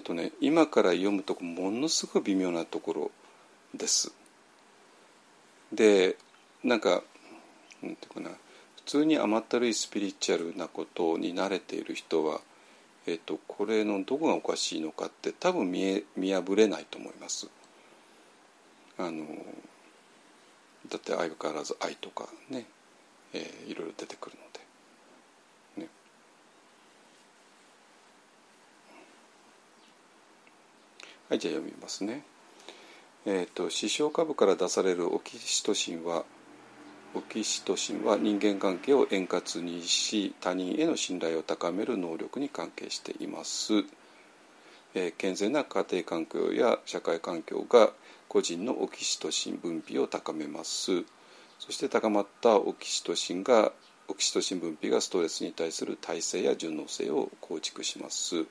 [0.00, 3.10] えっとね今から読むとこものすごい微妙なところ
[3.74, 4.10] です。
[5.74, 6.16] で
[6.64, 7.02] なんか
[7.82, 8.30] なんていうかな
[8.76, 12.40] 普通に甘ったるいスピリチュアルなことに慣れている人は、
[13.06, 17.50] えっと、これのどこがおかしいのかって多分見え見破れないと思います。
[18.96, 19.26] あの
[20.88, 22.64] だって相変わらず愛とかね、
[23.34, 24.60] えー、いろいろ出てくるので。
[31.30, 32.24] はいじゃあ読みますね。
[33.24, 36.24] えっ、ー、と視床下部から出されるオキシトシンは
[37.14, 43.84] オキシトシンは人間関係を円滑にし他人への信頼を高める能力に関係しています。
[44.94, 47.92] えー、健全な家庭環境や社会環境が
[48.26, 51.04] 個人のオキシトシン分泌を高めます。
[51.60, 53.70] そして高まったオキシトシンが
[54.08, 58.46] オキシトシン分泌がストレスに対する耐性や順応性を構築します。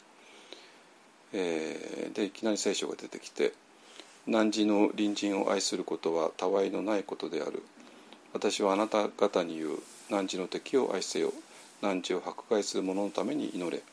[1.34, 3.54] えー、でいきなり聖書が出てきて
[4.28, 7.64] 「汝の隣人を愛することはたわいのないことである」
[8.34, 9.82] 「私はあなた方に言う。
[10.10, 11.34] 汝の敵を愛せよ」
[11.82, 13.84] 「汝を迫害する者のために祈れ」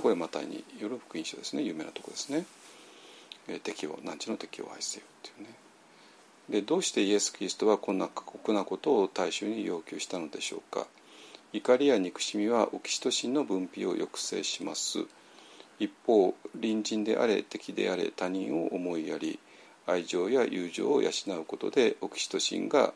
[0.00, 1.62] これマタイによる福音書ですね。
[1.62, 2.46] 有名なとこですね。
[3.48, 5.04] えー、敵を汝の敵を愛せよ。
[5.28, 5.54] っていうね。
[6.48, 10.86] でどうしてイエス・キリストはこんな過酷なことを大衆に要求したのでしょうか。
[11.52, 15.06] 怒りや憎しみはオキシトシンの分泌を抑制します。
[15.80, 19.40] 一方隣人であれ敵であれ他人を思いやり
[19.86, 21.10] 愛情や友情を養
[21.40, 22.92] うことでオキシトシンが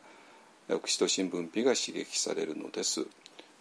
[0.71, 3.07] オキシトシン分泌が刺激されるのです、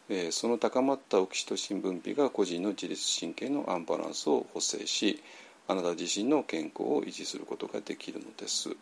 [0.10, 5.24] えー、その高まったオキシトシン分泌が個人の自律神経のアンバランスを補正し
[5.68, 8.76] あなた自身の健康を維持することができるのです。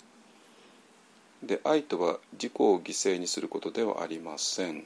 [1.44, 4.86] で愛とは自己を犠牲にすることではありません。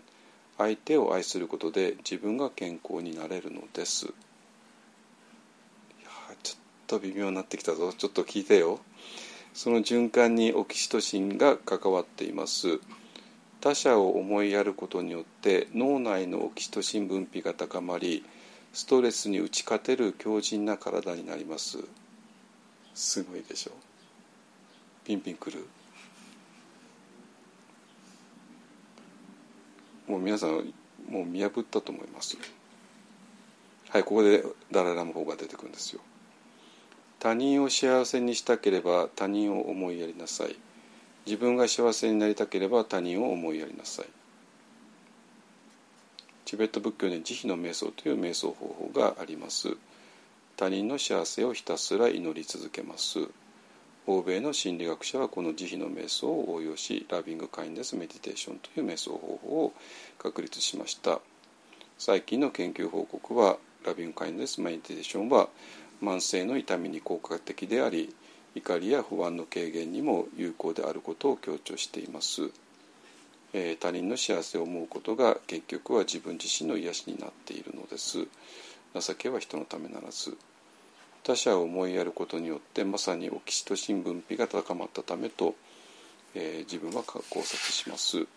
[0.58, 4.14] 相手を愛することで自分が健康になれるのです。
[6.86, 7.94] と微妙になってきたぞ。
[7.94, 8.80] ちょっと聞いてよ。
[9.54, 12.80] その循環にオキシトシンが関わっています。
[13.62, 18.24] 他者を思いやることによって脳内のオキシトシン分泌が高まり
[18.74, 21.80] ストレスに打ち勝てる強靭な体になります。
[22.94, 23.72] すごいでしょ。
[25.06, 25.66] ピンピンくる。
[30.08, 30.74] もう皆さん
[31.10, 32.38] もう見破ったと思います。
[33.90, 36.02] はいここでダライラム法が出てくるんですよ。
[37.26, 40.56] 他人を幸せにしたければ他人を思いやりなさい。
[41.26, 44.06] 自分が幸せになりたければ他人を思いやりなさい。
[46.46, 49.76] チベット仏教に慈悲の瞑想という瞑想方法があります。
[50.56, 53.18] 他人の幸せをひたすら祈り続けます。
[54.06, 59.74] 欧米の心理学者はこの慈悲の瞑想を応用しラビング・カインネス・メディテーションという瞑想方法を
[60.20, 61.20] 確立しました。
[61.98, 65.50] 最近の研究報告はラビング・カインネス・メディテーションは
[66.06, 68.14] 慢性の痛みに効果的であり
[68.54, 72.52] 怒りや不安の軽減にも有効であることを強調しています、
[73.54, 78.28] えー、他人の幸せを思うことが結局は自分自身の癒しになっているのです。
[78.94, 80.38] 情けは人のためならず。
[81.24, 85.56] 他者を思いやることによってまさにオキシトシン分泌が高まったためと、
[86.36, 88.28] えー、自分は考察します。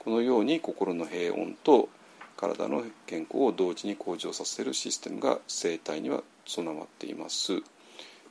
[0.00, 1.88] このように心の平穏と
[2.36, 7.54] 体の健康を同時に向上させるシステムが生体には備わっています、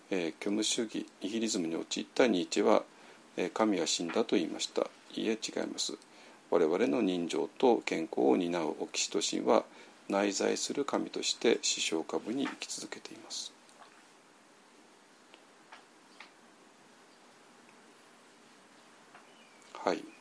[0.10, 2.84] えー、虚無主義ニヒリズムに陥ったニーチェは、
[3.38, 4.88] えー、神は死んだと言いました。
[5.14, 5.98] いいえ違います。
[6.50, 9.64] 我々の人情と健康を担うオキシトシンは
[10.08, 13.52] 内在する神として師匠株に生き続けています。
[19.74, 20.15] はい。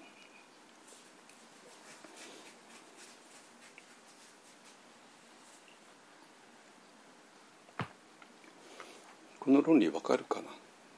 [9.44, 10.46] この論理わかるかな？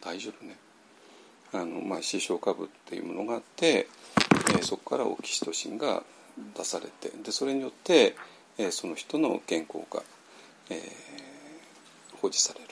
[0.01, 0.57] 大丈夫ね。
[1.53, 3.89] あのまあ師匠株っていうものがあって、
[4.51, 6.05] えー、そこからオキシトシンが
[6.57, 8.15] 出されてでそれによって、
[8.59, 10.03] えー、その人の健康が、
[10.71, 12.67] えー、保持される。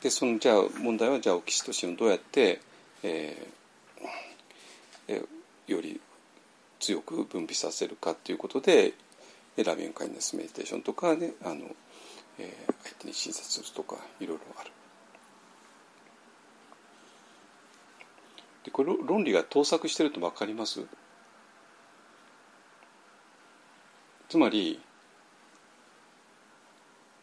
[0.00, 2.60] でそのじゃあ問題はじゃあオキシトシンをどうやって、
[3.02, 3.46] え
[5.08, 5.22] え
[5.66, 6.00] より
[6.78, 8.92] 強く分泌させるかということで
[9.56, 11.56] ラビンカイネスメディテーションとかねあの、
[12.38, 14.70] えー、相手に親切するとかいろいろある。
[18.64, 20.84] でこれ論理が盗作してると分かります？
[24.28, 24.80] つまり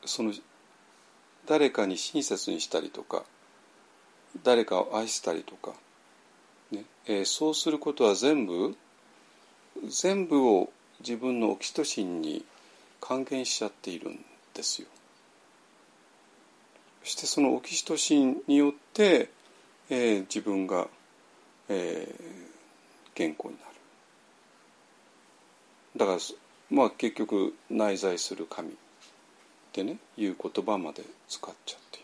[0.05, 0.33] その
[1.45, 3.23] 誰かに親切にしたりとか
[4.43, 5.73] 誰かを愛したりとか
[6.71, 8.75] ねえー、そうすることは全部
[9.89, 12.45] 全部を自分のオキシトシンに
[13.01, 14.87] 還元しちゃっているんですよ。
[17.03, 19.29] そしてそのオキシトシンによって、
[19.89, 20.87] えー、自分が、
[21.67, 22.13] えー、
[23.13, 23.73] 健康になる。
[25.97, 26.17] だから
[26.71, 28.71] まあ結局内在する神っ
[29.73, 31.99] てねいう言葉まで使っちゃって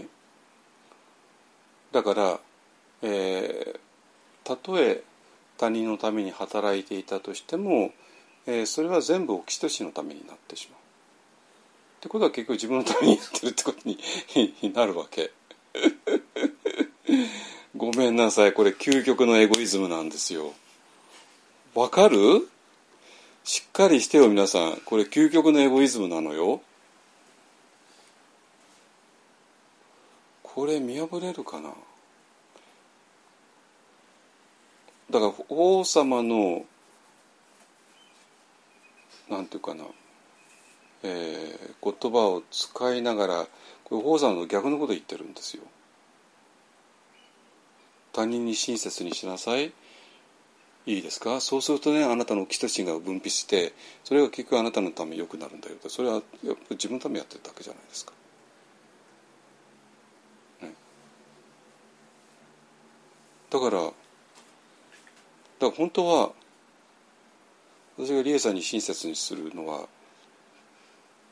[0.00, 0.08] いる。
[1.92, 2.40] だから、
[3.02, 3.78] えー、
[4.44, 5.02] たとえ
[5.58, 7.92] 他人のために働いていたとしても、
[8.50, 10.78] えー、それは全部オキシトシンのためになってしまう。
[10.78, 13.98] ってことは結局自分のためにやってるってことに
[14.72, 15.30] なるわけ。
[17.76, 20.54] ごめんなさいこれ究極のエゴイズムなんですよ。
[21.74, 22.48] わかる？
[23.44, 26.62] しっかりしてよ皆さんこれ究極のエゴイズムなのよ。
[30.42, 31.74] これ見破れるかな？
[35.10, 36.64] だから王様の
[39.30, 39.84] なんていうかな、
[41.02, 43.46] えー、言葉を使いながら
[43.84, 45.62] これ王様の逆のこと言ってるんですよ。
[48.12, 49.72] 他人に親切にしなさい。
[50.86, 51.40] いいですか？
[51.40, 53.74] そうするとねあなたのオキシトシンが分泌して
[54.04, 55.74] それが結局あなたのために良くなるんだよ。
[55.74, 56.22] ってそれはやっ
[56.54, 58.12] ぱ自分のためやってるだけじゃないですか。
[63.50, 63.92] だからだか
[65.60, 66.32] ら本当は
[67.98, 69.88] 私が理恵さんに親切にするのは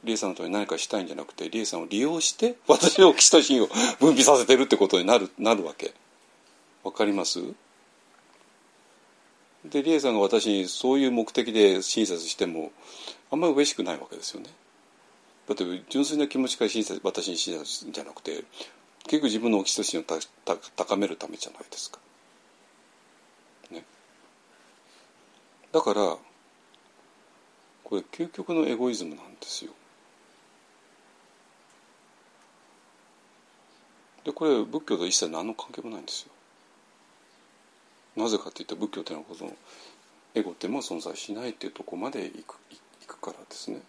[0.04, 3.68] 理恵さんのために何かしたいんじゃなくて理恵さんを利用して私のオキシトシンを
[4.00, 5.94] 分泌させてるってことになるなるわけ
[6.82, 7.40] わかります？
[9.64, 12.70] で理恵さんが私にそういう目的で親切しても
[13.30, 14.50] あんまり嬉しくないわけですよね。
[15.48, 18.44] だって純粋な気持ちから親切私に親切じゃなくて
[19.04, 21.98] 結局自分のオキシトシンをたた高めるためじゃないですか。
[23.70, 23.84] ね。
[25.72, 26.16] だから
[27.88, 29.70] これ究極のエゴイズムなんですよ。
[34.24, 36.32] でこれ仏教と一切何の関係もないんですよ。
[38.16, 39.56] なぜかといったら仏教というのはこの
[40.34, 43.80] エゴっても存在しないっていうとこまでいくいくからですね。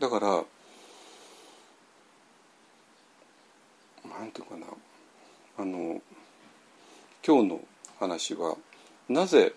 [0.00, 0.28] だから
[4.08, 4.66] なんていうかな
[5.58, 6.00] あの
[7.22, 7.60] 今日の
[8.00, 8.56] 話は
[9.10, 9.52] なぜ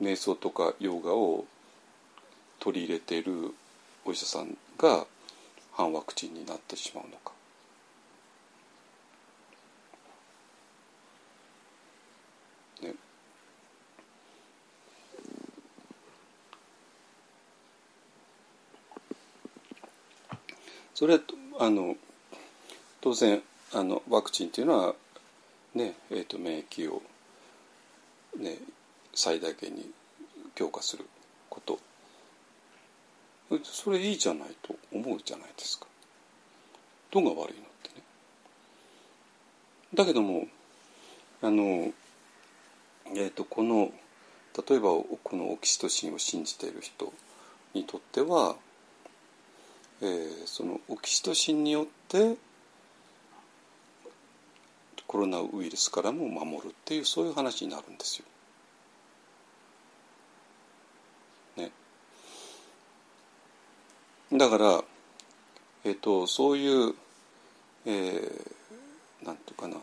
[0.00, 1.44] 瞑想とかヨガを
[2.58, 3.54] 取り入れている
[4.04, 5.06] お医者さんが
[5.72, 7.32] 反ワクチンになってしまうのか。
[12.82, 12.94] ね、
[20.94, 21.20] それ
[21.60, 21.96] あの
[23.00, 23.42] 当然
[23.72, 24.94] あのワクチンというのは、
[25.74, 27.02] ねえーと、免疫を、
[28.38, 28.56] ね、
[29.14, 29.90] 最大限に
[30.54, 31.04] 強化する
[31.50, 31.78] こと
[33.62, 35.86] それいいじゃないと思うじゃないですか。
[37.10, 38.02] どが悪いのってね。
[39.94, 40.46] だけども
[41.40, 41.92] あの、
[43.14, 43.90] えーと、この
[44.68, 44.88] 例えば
[45.22, 47.12] このオキシトシンを信じている人
[47.74, 48.56] にとっては、
[50.02, 52.36] えー、そのオキシトシンによって
[55.08, 58.26] コロナウイルスからも守るっていうそういう話になるんですよ。
[61.56, 61.70] ね。
[64.32, 64.84] だから、
[65.84, 66.94] えっ、とそういう、
[67.86, 69.78] えー、なんていうかな。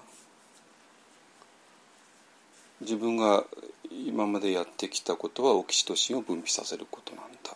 [2.81, 3.45] 自分が
[3.89, 7.55] 今までやってきたことはオキシトシンを分泌させることなんだ。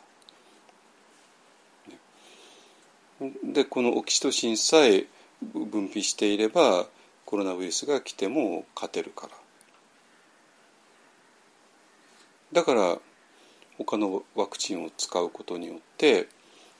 [3.43, 5.05] でこのオキシトシンさえ
[5.41, 6.87] 分泌していれば
[7.25, 9.33] コロナウイルスが来ても勝てるから。
[12.53, 12.97] だから
[13.77, 16.27] 他のワクチンを使うことによって、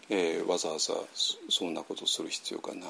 [0.10, 0.96] えー、わざわざ
[1.50, 2.90] そんなことする必要がない。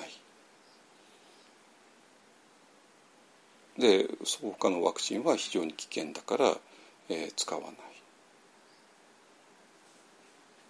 [3.77, 4.09] で
[4.41, 6.57] 他のワクチンは非常に危険だから、
[7.09, 7.71] えー、使わない。
[7.71, 7.75] っ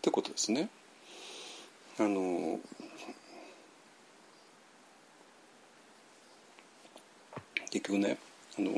[0.01, 0.69] てことですね。
[1.99, 2.59] あの
[7.71, 8.17] 結局ね
[8.57, 8.71] あの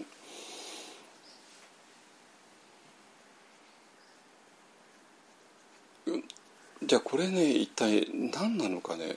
[6.92, 9.16] じゃあこれね一体何なのかね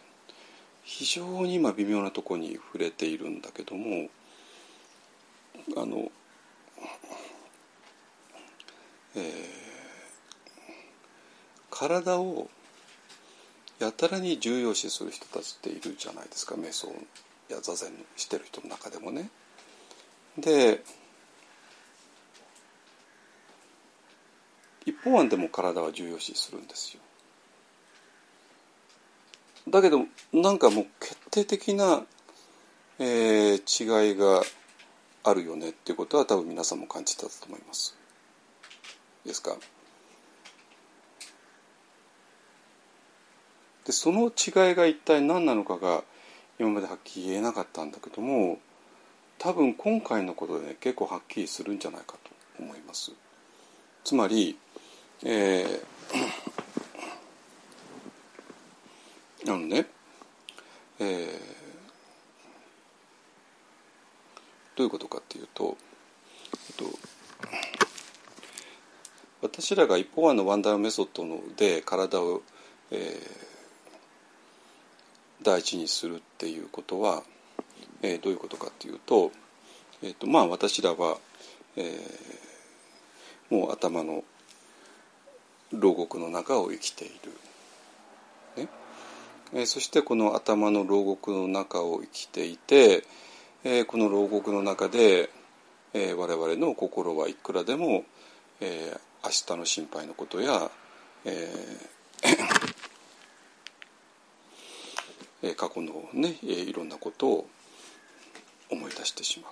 [0.85, 4.07] 非常に今微妙なとこに触れているんだけども
[5.77, 6.09] あの、
[9.17, 9.23] えー、
[11.69, 12.49] 体を
[13.81, 16.95] やたらに重要視する人たちっているじゃないですか瞑想
[17.49, 19.31] や座禅してる人の中でもね。
[20.39, 20.81] で
[24.87, 27.01] 一方案でも体は重要視するんですよ。
[29.69, 32.05] だけどなんかもう決定的な、
[32.99, 34.43] えー、違いが
[35.25, 37.97] あるよねっていうことは多分皆さんも感じたと思います。
[39.25, 39.57] ですか？
[43.87, 46.05] でその違いが一体何なのかが
[46.59, 48.59] 今まではっきり言えなかったんだけども
[49.39, 52.31] 多分今回のことで、ね、結構はっきりするんじゃないかと
[52.63, 53.13] 思います。
[54.05, 54.59] つまり、
[55.23, 55.81] えー、
[59.47, 59.87] あのね、
[61.01, 61.29] えー、
[64.77, 65.77] どういうことかっていうと、
[66.53, 66.85] えっと、
[69.43, 72.43] 私らが一方案のワンダーメソッドので体を、
[72.91, 77.23] えー、大事にするっていうことは
[78.07, 79.33] えー、どういうことかというと,、
[80.03, 81.17] えーとまあ、私らは、
[81.75, 84.25] えー、もう頭の
[85.73, 87.33] 牢獄の中を生きている。
[89.55, 93.05] え、そしてこの頭の牢獄の中を生きていて、
[93.63, 95.31] え、この牢獄の中で、
[95.93, 98.05] えー、我々の心はいくらでも、
[98.61, 100.71] え、明日の心配のことや、
[101.25, 107.47] えー、過去のねいろんなことを
[108.71, 109.49] 思い出してしま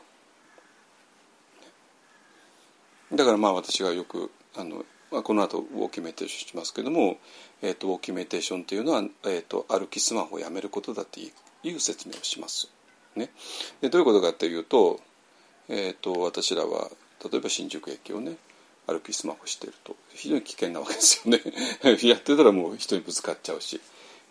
[3.13, 3.17] う。
[3.17, 4.85] だからまあ私がよくあの
[5.21, 7.19] この後ウォーキュメーテーションしますけども、
[7.61, 11.31] えーと、ウォーキュメーテーションというのは、えーと、歩きスマホをやめることだってい
[11.75, 12.71] う説明をします。
[13.15, 13.31] ね、
[13.83, 14.99] でどういうことかというと,、
[15.69, 16.91] えーと、私らは
[17.31, 18.37] 例えば新宿駅をね
[18.87, 21.43] 歩きスマホしてると非常に危険なわけですよね。
[22.03, 23.81] やってたらもう人にぶつかっちゃうし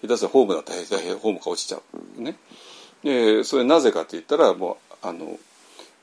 [0.02, 0.80] 下手すらホームだったら
[1.20, 1.82] ホームが落ちちゃ
[2.18, 2.22] う。
[2.22, 2.38] ね。
[3.04, 5.40] でそれなぜかって言ったらもうあの、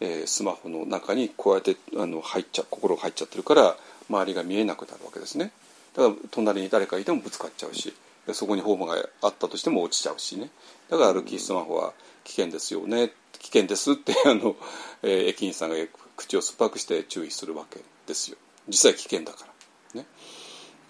[0.01, 3.77] えー、スマホの中にこうやってあの入っちゃ心が入っちゃってるから
[4.09, 5.53] 周りが見えなくなるわけですね。
[5.95, 7.95] だから隣に誰かいてもぶつかっちゃうし
[8.33, 10.51] そこにホームがあったとしても落ちちゃうしね。
[10.91, 11.93] だから歩きスマホは
[12.25, 13.13] 危険ですよね。
[13.39, 14.57] 危険ですって あの、
[15.03, 15.77] えー、駅員さんが
[16.17, 18.37] 口を酸っぱくして注意するわけですよ。
[18.69, 19.47] 実際危険だか
[19.95, 20.01] ら。
[20.01, 20.07] ね。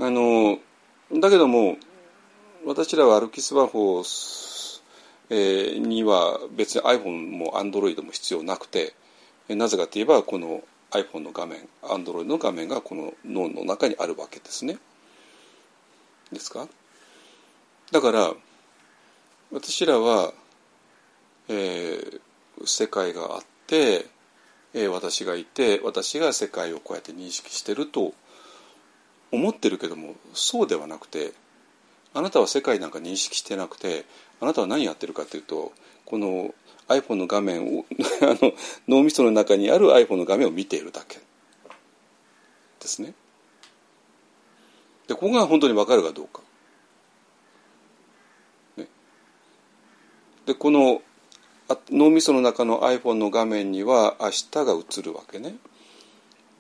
[0.01, 0.59] あの
[1.13, 1.77] だけども
[2.65, 4.05] 私らは歩きスマホ
[5.31, 8.95] え、には別に iPhone も Android も必要なくて
[9.49, 14.79] なぜかといえばこの iPhone の画面 Android の画面がこの脳の中にあるわけですね。
[16.33, 16.69] ですか？
[17.91, 18.33] だから
[19.51, 20.33] 私らは、
[21.49, 22.21] えー、
[22.67, 24.07] 世界があって、
[24.75, 28.13] えー、私がいて私が世界をこうやって認識してると
[29.33, 31.33] 思ってるけどもそうではなくて
[32.13, 34.05] あなたは世界なんか認識してなくて
[34.41, 35.73] あなたは何やってるかというと
[36.05, 36.55] この
[36.89, 37.85] iPhone の画面を
[38.23, 38.53] あの
[38.89, 41.19] 脳みその中にある iPhone の画面を見ているだけ
[42.81, 43.15] ですね。
[45.07, 46.43] でここが本当に分かるかどうか。
[48.77, 48.89] ね、
[50.47, 51.03] でこの
[51.91, 55.57] 脳みその中の iPhone の画面には明日が映るわけね。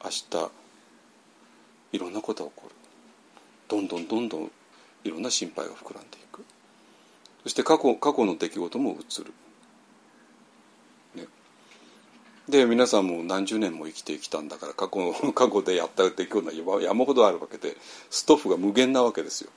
[0.05, 0.50] 明日
[1.92, 2.74] いろんなことが起こる。
[3.68, 4.50] どんどんどんどん
[5.05, 6.44] いろんな心配が膨らんでいく。
[7.44, 9.32] そして過去過去の出来事も映る。
[12.49, 17.77] で皆さんも何十年も生きてきたんだから過去 過去でやった出来事が山ほどあるわけで
[18.11, 19.51] ストックが無限なわけですよ。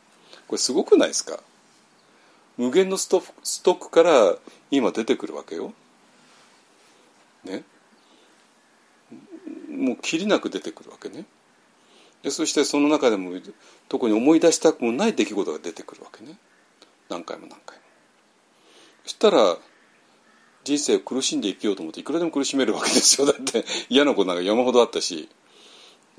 [0.47, 1.39] これすごくないですか？
[2.57, 4.37] 無限のストストックから
[4.71, 5.73] 今出てくるわけよ。
[7.45, 7.63] ね？
[9.69, 11.25] もうきりなく出てくるわけね。
[12.23, 13.31] でそしてその中でも
[13.87, 16.37] 特に思い出したくもない出来事が出てくるわけね。
[17.07, 17.83] 何回も何回も。
[19.05, 19.57] そしたら
[20.63, 23.27] 人生苦しんで生きようと思っていくらでも苦しめるわけですよ。
[23.27, 25.29] だって嫌なことなんか山ほどあったし。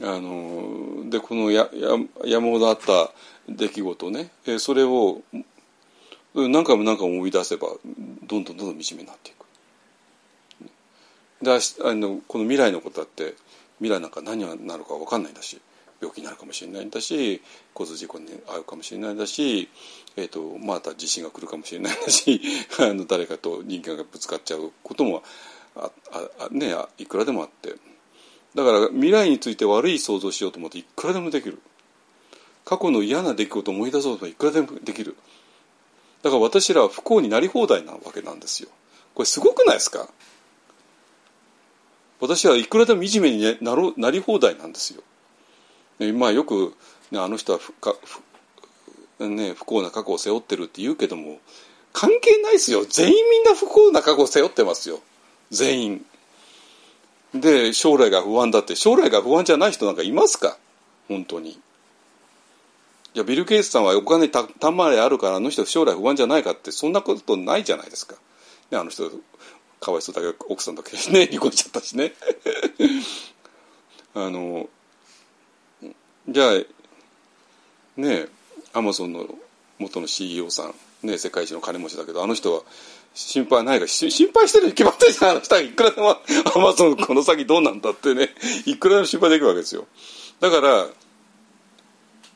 [0.01, 1.91] あのでこのやや
[2.25, 3.13] 山ほどあった
[3.49, 4.31] 出来事ね。
[4.59, 5.23] それを
[6.35, 7.69] 何回も何回も思い出せば
[8.27, 9.45] どんどんどんどん惨めになっていく。
[11.45, 13.35] であのこの未来のことだって
[13.79, 15.61] 未来なんか何になるか分かんないんだし。
[16.03, 17.41] 病気になるかもしれないんだし
[17.79, 19.69] 交通事故に遭うかもしれないんだし、
[20.17, 22.41] えーと、また地震が来るかもしれないんだし
[22.81, 25.23] あの誰かと人間がぶつかっちゃうことも
[25.77, 25.91] あ
[26.41, 27.77] あねいくらでもあって。
[28.55, 31.59] だから未来について悪い想像しようと思っていくらでもできる。
[32.67, 35.17] 過去の嫌な出来事を思い出そうといくらでもできる。
[36.23, 38.69] だから私らは不幸になり放題なわけなんですよ。
[39.15, 40.09] これすごくないですか？
[42.21, 45.03] 私はいくらでも惨めになろなり放題なんですよ。
[46.11, 46.75] まあよく、
[47.13, 47.95] ね、あの人は不か
[49.19, 51.39] 不,、ね、不幸な過去を背負ってるって言うけども
[51.93, 52.85] 関係ないですよ。
[52.85, 55.01] 全員みんな不幸な過去を背負ってますよ。
[55.51, 56.07] 全員。
[57.35, 58.75] で将来が不安だって。
[58.75, 60.57] 将来が不安じゃない人なんかいますか？
[61.09, 61.51] 本当に。
[61.51, 68.15] いやビル・ゲイツさんはお金たたまりあるからあの人将来不安じゃないかってそんなことないじゃないですか、
[68.71, 69.11] ね、あの人
[69.81, 72.15] かわいそうだけど奥さんだけね離婚しちゃったしね。
[74.15, 74.69] あの
[76.29, 78.27] じゃあね
[78.73, 79.27] アマゾンの
[79.79, 80.73] 元の CEO さ
[81.03, 82.63] ん、ね、世界一の金持ちだけどあの人は
[83.15, 85.31] 心配ないが心配してるに決まってるじゃん。
[85.33, 86.17] あの人はいくらでも
[86.55, 88.31] アマゾンこの先どうなんだってね
[88.65, 89.87] いくらでも心配できるわけですよ。
[90.41, 90.87] だから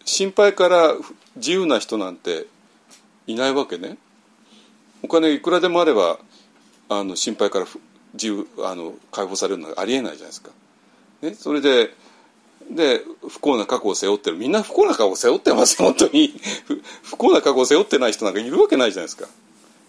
[0.04, 0.94] 心配から
[1.36, 2.46] 自由な人なんて
[3.26, 3.96] いないわけね。
[5.02, 6.18] お金いくらでもあれば
[6.88, 7.66] あの心配から
[8.12, 10.50] 自由あの解放されるのはありえないじゃないですか、
[11.22, 11.90] ね、それで
[12.70, 14.36] で不幸な過去を背負ってる。
[14.36, 15.76] みんな不幸な過去を背負ってます。
[15.76, 16.34] 本当に。
[17.02, 19.28] 不幸な過去を背負ってない人なんかいるわけないじゃないですか。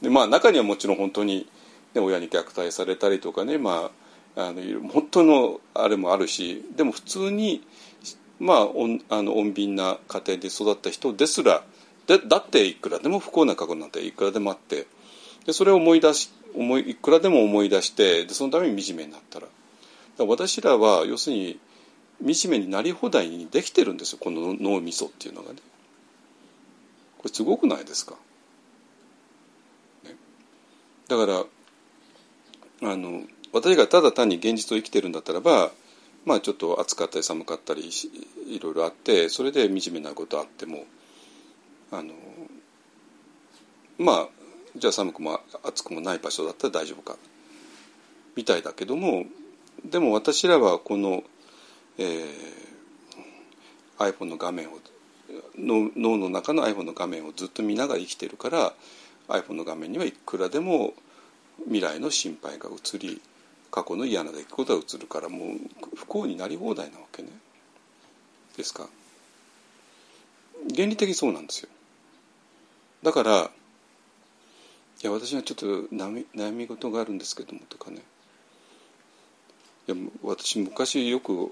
[0.02, 1.48] でまあ中にはもちろん本当に、
[1.94, 3.58] ね、親に虐待されたりとかね。
[3.58, 3.92] ま
[4.36, 6.64] ああの本当のあれもあるし。
[6.76, 7.64] でも普通に
[8.40, 11.64] まあおあの穏便な家庭で育った人ですら
[12.06, 14.86] でだっていくらでも不幸な過去なんていくらでもあって。
[15.46, 19.48] でそれを思い出し思いいくらでも思い出してでそのために惨めになったら。
[20.18, 21.60] ら私らは要するに
[22.22, 25.60] 惨めになり放題にできてるんですよこの脳みそっていうのがね。
[27.18, 28.16] これすごくないですか、
[30.04, 30.16] ね、
[31.08, 33.22] だからあの
[33.54, 35.72] 私がただ単に現実を生きてるんだったらば
[36.26, 37.90] まあちょっと暑かったり寒かったり
[38.48, 40.86] いろいろあってそれで惨めなことあっても
[41.92, 42.14] あの
[43.98, 44.28] まあ
[44.76, 47.18] じゃあ寒くも暑くもない場所だったら大丈夫か。
[48.36, 49.26] みたいだけども
[49.84, 51.24] でも私らはこの
[51.98, 54.80] えー、iPhone の画面を
[55.58, 58.74] 脳の中の iPhone の画面をずっと見ながら生きてるから
[59.28, 60.94] iPhone の画面にはいくらでも
[61.66, 63.22] 未来の心配が移り
[63.72, 65.50] 過去の嫌な出来事が移るからもう
[65.96, 67.30] 不幸になり放題なわけね。
[68.56, 68.88] ですか。
[70.74, 71.70] 原理的そうなんですよ。
[73.04, 73.52] だから
[75.02, 78.02] いや私はちょっと悩み事があるんですけどもとかね。
[79.88, 81.52] いや私昔よく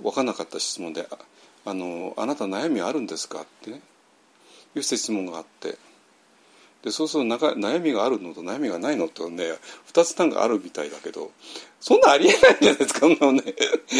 [0.00, 1.08] 分かんなかった質問で
[1.64, 3.82] 「あのあなた悩みあるんですか?」ってね。
[4.74, 5.76] いう質問があって。
[6.82, 9.44] でそうすると悩みがあるのと悩みがないのとね
[9.92, 11.30] 2つ単があるみたいだけど
[11.80, 13.42] そんなありえないじゃないですかそんなね。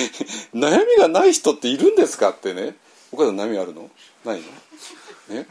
[0.52, 2.76] 悩みがない人っているんですかってね。
[3.12, 3.88] お母さん悩みあるの？
[4.24, 4.42] ない
[5.28, 5.34] の？
[5.36, 5.46] ね？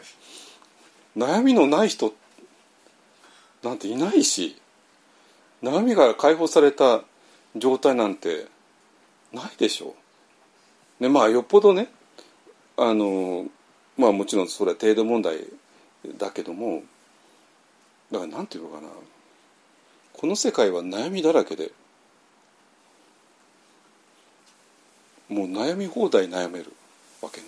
[1.16, 2.14] 悩みのない人
[3.64, 4.58] なんていないし
[5.62, 7.04] 悩みが解放された
[7.56, 8.48] 状態なんて
[9.32, 9.96] ないでしょ
[11.02, 11.04] う。
[11.04, 11.90] ねまあよっぽどね
[12.78, 13.46] あの
[13.98, 15.38] まあもちろんそれは程度問題
[16.18, 16.84] だけども
[18.12, 18.88] だからなんていうのかな
[20.14, 21.72] この世界は悩みだらけで
[25.30, 26.74] もう悩み放題悩める
[27.22, 27.48] わけね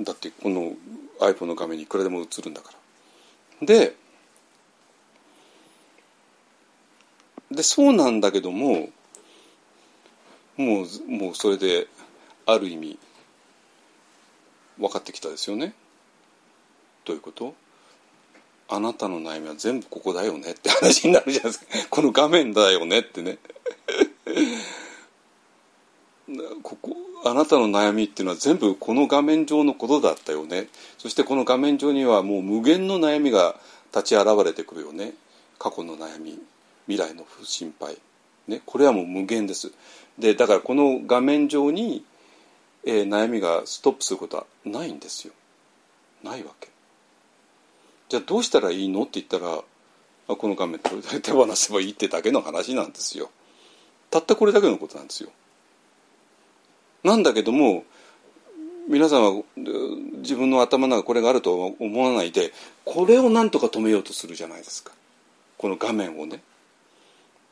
[0.00, 0.72] だってこの
[1.20, 2.72] iPhone の画面にいくらでも映るんだか
[3.60, 3.94] らで
[7.50, 8.88] でそうなんだけども
[10.56, 11.86] もうもうそれで
[12.50, 12.98] ある意味
[14.78, 15.74] 分かってきたですよね？
[17.04, 17.54] どういうこと？
[18.70, 20.52] あなたの悩みは全部ここだよね？
[20.52, 21.66] って話になるじゃないですか。
[21.90, 23.00] この画面だよね？
[23.00, 23.36] ってね。
[26.62, 30.68] ここあなたの悩みっていうのは全部この画面上のことだったよね？
[30.96, 33.56] そしてこの画面上にはもう無限の悩みが
[33.94, 35.12] 立ち現れてくるよね？
[35.58, 36.38] 過去の悩み
[36.86, 37.98] 未来の不心配、
[38.46, 39.70] ね、これはもう無限です。
[40.18, 42.04] でだからこの画面上に、
[42.84, 45.32] えー、悩みがストップすることはないんですよ。
[46.22, 46.68] ないわけ。
[48.08, 49.02] じゃあどうしたらいいの？
[49.02, 49.62] って言ったら
[50.36, 50.78] この画面
[51.22, 53.30] 手放せばいいってだけの話なんですよ。
[54.10, 55.30] たったこれだけのことなんですよ。
[57.02, 57.84] なんだけども
[58.88, 62.52] 皆さんは自分の頭の中これがあると思わないで
[62.84, 64.92] これをなんとか止めようとするじゃないですか。
[65.58, 66.42] この画面をね。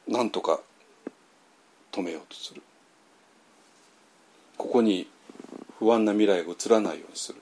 [0.08, 0.60] なんとか
[1.92, 2.62] 止めようとする。
[4.56, 5.08] ここに
[5.78, 7.40] 不安な未来が映らないようにする。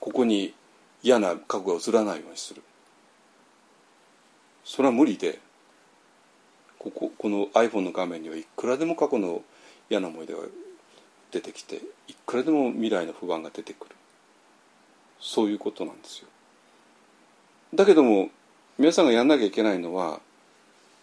[0.00, 0.54] ここに
[1.02, 2.62] 嫌な過去が映らないようにする。
[4.64, 5.38] それは無理で
[6.78, 9.42] こここの iPhone の画面にはいくらでも過去の
[9.88, 10.40] 嫌な思い出が
[11.30, 11.76] 出てきて
[12.08, 13.96] いくらでも未来の不安が出てくる。
[15.20, 16.28] そういうことなんですよ。
[17.74, 18.30] だけども
[18.78, 20.20] 皆さんがやんなきゃいけないのは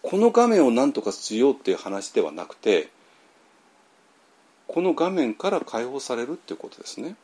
[0.03, 2.89] この画面を何とかしようっていう話ではなくて
[4.71, 7.17] この画面から解放されるっていうことですね。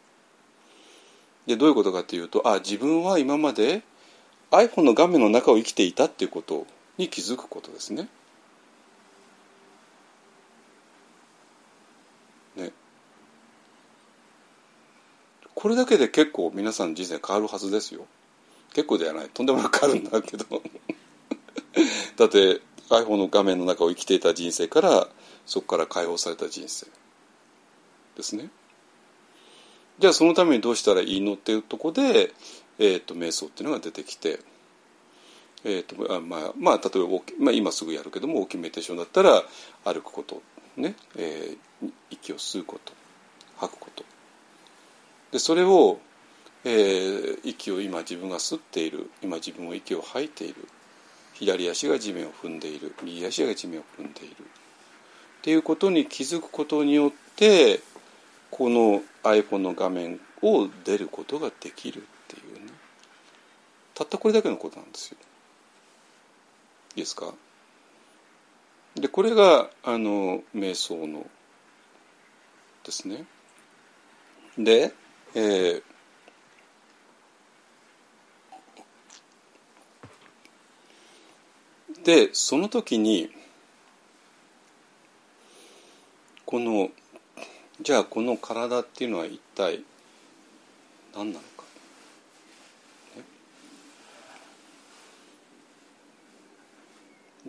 [1.45, 3.83] でどういうことかというとあ自分は今まで
[4.51, 6.67] iPhone の画面の中を生きていたっていうこと
[6.97, 8.09] に気づくことですね。
[12.57, 12.73] ね
[15.55, 18.07] これだけで結構皆さんの人生変わるはずですよ。
[18.73, 20.45] 結構ではないとんでもなく変わるんだけど
[22.17, 25.07] だって iPhone の画面の中を生きていた人生から
[25.45, 26.87] そこから解放された人生
[28.17, 28.49] ですね。
[29.99, 32.31] じゃあそのためにどうしたらいいのっていうとこで、
[32.79, 34.39] えーと、瞑想っていうのが出てきて、
[35.63, 39.43] えーとあまあまあ、例えば、まあ、今すぐやるけども大きめテーションだったら
[39.85, 40.41] 歩くこと
[40.75, 42.93] ね、えー、息を吸うこと
[43.57, 44.03] 吐くこと。
[45.31, 45.99] でそれを、
[46.63, 50.67] えー、息を今自分が吸っている今自分も息を吐いている。
[51.33, 52.95] 左足が地面を踏んでいる。
[53.03, 54.35] 右足が地面を踏んでいる。
[54.35, 57.79] っていうことに気づくことによって
[58.49, 62.71] この iPhone の画面を出ることができるっていうね
[63.93, 65.17] たったこれだけのことなんですよ。
[66.95, 67.33] いいですか？
[68.95, 71.25] でこれがあの瞑想の
[72.83, 73.25] ですね。
[74.57, 74.93] で、
[75.35, 75.83] えー、
[82.03, 83.29] でその時に
[86.45, 86.89] この
[87.79, 89.83] じゃあこの体っていうのは一体
[91.15, 91.63] 何なのか、
[93.15, 93.23] ね、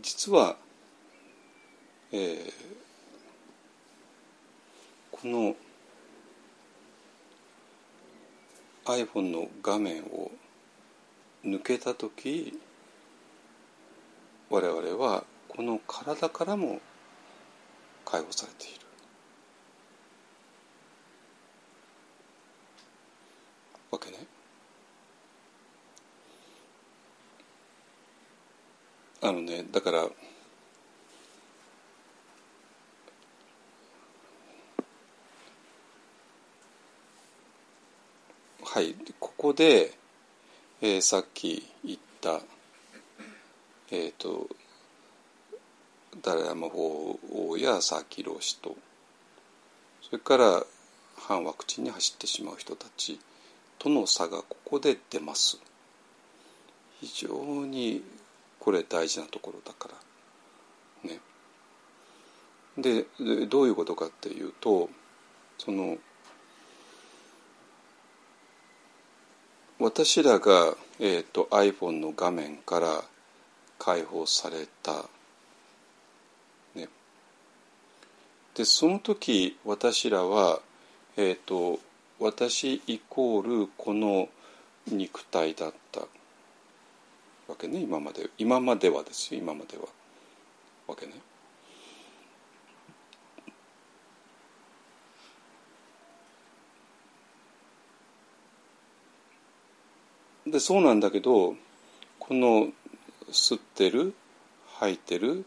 [0.03, 0.57] 実は、
[2.13, 2.53] えー、
[5.11, 5.57] この
[8.85, 10.31] iPhone の画面を
[11.43, 12.59] 抜けた時
[14.51, 16.81] 我々はこの体からも
[18.05, 18.88] 解放されている。
[29.21, 30.07] あのねだから
[38.63, 39.93] はいここで、
[40.81, 42.41] えー、さっき言った
[43.91, 44.49] えっ、ー、と
[46.23, 48.77] ダラヤマ法王や佐々木氏と
[50.03, 50.63] それから
[51.17, 53.19] 反ワクチンに走ってしまう人たち
[53.79, 55.59] との差がここで出ます。
[57.01, 58.03] 非常に
[58.69, 59.89] これ大事なところだか
[61.03, 61.11] ら。
[61.11, 61.21] ね。
[62.77, 63.07] で
[63.47, 64.91] どういうことかっていうと
[65.57, 65.97] その
[69.79, 73.05] 私らが、えーと、iPhone の画面から
[73.79, 75.07] 解放された、
[76.75, 76.89] ね、
[78.55, 80.61] でその時私らは、
[81.17, 81.81] えーと、
[82.21, 84.29] 私イコールこの
[84.89, 86.03] 肉体だった。
[87.49, 88.31] わけね今まで。
[88.39, 89.85] 今まではですよ今までは。
[90.87, 91.13] わけね。
[100.47, 101.57] でそうなんだけど
[102.19, 102.69] この
[103.31, 104.15] 吸ってる
[104.79, 105.45] 吐いてる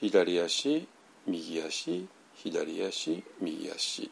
[0.00, 0.86] 左足
[1.26, 4.10] 右足左足右足、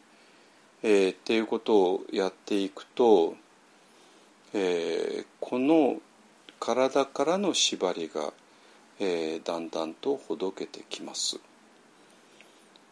[0.81, 3.35] えー、っていうことをやっていくと、
[4.53, 5.97] えー、この
[6.63, 8.31] 体からの縛りが、
[8.97, 11.41] えー、だんだんとほどけてきます。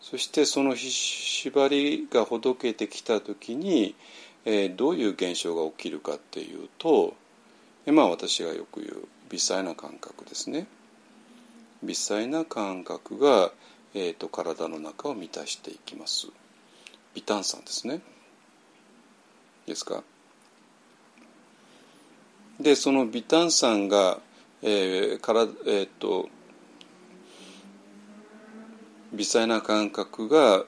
[0.01, 3.95] そしてその縛りがほどけてきた時に、
[4.43, 7.13] えー、どういう現象が起きるかっていうと
[7.85, 10.67] まあ私がよく言う微細な感覚ですね。
[11.81, 13.51] 微細な感覚が、
[13.93, 16.27] えーと、体の中を満たしていきます。
[17.13, 18.01] 微炭酸ですね。
[19.65, 20.03] ですか？
[22.61, 24.19] でその微炭酸が、
[24.61, 26.29] えーからえーと
[29.13, 30.63] 微細な感覚が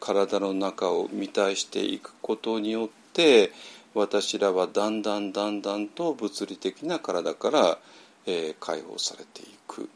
[0.00, 3.52] 体の中を満たしていくことによって
[3.94, 7.78] 私らはだんだんだんだんと物理的な体から、
[8.26, 9.88] えー、解放されていく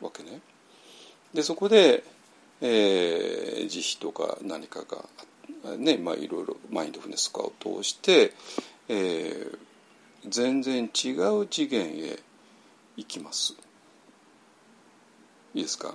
[0.00, 0.40] わけね。
[1.32, 2.02] でそこで、
[2.60, 5.26] えー、慈悲とか何かがあっ
[5.76, 8.32] ねまあいろいろマインドフネスとかを通して、
[8.88, 9.58] えー、
[10.28, 12.18] 全然違う次元へ
[12.96, 13.54] 行きます。
[15.54, 15.94] いいですか？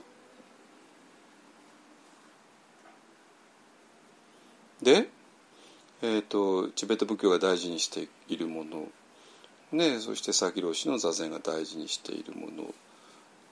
[4.81, 5.09] で、
[6.01, 8.87] えーと、チベット仏教が大事にしているもの、
[9.73, 12.67] ね、そして佐木老師の座禅が大事にしているものっ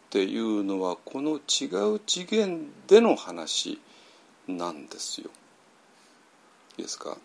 [0.09, 3.81] ていうのはこの違う次元での話
[4.47, 5.29] なんですよ。
[6.77, 7.17] いですか？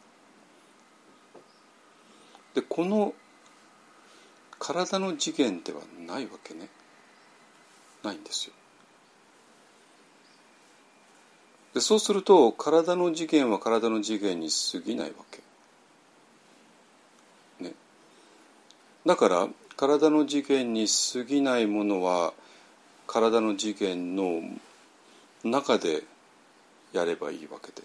[2.55, 3.15] でこの
[4.59, 6.69] 体の次元ではないわけね
[8.03, 8.55] ないんですよ。
[11.75, 15.41] でそうすると体の次元は体の次元に過ぎないわけ。
[17.65, 17.73] ね、
[19.07, 22.35] だから体の次元に過ぎないものは
[23.07, 24.43] 体の次元の
[25.43, 26.03] 中で
[26.93, 27.83] やればいいわけで。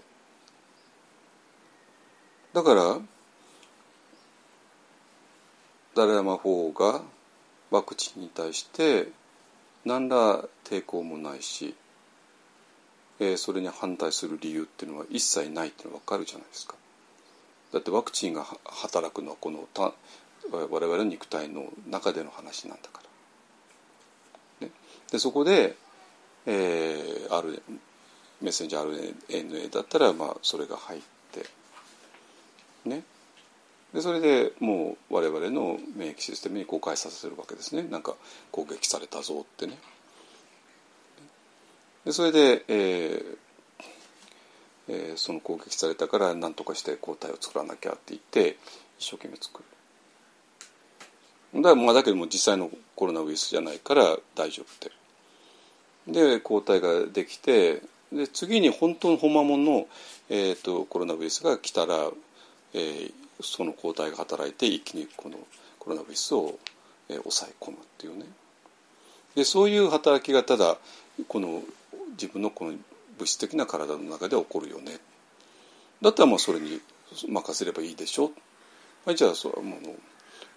[2.58, 2.98] だから
[5.94, 7.04] ダラヤマ法が
[7.70, 9.10] ワクチンに対して
[9.86, 11.76] 何ら抵抗もないし
[13.20, 16.74] えー、それに反対する理由っていうのは一切ないっていうのは分かるじゃないですか。
[17.74, 19.94] だってワクチンが働くのはこのた
[20.52, 23.02] 我々の肉体の中での話なんだか
[24.62, 24.68] ら。
[24.68, 24.74] ね、
[25.12, 25.76] でそこで、
[26.48, 27.62] えー、R
[28.42, 31.16] メッセンジャー RNA だったら、まあ、それが入って
[32.88, 33.03] ね
[33.93, 38.15] でそれでもう我々の免疫システムに公開させるわけですねなんか
[38.51, 39.77] 攻撃されたぞってね。
[42.05, 43.38] でそれで、えー
[44.89, 48.57] えー、その攻撃されたから何とかして抗体を作らなきゃって言って
[48.99, 49.61] 一生懸命作
[51.53, 51.61] る。
[51.61, 56.35] だまあだけども実際のコロナウイルスじゃないから大丈夫で。
[56.38, 57.81] で抗体ができて
[58.11, 59.88] で次に本当の本物の、
[60.30, 62.09] えーと、コロナウイルスが来たら、
[62.73, 65.38] えー、その抗体が働いて一気にこの
[65.80, 66.60] コロナウイルスを、
[67.10, 68.26] えー、抑え込むっていうね。
[69.35, 70.77] でそういう働きがただ
[71.27, 71.61] この
[72.11, 72.73] 自分のこの
[73.18, 74.99] 物質的な体の中で起こるよね。
[76.02, 76.81] だったらもうそれに
[77.27, 78.31] 任せればいいでしょ。
[79.06, 79.80] はいじゃあそれはもう、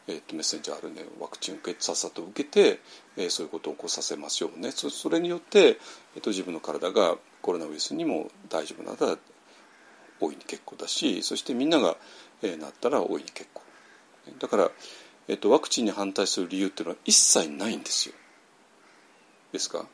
[0.09, 2.81] えーと、メッセンジャー RNA ワクチンを受けさっさと受けて、
[3.17, 4.73] えー、そういうことを起こさせましょうね。
[4.73, 5.79] それによって、
[6.17, 9.19] えーと、自分の体がコロナウイルスにも大丈夫なら
[10.21, 11.97] 大いに結構だしそしてみんなが、
[12.43, 13.63] えー、なったら大いに結構
[14.39, 14.71] だから、え
[15.29, 18.15] えっと、ワクチンに反対する理由っていうのは一切ないんですよ。
[19.53, 19.87] ですか？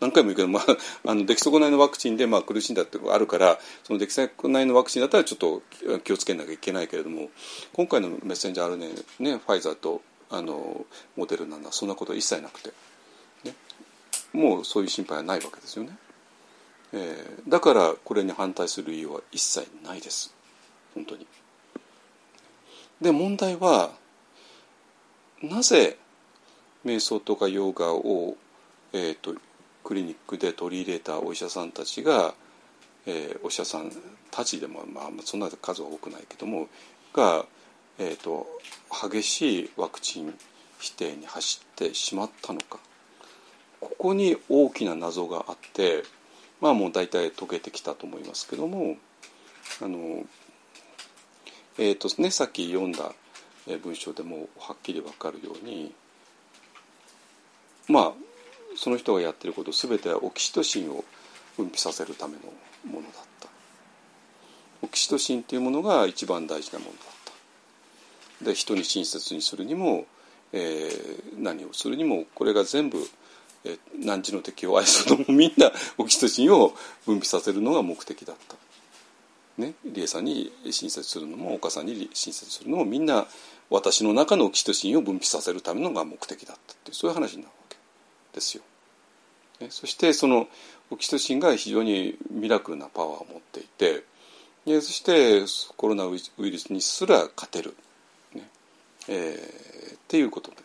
[0.00, 0.64] 何回も言うけど、まあ、
[1.10, 5.62] あの出来損ないのワクチンでまあ苦しんだっていうのがあるからその出来損ないのワクチンだったらちょっと
[6.00, 7.30] 気をつけなきゃいけないけれども
[7.72, 10.84] 今回のメッセンジャー RNA ねファイザーとあの
[11.14, 12.72] モデルナはそんなことは一切なくて、
[13.44, 13.54] ね、
[14.32, 15.96] もうそういう心配はないわけですよね。
[16.92, 20.34] えー、だからこれに反対する理由は一切ないです
[20.94, 21.26] 本当に。
[23.00, 23.90] で問題は
[25.42, 25.98] なぜ
[26.84, 28.36] 瞑想とかヨガを、
[28.92, 29.34] えーと、
[29.82, 32.34] クリニックで取り入れたお医者さんたちが、
[33.06, 33.90] えー、お医者さん
[34.30, 36.68] たちでも、まあ、そんな数は多くないけども
[37.12, 37.44] が、
[37.98, 38.46] えーと、
[39.10, 40.34] 激しいワクチン
[40.78, 42.78] 否定に走ってしまったのか
[43.80, 46.04] ここに大きな謎があって
[46.62, 48.96] まあもう大体解けてきたと思いますけども
[49.82, 50.24] あの
[51.78, 53.12] えーとね、さっき読んだ
[53.82, 55.92] 文章でもはっきり分かるように
[57.88, 58.12] まあ
[58.76, 61.04] その人がやってること全てはオキシトシンを
[61.56, 62.40] 分泌させるための
[62.90, 63.48] ものだった。
[64.82, 66.98] オキシトシンっていうものが一番大事なものだっ
[68.40, 68.44] た。
[68.44, 70.06] で人に親切にするにも、
[70.52, 72.98] えー、何をするにもこれが全部、
[73.64, 76.74] えー、何時の敵を愛するのもみんなオキシトシンを
[77.06, 78.56] 分泌させるのが目的だった。
[79.58, 83.26] ね、理恵さんに親切するのもお母さんに親切するのもみんな
[83.68, 87.76] 私の中のオキシトシンを分泌させるためのが目的だったっていうそういう話になるわけ
[88.34, 88.62] ですよ。
[89.60, 90.48] ね、そしてその
[90.90, 94.04] オキシトシンが非常にミラクルなパワーを持っていて
[94.66, 95.44] でそして
[95.76, 97.74] コロナウイルスにすら勝てる、
[98.34, 98.48] ね。
[99.08, 100.56] えー、っていうことで。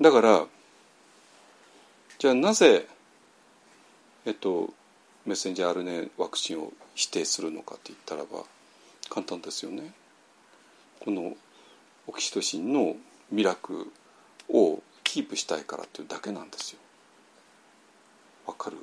[0.00, 0.46] だから
[2.20, 2.86] じゃあなぜ
[4.26, 4.68] えっと
[5.24, 8.44] メッセンジャー RNA ワクチンを否定するのかって言ったらば
[9.08, 9.90] 簡単ですよね。
[11.00, 11.32] この
[12.06, 12.94] オキシトシンの
[13.32, 13.90] ミラク
[14.50, 16.78] をキープしたいからっていうだけなんですよ。
[18.46, 18.76] わかる？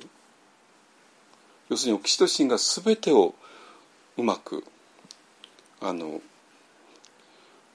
[1.68, 3.36] 要するにオキシトシンが全てを
[4.16, 4.64] うまく
[5.80, 6.20] あの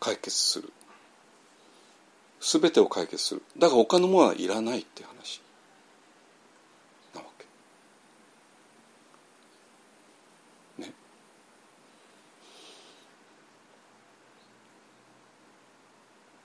[0.02, 0.74] 解決する
[2.42, 5.42] 全てを解決するだから他のものはいらないって話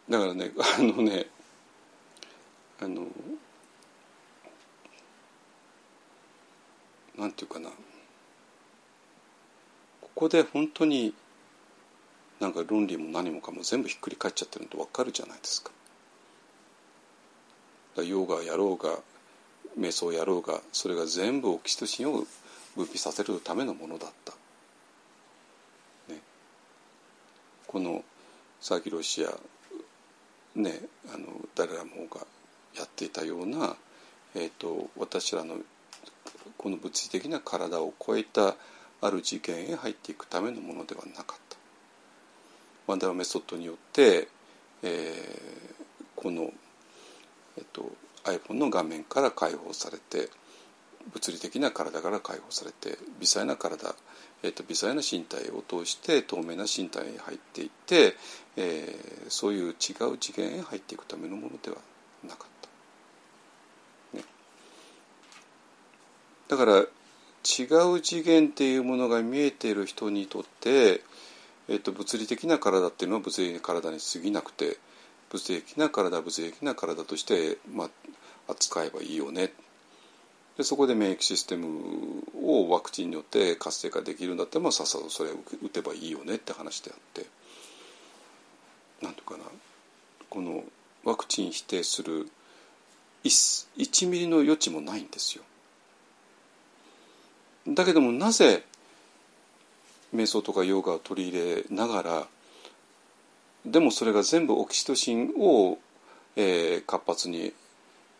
[0.08, 1.26] だからねあのね
[2.80, 3.06] あの
[7.18, 7.68] なんていうかな
[10.00, 11.14] ここで本当に
[12.40, 15.70] なんか論理も何もかも全部ひっくり返っちゃってるのと分かるじゃないですか。
[17.96, 19.00] だヨガやろうが
[19.78, 22.24] 瞑想やろうがそれが全部オキシトシンを
[22.76, 24.32] 分泌させるためのものだった。
[26.12, 26.20] ね、
[27.66, 28.04] この
[28.60, 29.36] サーキロシア
[30.58, 30.80] ね
[31.14, 32.26] あのダララモが
[32.76, 33.76] やっていたような、
[34.34, 35.56] えーと、私らの
[36.56, 38.56] この物理的な体を超えた
[39.00, 41.56] ある次元へ入っていくためのものではなかった。
[42.86, 44.28] ワンダーメソッドによって、
[44.82, 45.74] えー、
[46.16, 46.50] この、
[47.56, 47.92] えっと、
[48.24, 50.30] iPhone の画面から解放されて
[51.12, 53.94] 物理的な体から解放されて微細な体
[54.42, 58.14] えーと、微細な身体を通して透明な身体に入っていって、
[58.56, 59.72] えー、そういう違
[60.12, 61.76] う次元へ入っていくためのものでは
[62.26, 62.48] なかっ
[64.12, 64.16] た。
[64.18, 64.24] ね、
[66.48, 71.02] だから違う次元っていうものが見えている人にとって、
[71.68, 74.78] えーと、物理的な体っていうのは物理的な体に過ぎなくて
[75.30, 77.90] 物理的な体物理的な体として、まあ、
[78.48, 79.52] 扱えばいいよね
[80.58, 81.68] でそこで免疫システム
[82.42, 87.26] をワクチンによって活性化できるんだったら、ま、さっさとそれを打てばいいよねって話であって
[89.00, 89.44] なんとかな
[90.28, 90.64] この
[91.04, 92.28] ワクチン否定する
[93.22, 95.44] 1, 1ミリの余地もないんですよ。
[97.68, 98.64] だけどもなぜ
[100.14, 102.26] 瞑想とかヨガを取り入れながら
[103.64, 105.78] でもそれが全部オキシトシンを、
[106.34, 107.52] えー、活発に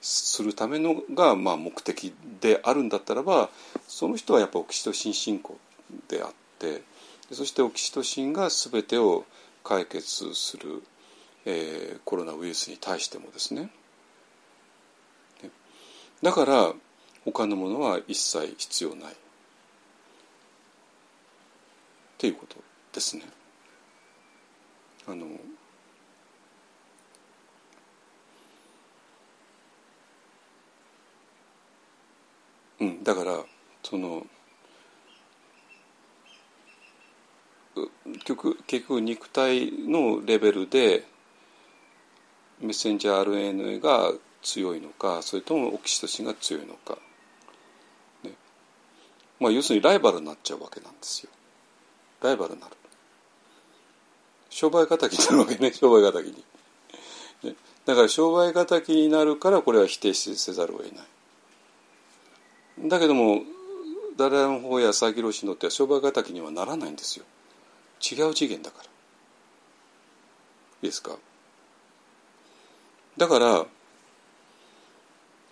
[0.01, 3.51] するためのがまあ目的であるんだったらば
[3.87, 5.59] その人はやっぱオキシトシン信仰
[6.09, 6.83] であって
[7.33, 9.25] そしてオキシトシンが全てを
[9.65, 10.83] 解決する、
[11.45, 13.71] えー、コロナウイルスに対してもですね。
[16.23, 16.73] だから
[17.25, 19.13] 他のものは一切必要ない。
[19.13, 19.17] っ
[22.17, 22.57] ていうこと
[22.93, 23.25] ですね。
[25.07, 25.27] あの
[32.81, 33.41] うん、だから
[33.83, 34.25] その
[37.75, 41.05] 結局結局肉体のレベルで
[42.61, 46.99] メッセンジャー RNA が強いのかそれともオキシトシンが強いのか、
[48.25, 48.33] ね。
[49.39, 51.31] まあ、要するにライバルになっちゃうわけなんですよ。
[52.23, 52.77] ライバルになる。
[54.51, 56.45] 商売敵になるわけね商売敵に、
[57.45, 61.07] ね、だから商売敵になるからこれは否定せざるを得ない。
[62.85, 63.43] だけども
[64.17, 67.25] ダラヤン法や佐々木氏にとっては商売敵にはならないんですよ。
[68.01, 68.85] 違う次元だから。
[68.85, 68.89] い
[70.83, 71.17] いですか？
[73.17, 73.67] だから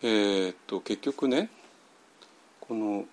[0.02, 1.48] えー、っと結局ね
[2.60, 3.04] この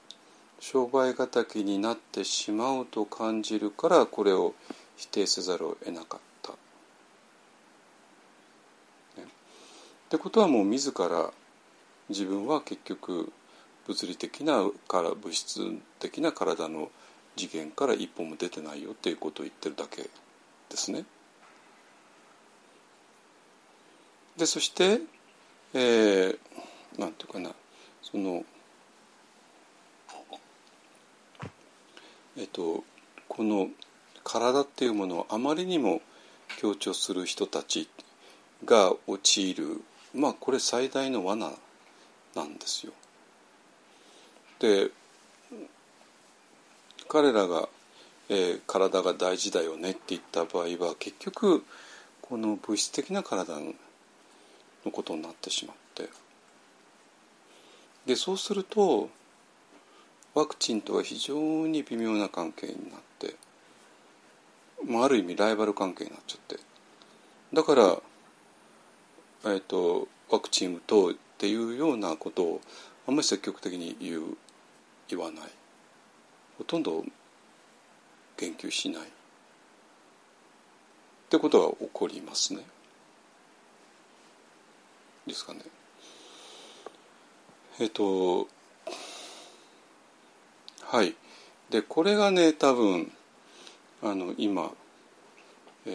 [0.59, 4.53] 商売敵になってしまうと感じるからこれを
[4.95, 6.51] 否定せざるを得なかった。
[9.21, 9.27] ね、っ
[10.09, 11.31] てことはもう自ら
[12.09, 13.31] 自分は結局
[13.87, 15.59] 物理的なから物質
[15.99, 16.89] 的な体の
[17.35, 20.09] 次元から一歩も出てないよっていうことを言ってるだけで
[20.77, 21.05] すね。
[24.37, 25.01] でそして、
[25.73, 26.37] えー、
[26.97, 27.51] なんていうかな
[28.01, 28.43] その
[32.37, 32.83] えっと
[33.27, 33.69] この
[34.23, 36.01] 体っていうものをあまりにも
[36.57, 37.89] 強調する人たち
[38.65, 39.81] が陥る
[40.13, 41.51] まあこれ最大の罠
[42.35, 42.93] なんですよ。
[44.63, 44.91] で
[47.09, 47.67] 彼らが、
[48.29, 51.65] えー、体が大事だよねって言った場合は結局
[52.21, 53.73] この物質的な体の
[54.89, 56.09] ことになってしまって。
[58.05, 59.09] でそうすると
[60.33, 63.35] ワクチンとは非常に微妙な関係になって、
[64.87, 66.63] まあ、ある意味ライバル関係になっちゃって。
[67.53, 67.97] だから、
[69.43, 72.61] えーと、ワクチン打とうっていうようなことを
[73.07, 74.37] あんまり積極的に言う
[75.15, 75.43] 言わない
[76.57, 77.03] ほとんど
[78.37, 79.05] 言及しないっ
[81.29, 82.61] てことが起こりますね。
[85.25, 85.61] ですかね。
[87.79, 88.47] えっと
[90.81, 91.15] はい
[91.71, 93.11] でこれがね多分
[94.03, 94.69] あの今、
[95.87, 95.89] え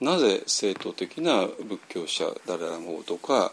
[0.00, 3.52] ー、なぜ正統的な仏教者ダララモとか、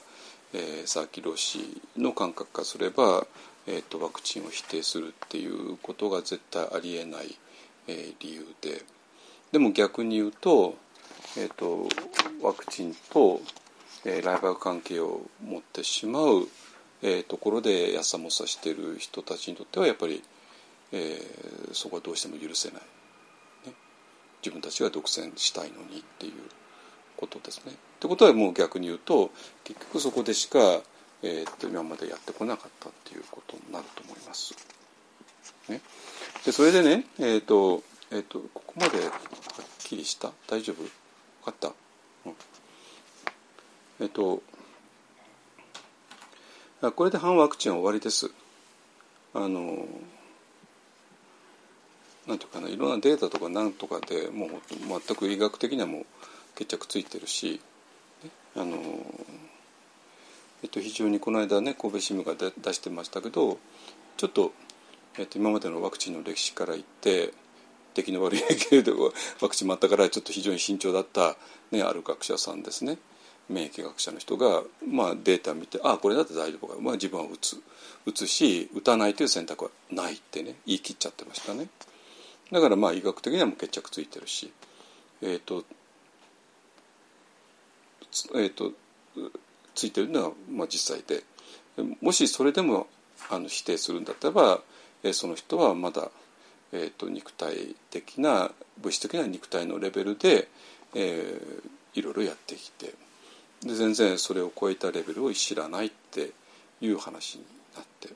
[0.53, 3.27] えー、サーキロシの感覚からすれば
[3.72, 7.38] えーと、ワクチンを否定するっていうことが絶対ありえない、
[7.88, 8.84] えー、理由で。
[9.52, 10.76] でも逆に言うと,、
[11.38, 11.88] えーと、
[12.41, 13.41] ワクチンと、
[14.06, 16.48] えー、ライバル関係を持ってしまう、
[17.04, 20.24] えー、ところでやさもさしてる人たちにとってはやっぱり、
[20.91, 22.82] えー、そこはどうしても許せない、
[23.68, 23.74] ね、
[24.41, 26.34] 自分たちが独占したいのにっていう
[27.18, 27.74] ことですね。
[27.74, 29.30] ってことはもう逆に言うと
[29.64, 30.60] 結局そこでしか
[31.22, 34.56] えー、と今までやってこなかったっていうことになると思います。
[35.68, 35.82] ね、
[36.46, 39.12] でそれでね、えーとえーと、ここまではっ
[39.80, 40.32] きりした？
[40.48, 40.82] 大丈夫？
[40.82, 40.90] 分
[41.46, 41.68] かった、
[42.26, 42.36] うん、
[44.02, 44.41] えっ、ー、と
[46.96, 48.32] これで反ワクチンは終わりです。
[49.34, 49.86] あの
[52.26, 54.50] なんていうかないろんなデータとかなんとかでもう
[55.06, 56.06] 全く医学的にはもう
[56.56, 57.60] 決着ついてるし、
[58.24, 58.78] ね、あの
[60.64, 63.57] えっと、非常にこの間ね神戸新聞が出してましたけど
[64.18, 64.52] ちょっと、
[65.18, 67.34] えっと、今までのワクチンの歴史から言って
[67.95, 68.94] 出来の悪いけれど
[69.41, 71.36] ワクチンもあったからちょっと非常に慎重だった、
[71.72, 72.98] ね、ある学者さんですね。
[73.49, 77.57] 免疫学者の人が、まあ、データ見てああこれだって大丈夫か、まあ、自分は打つ。
[78.06, 81.68] 打つし打たないという選択はないってね言い切っちゃってましたね。
[82.52, 84.52] だからまあ医学的にはもう決着ついてるし。
[85.22, 85.65] えっ、ー、と
[88.36, 88.72] えっ、ー、と
[89.80, 91.24] ついてるのはまあ実際で。
[92.02, 92.88] もしそれでも
[93.30, 94.60] あの否定するんだったら、
[95.04, 96.10] えその人はまだ、
[96.74, 98.52] えーと、肉体的な
[98.82, 100.50] 物質的な肉体のレベルで、
[100.94, 102.94] えー、いろいろやってきて。
[103.62, 106.32] で全然それを超えたレベルを知らないって
[106.80, 107.46] いう話に
[107.76, 108.10] なって。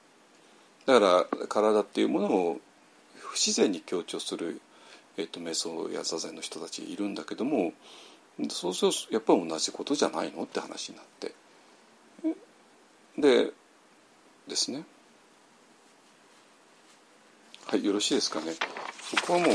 [0.85, 2.61] だから体っていうものを
[3.19, 4.61] 不自然に強調する、
[5.17, 7.73] えーと、瞑想や座禅の人たちいるんだけども
[8.49, 11.33] そうするとやっぱり同じことじゃないのって話になって。
[13.17, 13.51] で
[14.47, 14.83] ですね。
[17.67, 18.53] はいよろしいですかね。
[19.01, 19.49] そこはもう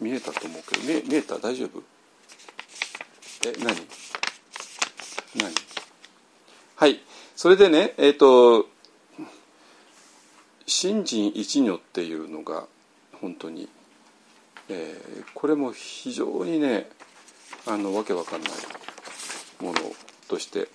[0.00, 1.38] 見えたと思うけど見見えた？
[1.38, 1.82] 大丈夫？
[3.46, 3.76] え何？
[5.36, 5.54] 何？
[6.76, 7.00] はい
[7.36, 8.68] それでねえっ、ー、と
[10.66, 12.66] 新人一如っていうのが
[13.20, 13.68] 本当に、
[14.68, 16.88] えー、これも非常にね
[17.66, 18.50] あのわけわかんない
[19.60, 19.78] もの
[20.28, 20.68] として。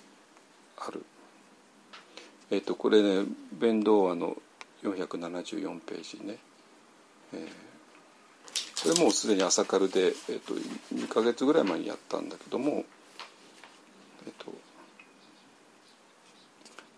[2.50, 4.36] えっ、ー、とこれね弁道話の
[4.82, 6.36] 474ページね、
[7.32, 10.54] えー、これもうすでに朝カルで、えーと、
[10.94, 12.84] 2か月ぐらい前にやったんだけども、
[14.26, 14.52] えーと、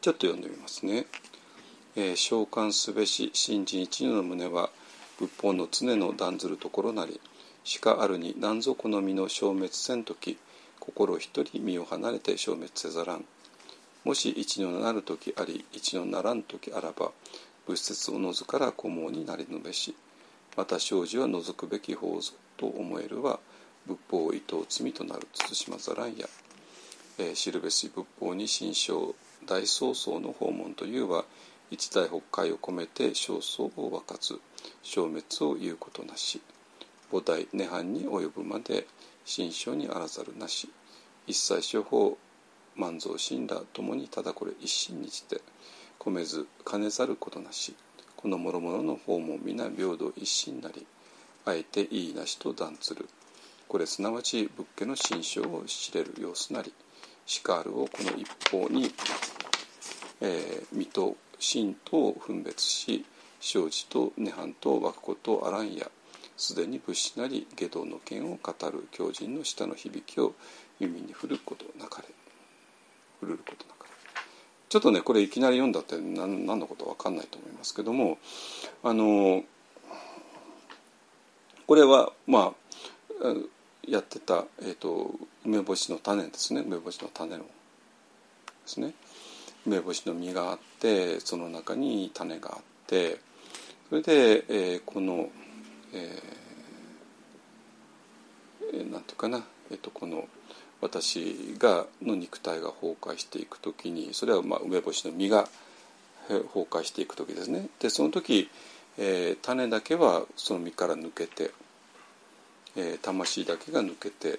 [0.01, 1.07] ちょっと読んでみますね。
[1.97, 4.70] えー、召喚すべし信心一如の胸は
[5.19, 7.20] 仏法の常の断ずるところなり
[7.65, 10.39] しかあるに何ぞ好みの消滅せん時
[10.79, 13.25] 心一人身を離れて消滅せざらん
[14.05, 17.12] もし一如なる時あり一如ならん時あらば
[17.66, 19.95] 物質を除から古毛になりぬべし。
[20.59, 23.39] また生じは除くべき法ぞと思えるは
[23.87, 26.27] 仏法を意図罪となる慎まざらんや、
[27.19, 29.15] えー、知るべし仏法に心象
[29.47, 31.25] 大曹操の訪問というは
[31.70, 34.41] 一代北海を込めて焦燥を分かず
[34.83, 36.41] 消滅を言うことなし。
[37.12, 38.89] 菩提涅槃に及ぶまで
[39.25, 40.69] 心象にあらざるなし。
[41.29, 42.19] 一切処方
[42.79, 45.41] 万蔵心らともにただこれ一心にして
[45.99, 47.75] 込めず兼ねざることなし
[48.17, 50.87] この諸々の方も皆平等一心なり
[51.45, 53.09] あえていいなしと断ずる。
[53.69, 56.73] これすなわち仏家の心象を知れる様子なり
[57.27, 58.91] しかるをこの一方に、
[60.23, 63.05] えー、水戸真と分別し
[63.41, 65.91] 生じと涅槃と湧くことあらんや
[66.37, 70.35] すでに仏師なり下道の剣を語る狂人の舌の響きを
[70.81, 72.09] 耳に振ることなかれ。
[73.20, 73.90] 振るることなかれ
[74.69, 78.19] ちょっとねこれいきなり読んだって何何のことか分かんないと思いますけども
[78.82, 79.43] あの
[81.66, 82.55] これはま
[83.23, 83.35] あ
[83.89, 85.12] やってた、えーと、
[85.45, 86.61] 梅干しの種ですね。
[86.61, 87.49] 梅干しの種ので
[88.66, 88.93] すね。
[89.66, 93.19] 梅干しの実があってその中に種があって
[93.89, 95.31] それで、えー、この、
[95.95, 100.28] えー、なんていうかな、えーと、この
[100.81, 105.49] 私がの肉体が崩壊していく時にそれはまあ梅干しの実が
[106.29, 107.69] 崩壊していく時ですね。
[107.81, 108.49] でその時、
[108.99, 111.51] えー、種だけはその実から抜けて、
[112.77, 114.39] えー、魂だけが抜けて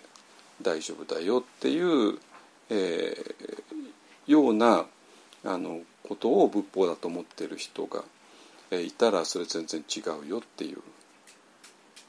[0.61, 2.19] 大丈夫だよっていう、
[2.69, 4.85] えー、ような
[5.43, 8.03] あのことを仏法だと思っている人が
[8.77, 10.77] いたらそれ全然違うよっていう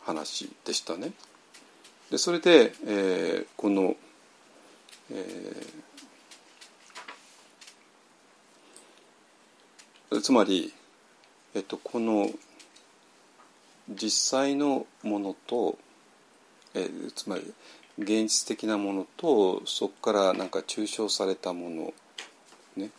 [0.04, 1.12] 話でしたね。
[2.10, 3.94] でそれで、えー、この、
[5.12, 10.72] えー、つまり、
[11.54, 12.30] えっと、この
[13.88, 15.78] 実際のものと、
[16.74, 17.54] えー、つまり
[17.98, 21.92] 現実的なものとそこからなんか抽象されたもの
[22.76, 22.90] ね。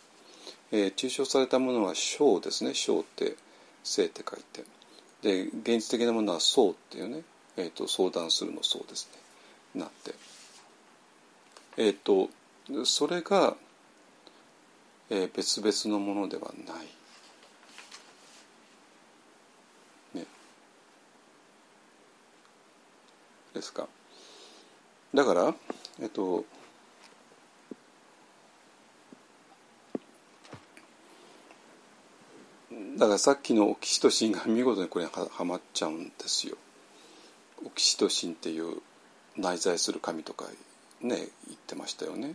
[0.70, 2.74] えー、抽象されたものは小ですね。
[2.74, 3.36] 小って
[3.82, 4.64] 性って書いて。
[5.22, 7.22] で現実的なものは相っていうね、
[7.56, 9.08] えーと、相談するの相です
[9.74, 9.80] ね。
[9.80, 10.14] なって。
[11.76, 12.28] えっ、と
[12.84, 13.56] それが、
[15.10, 16.86] えー、別々のものではない。
[20.18, 20.26] ね、
[23.54, 23.88] ですか。
[25.14, 25.54] だから
[26.00, 26.44] えっ、と
[32.98, 36.56] だからさっきのオキシトシンが見事にこれにはまっちゃうんですよ。
[37.64, 38.82] オキシトシンっていう
[39.36, 40.46] 内在する神とか
[41.02, 41.16] ね
[41.46, 42.34] 言ってましたよね。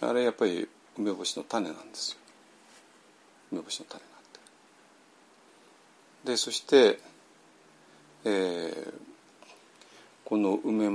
[0.00, 0.68] あれやっぱり
[0.98, 2.18] 梅干しの種なんですよ。
[3.52, 4.10] 梅干しの種なん
[6.24, 6.32] で。
[6.32, 6.98] でそして、
[8.24, 8.92] えー、
[10.24, 10.88] この梅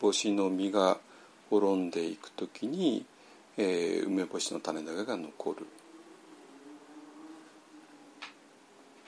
[0.00, 0.98] 干しの実が
[1.48, 3.04] 滅んでいくときに、
[3.56, 5.66] えー、梅干しの種だけが残る。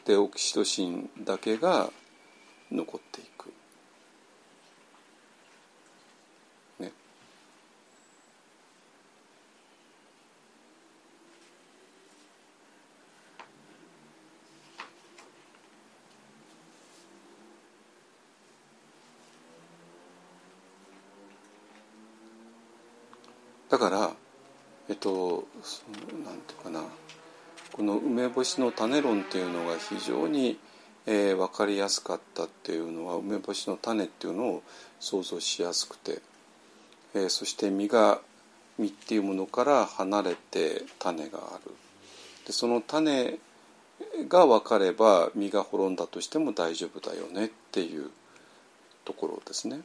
[0.04, 1.88] でオキシトシンだけが
[2.72, 3.52] 残っていく。
[6.80, 6.90] ね。
[23.72, 24.12] だから
[24.88, 25.48] えっと
[26.24, 26.84] なんていうかな。
[27.72, 30.58] この梅干しの種論っていうのが非常に、
[31.06, 34.62] えー、分かりやすかったっていうのは梅干しの種っていうのを
[35.00, 36.20] 想像しやすくて、
[37.14, 38.20] えー、そして実が
[38.78, 41.72] 実っていうものから離れて種がある。
[42.46, 43.38] でその種
[44.28, 48.10] が分かれば実が滅んだとしても大丈夫だよねっていう
[49.06, 49.80] ところですね。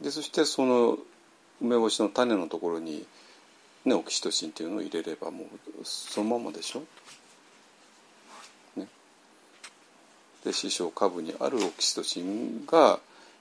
[0.00, 0.98] でそしてその
[1.60, 3.06] 梅干しの種のところに
[3.84, 5.46] ね、オキシトシンっていうのを入れればもう
[5.84, 6.82] そのままでしょ？
[8.74, 8.88] ね、
[10.44, 12.98] で師匠下部にあるオキシトシンが、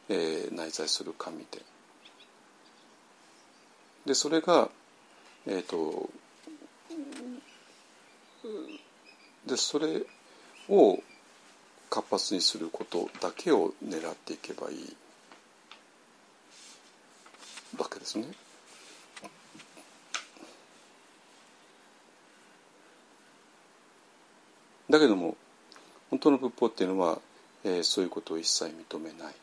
[0.08, 1.62] えー、内在する神で。
[4.06, 4.70] でそれが
[5.48, 6.10] えっ、ー、と
[9.48, 10.04] でそれ
[10.70, 11.00] を
[11.90, 14.96] 活発にすることだけを狙っていけばいい。
[17.78, 18.28] わけですね。
[24.90, 25.36] だけども
[26.10, 27.20] 本当の仏法っていうのは、
[27.64, 29.34] えー、そういうことを一切認めない。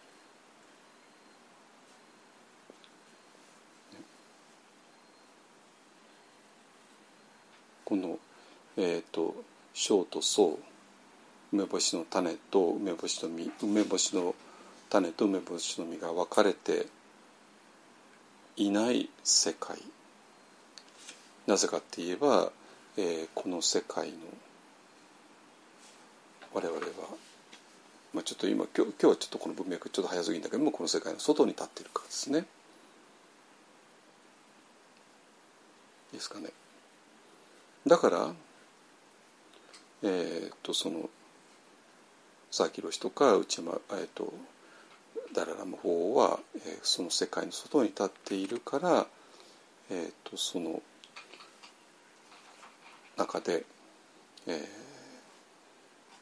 [7.84, 8.18] この、
[8.78, 9.34] えーと、
[9.74, 10.58] 小と層
[11.52, 14.34] 梅干しの種と梅干しの実梅干しの
[14.88, 16.86] 種と梅干しの実が分かれて
[18.56, 19.78] いない世界
[21.46, 22.52] なぜかって言えば、
[22.96, 24.16] えー、この世界の
[26.54, 26.82] 我々は、
[28.12, 32.44] まあ、ちょっと今今日今日はちょっとこの文脈ちょっと早すぎんだけどもこの世界の外に立っているからですね。
[36.12, 36.50] ですかね。
[37.86, 38.32] だから、
[40.02, 41.08] えー、っとその
[42.50, 44.32] 佐々木宏とか内間、えー、っと
[45.32, 49.06] ダララの方は、えー、その世界の外に立っているから、
[49.90, 50.82] えー、とその
[53.16, 53.64] 中で、
[54.46, 54.52] え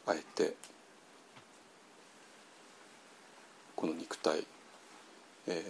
[0.06, 0.54] ー、あえて
[3.76, 4.44] この肉体、
[5.46, 5.64] え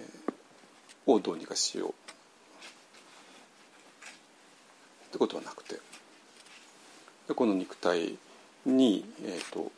[1.06, 1.90] ー、をどうにかしよう。
[1.90, 1.92] っ
[5.12, 5.80] てことはなくて。
[7.28, 8.16] でこの肉体
[8.66, 9.70] に、えーと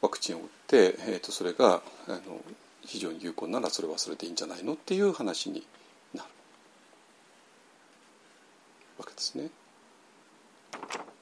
[0.00, 2.20] ワクチンを打って、えー、とそれがあの
[2.82, 5.66] 非常に有効ならそれはそれでいいんじゃないのっていう話に
[6.14, 6.28] なる
[8.98, 9.50] わけですね。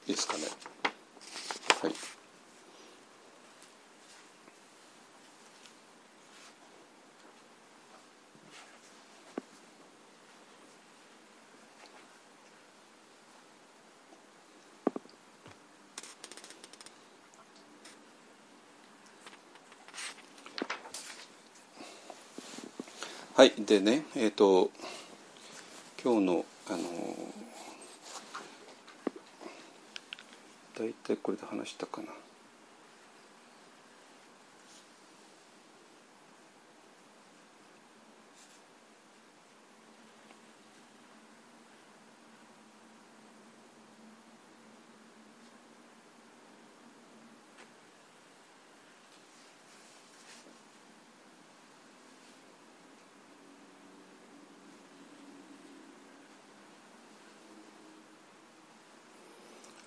[0.07, 0.43] いいですかね。
[1.81, 2.18] はい。
[23.69, 24.71] でねえっ、ー、と
[26.03, 26.79] 今日のあの
[30.75, 32.07] 大体これで話したかな。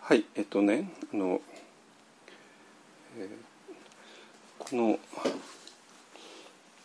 [0.05, 1.41] はいえっとねあの、
[3.17, 3.29] えー、
[4.59, 4.99] この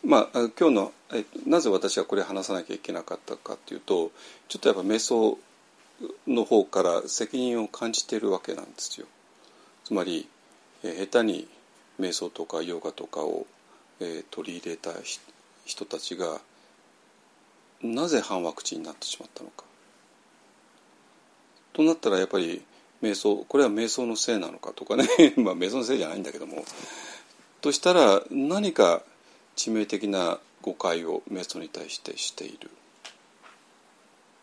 [0.04, 4.12] まあ今日のえなぜ私はこれ話さなきゃいけなかったかというと
[4.46, 5.36] ちょっとやっぱ瞑想
[6.28, 9.08] の方から責任を感じているわけなんですよ。
[9.82, 10.28] つまり、
[10.84, 11.48] えー、下手に
[11.98, 13.48] 瞑想とかヨガとかを、
[13.98, 14.92] えー、取り入れた
[15.64, 16.40] 人たちが
[17.82, 19.64] なぜ反ワクチンになってしまったのか。
[21.72, 22.62] となったらやっぱり
[23.02, 25.06] 瞑想これは瞑想のせいなのかとかね
[25.36, 26.64] まあ瞑想のせいじゃないんだけども
[27.60, 29.02] としたら何か
[29.56, 32.70] 致命的な誤解を瞑想に対してしている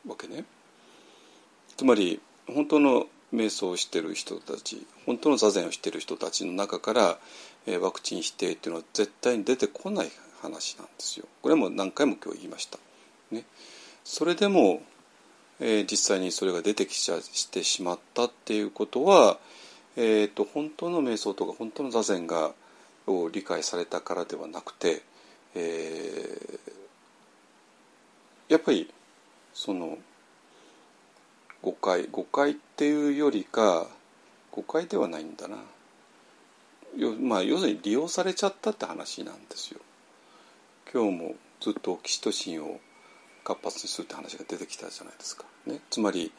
[0.07, 0.45] わけね。
[1.77, 7.19] つまり本当の瞑想をしている人たち本当の座禅をしている人たちの中から、
[7.67, 10.11] え、ワクチン否定っていうのは絶対に出てこない
[10.41, 11.27] 話なんですよ。
[11.41, 12.79] これも何回も今日言いました。
[13.31, 13.45] ね、
[14.03, 14.81] それでも
[15.59, 19.37] えー、実際にそれが出てきちゃしてしまったっていうことは、
[19.95, 22.53] えーと、本当の瞑想とか本当の座禅が
[23.07, 25.01] を理解されたからではなくて、
[25.55, 28.91] えー、やっぱり
[29.53, 29.97] その
[31.61, 33.87] 誤解誤解っていうよりか
[34.51, 35.57] 誤解ではないんだな。
[37.21, 39.81] まあ、要するに利用されちゃったって話なんですよ。
[40.93, 42.79] 今日もずっとオキシトシンを
[43.45, 45.45] 活発にするって話が出てきたじゃないですか。
[45.67, 46.31] ね、つまり、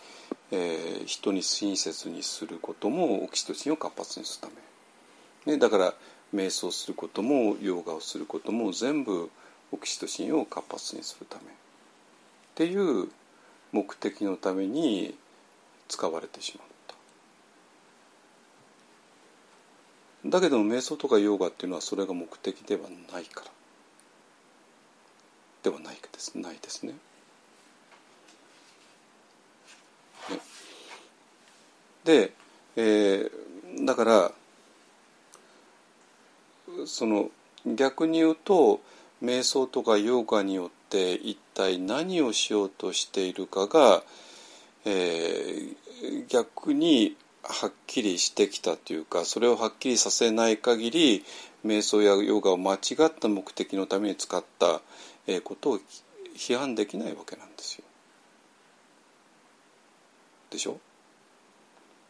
[0.50, 4.54] えー、人に親切にすることもオキシトシンを活発にするた
[5.46, 5.94] め、ね、だから
[6.34, 9.30] 瞑想することもヨガをすることも全部
[9.70, 11.42] オキシトシンを活発にするため。
[11.44, 11.46] っ
[12.56, 13.08] ていう
[13.70, 15.16] 目的のために
[15.88, 16.96] 使われてしまった。
[20.28, 23.55] だけども瞑想とかヨガっていうのはそれが目的ではないから。
[25.66, 26.94] ではないですないですね。
[32.04, 32.32] で、
[32.76, 34.32] えー、だから
[36.86, 37.30] その
[37.66, 38.80] 逆に言うと
[39.20, 44.04] 瞑想とかヨガによって一体何をしようとしているかが、
[44.84, 51.24] えー、逆にはっきりしてきたというかそれをはっきりさせない限り
[51.64, 54.80] 瞑想やヨガを間違った目的のために使った
[55.42, 55.80] ことを
[56.34, 57.84] 批判できないわけなんですよ。
[60.50, 60.78] でしょ？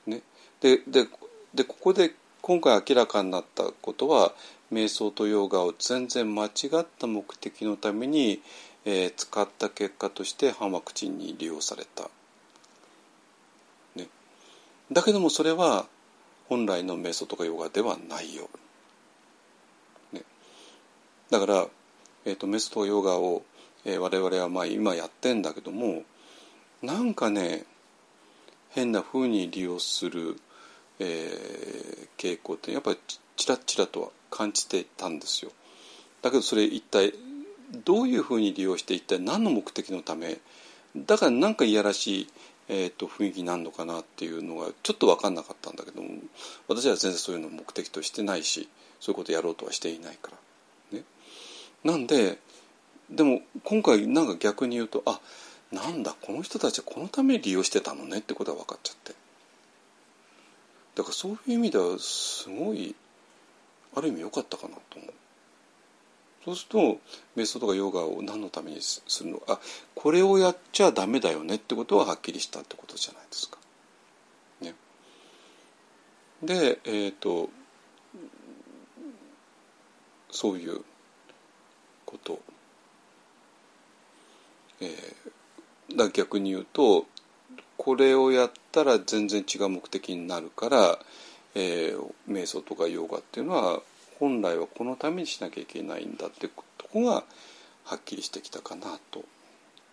[0.07, 0.23] ね、
[0.61, 1.09] でで
[1.55, 4.33] でここで今回明らかになったことは
[4.73, 6.49] 瞑想とヨガを全然間違
[6.79, 8.43] った目的のために、
[8.85, 12.11] えー、使った結果として反ワクチンに利用された。
[13.97, 14.09] ね、
[14.93, 15.87] だけどもそれは
[16.49, 18.49] 本来の瞑想とかヨガではないよ。
[20.13, 20.23] ね、
[21.31, 21.67] だから、
[22.27, 23.45] えーと、瞑想とヨガを、
[23.85, 26.03] えー、我々はまあ今やってんだけども
[26.83, 27.65] なんかね
[28.71, 30.37] 変な風に利用する、
[30.99, 32.99] えー、傾向ってやっぱり
[33.37, 35.53] ちらちらとは感じてたんですよ。
[36.21, 37.15] だけどそれ一体
[37.85, 40.39] どういうふうに利用して一体何の目的のため
[40.97, 42.29] だから何かいやらしい、
[42.69, 46.09] えーと、雰囲気になるのかなっていうのがちょっと分かんなかったんだけども
[46.69, 50.46] 私は全然そういうのを目的としてないしそういうことやろうとはしていないから。
[51.85, 52.39] なんで
[53.11, 55.21] でも今回なんか逆に言うとあ
[55.73, 59.15] なんだこの人たちはこのために利用してたのねってことが分かっちゃって。
[60.97, 62.95] だからそういう意味ではすごい
[63.95, 65.11] ある意味良かったかなと思う。
[66.47, 67.01] そうすると
[67.37, 69.59] 瞑想とかヨガを何のためにするのあ
[69.97, 73.59] これをやっちゃダメだよねってことははっきりしたってことじゃないですか。
[74.61, 74.75] ね、
[76.43, 77.51] でえっ、ー、と
[80.31, 80.83] そういう
[82.07, 82.41] こと。
[84.81, 87.07] えー、だ逆に言うと
[87.77, 90.99] これをやったら全然違う目的になるから、
[91.55, 93.81] えー、瞑想とかヨガっていうのは
[94.19, 97.25] 本来はこのためにしなきゃいけないんだってとこが
[97.85, 99.25] はっきりしてきたかなと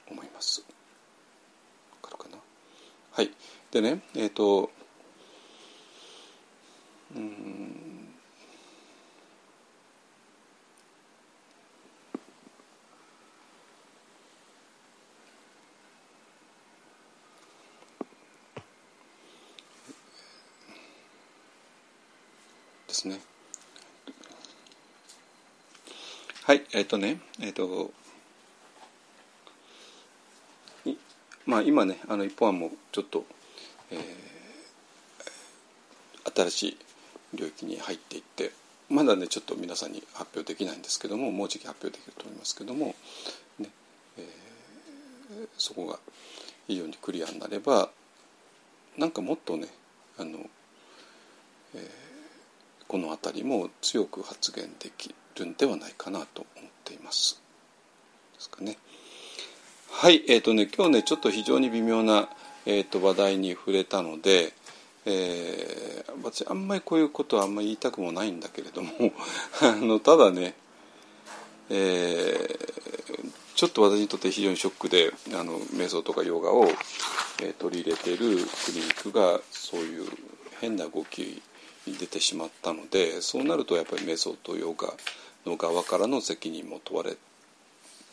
[0.10, 0.66] 思います。
[2.02, 2.38] わかるかな？
[3.12, 3.32] はい。
[3.72, 4.70] でねえっ、ー、と
[7.16, 8.10] うん
[22.88, 23.20] ですね。
[26.46, 27.92] はい、えっ、とね、えっ、と、
[31.46, 33.26] まあ今ね、あの一方案もちょっと、
[33.92, 36.78] えー、新しい
[37.36, 38.52] 領域に入っていって、
[38.90, 42.88] まだねちょっと皆さんに発表できないんですけども、もうじき発表できると思いますけども、
[43.60, 43.70] ね、
[44.18, 45.98] えー、そこが
[46.68, 47.90] 非常にクリアになれば、
[48.98, 49.70] なんかもっとね、
[50.18, 50.40] あの、
[51.74, 52.04] えー
[52.94, 57.42] この辺りも強く発言できるんではないかなと思っています。
[58.34, 58.78] ですかね。
[59.90, 62.28] はい、えっ、ー、とね今日ねちょっと非常に微妙な、
[62.66, 64.54] えーと、話題に触れたので、
[65.06, 68.92] えー、私あんまりこういうことはあんまり言いたくもないんだけれども
[69.62, 70.56] あのただね、
[71.70, 76.66] えー、ちょっと私にとって非常にショックであの瞑想とかヨガを、
[77.42, 80.08] えー、取り入れているクリニックがそういう
[80.60, 81.42] 変な動き
[81.88, 84.94] 出てしまったのでそうなるとやっぱりメソとヨガ
[85.46, 87.18] の側からの責任も問われ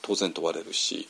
[0.03, 1.09] 当然問われるし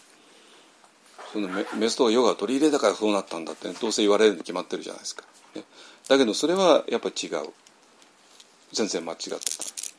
[1.32, 5.24] そのメメソとヨガを取り入れたからそうなったんだって、ね、どうせ言われるに決まってるじゃないですか。
[5.54, 5.62] ね、
[6.08, 7.48] だけどそれはやっぱ違う
[8.72, 9.30] 全然間違って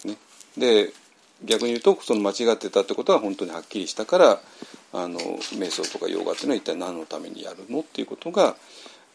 [0.04, 0.08] た。
[0.08, 0.18] ね、
[0.58, 0.94] で
[1.44, 4.42] 逆に言うとその間違ってたってことは本当にはっきりしたから
[4.94, 8.56] あの瞑想とかヨガっていうのは一体何のためにやるのっていうことが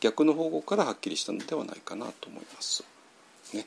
[0.00, 2.84] 逆の方向からはっきりしたのではないかなと思います。
[3.54, 3.66] ね。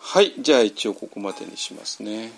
[0.00, 2.32] はいじゃあ一応ここまでにしますね。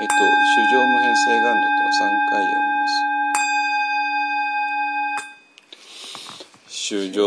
[0.00, 0.14] えっと
[0.54, 3.14] 「主情無変性願度」っていうのは3回読みます。
[6.68, 7.24] 主情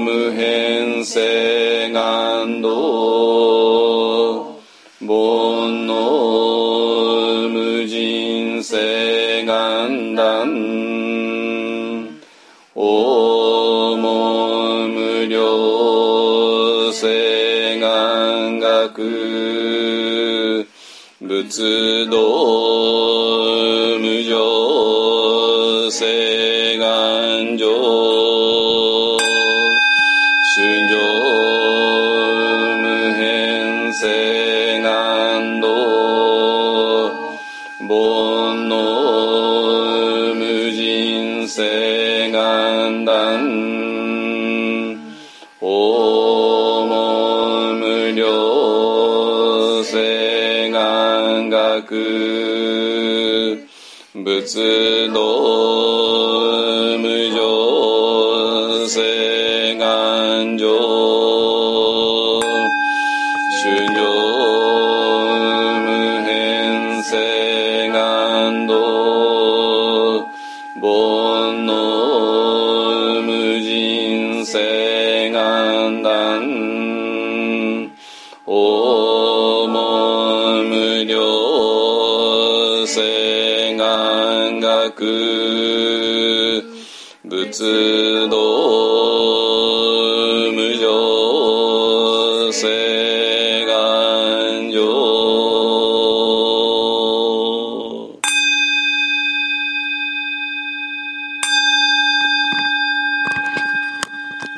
[0.00, 4.60] 無変性願度
[21.50, 22.16] 仏道
[23.98, 26.39] 無常性。
[51.82, 53.66] 仏
[54.14, 59.39] 仏道無常性。
[87.24, 88.49] 仏道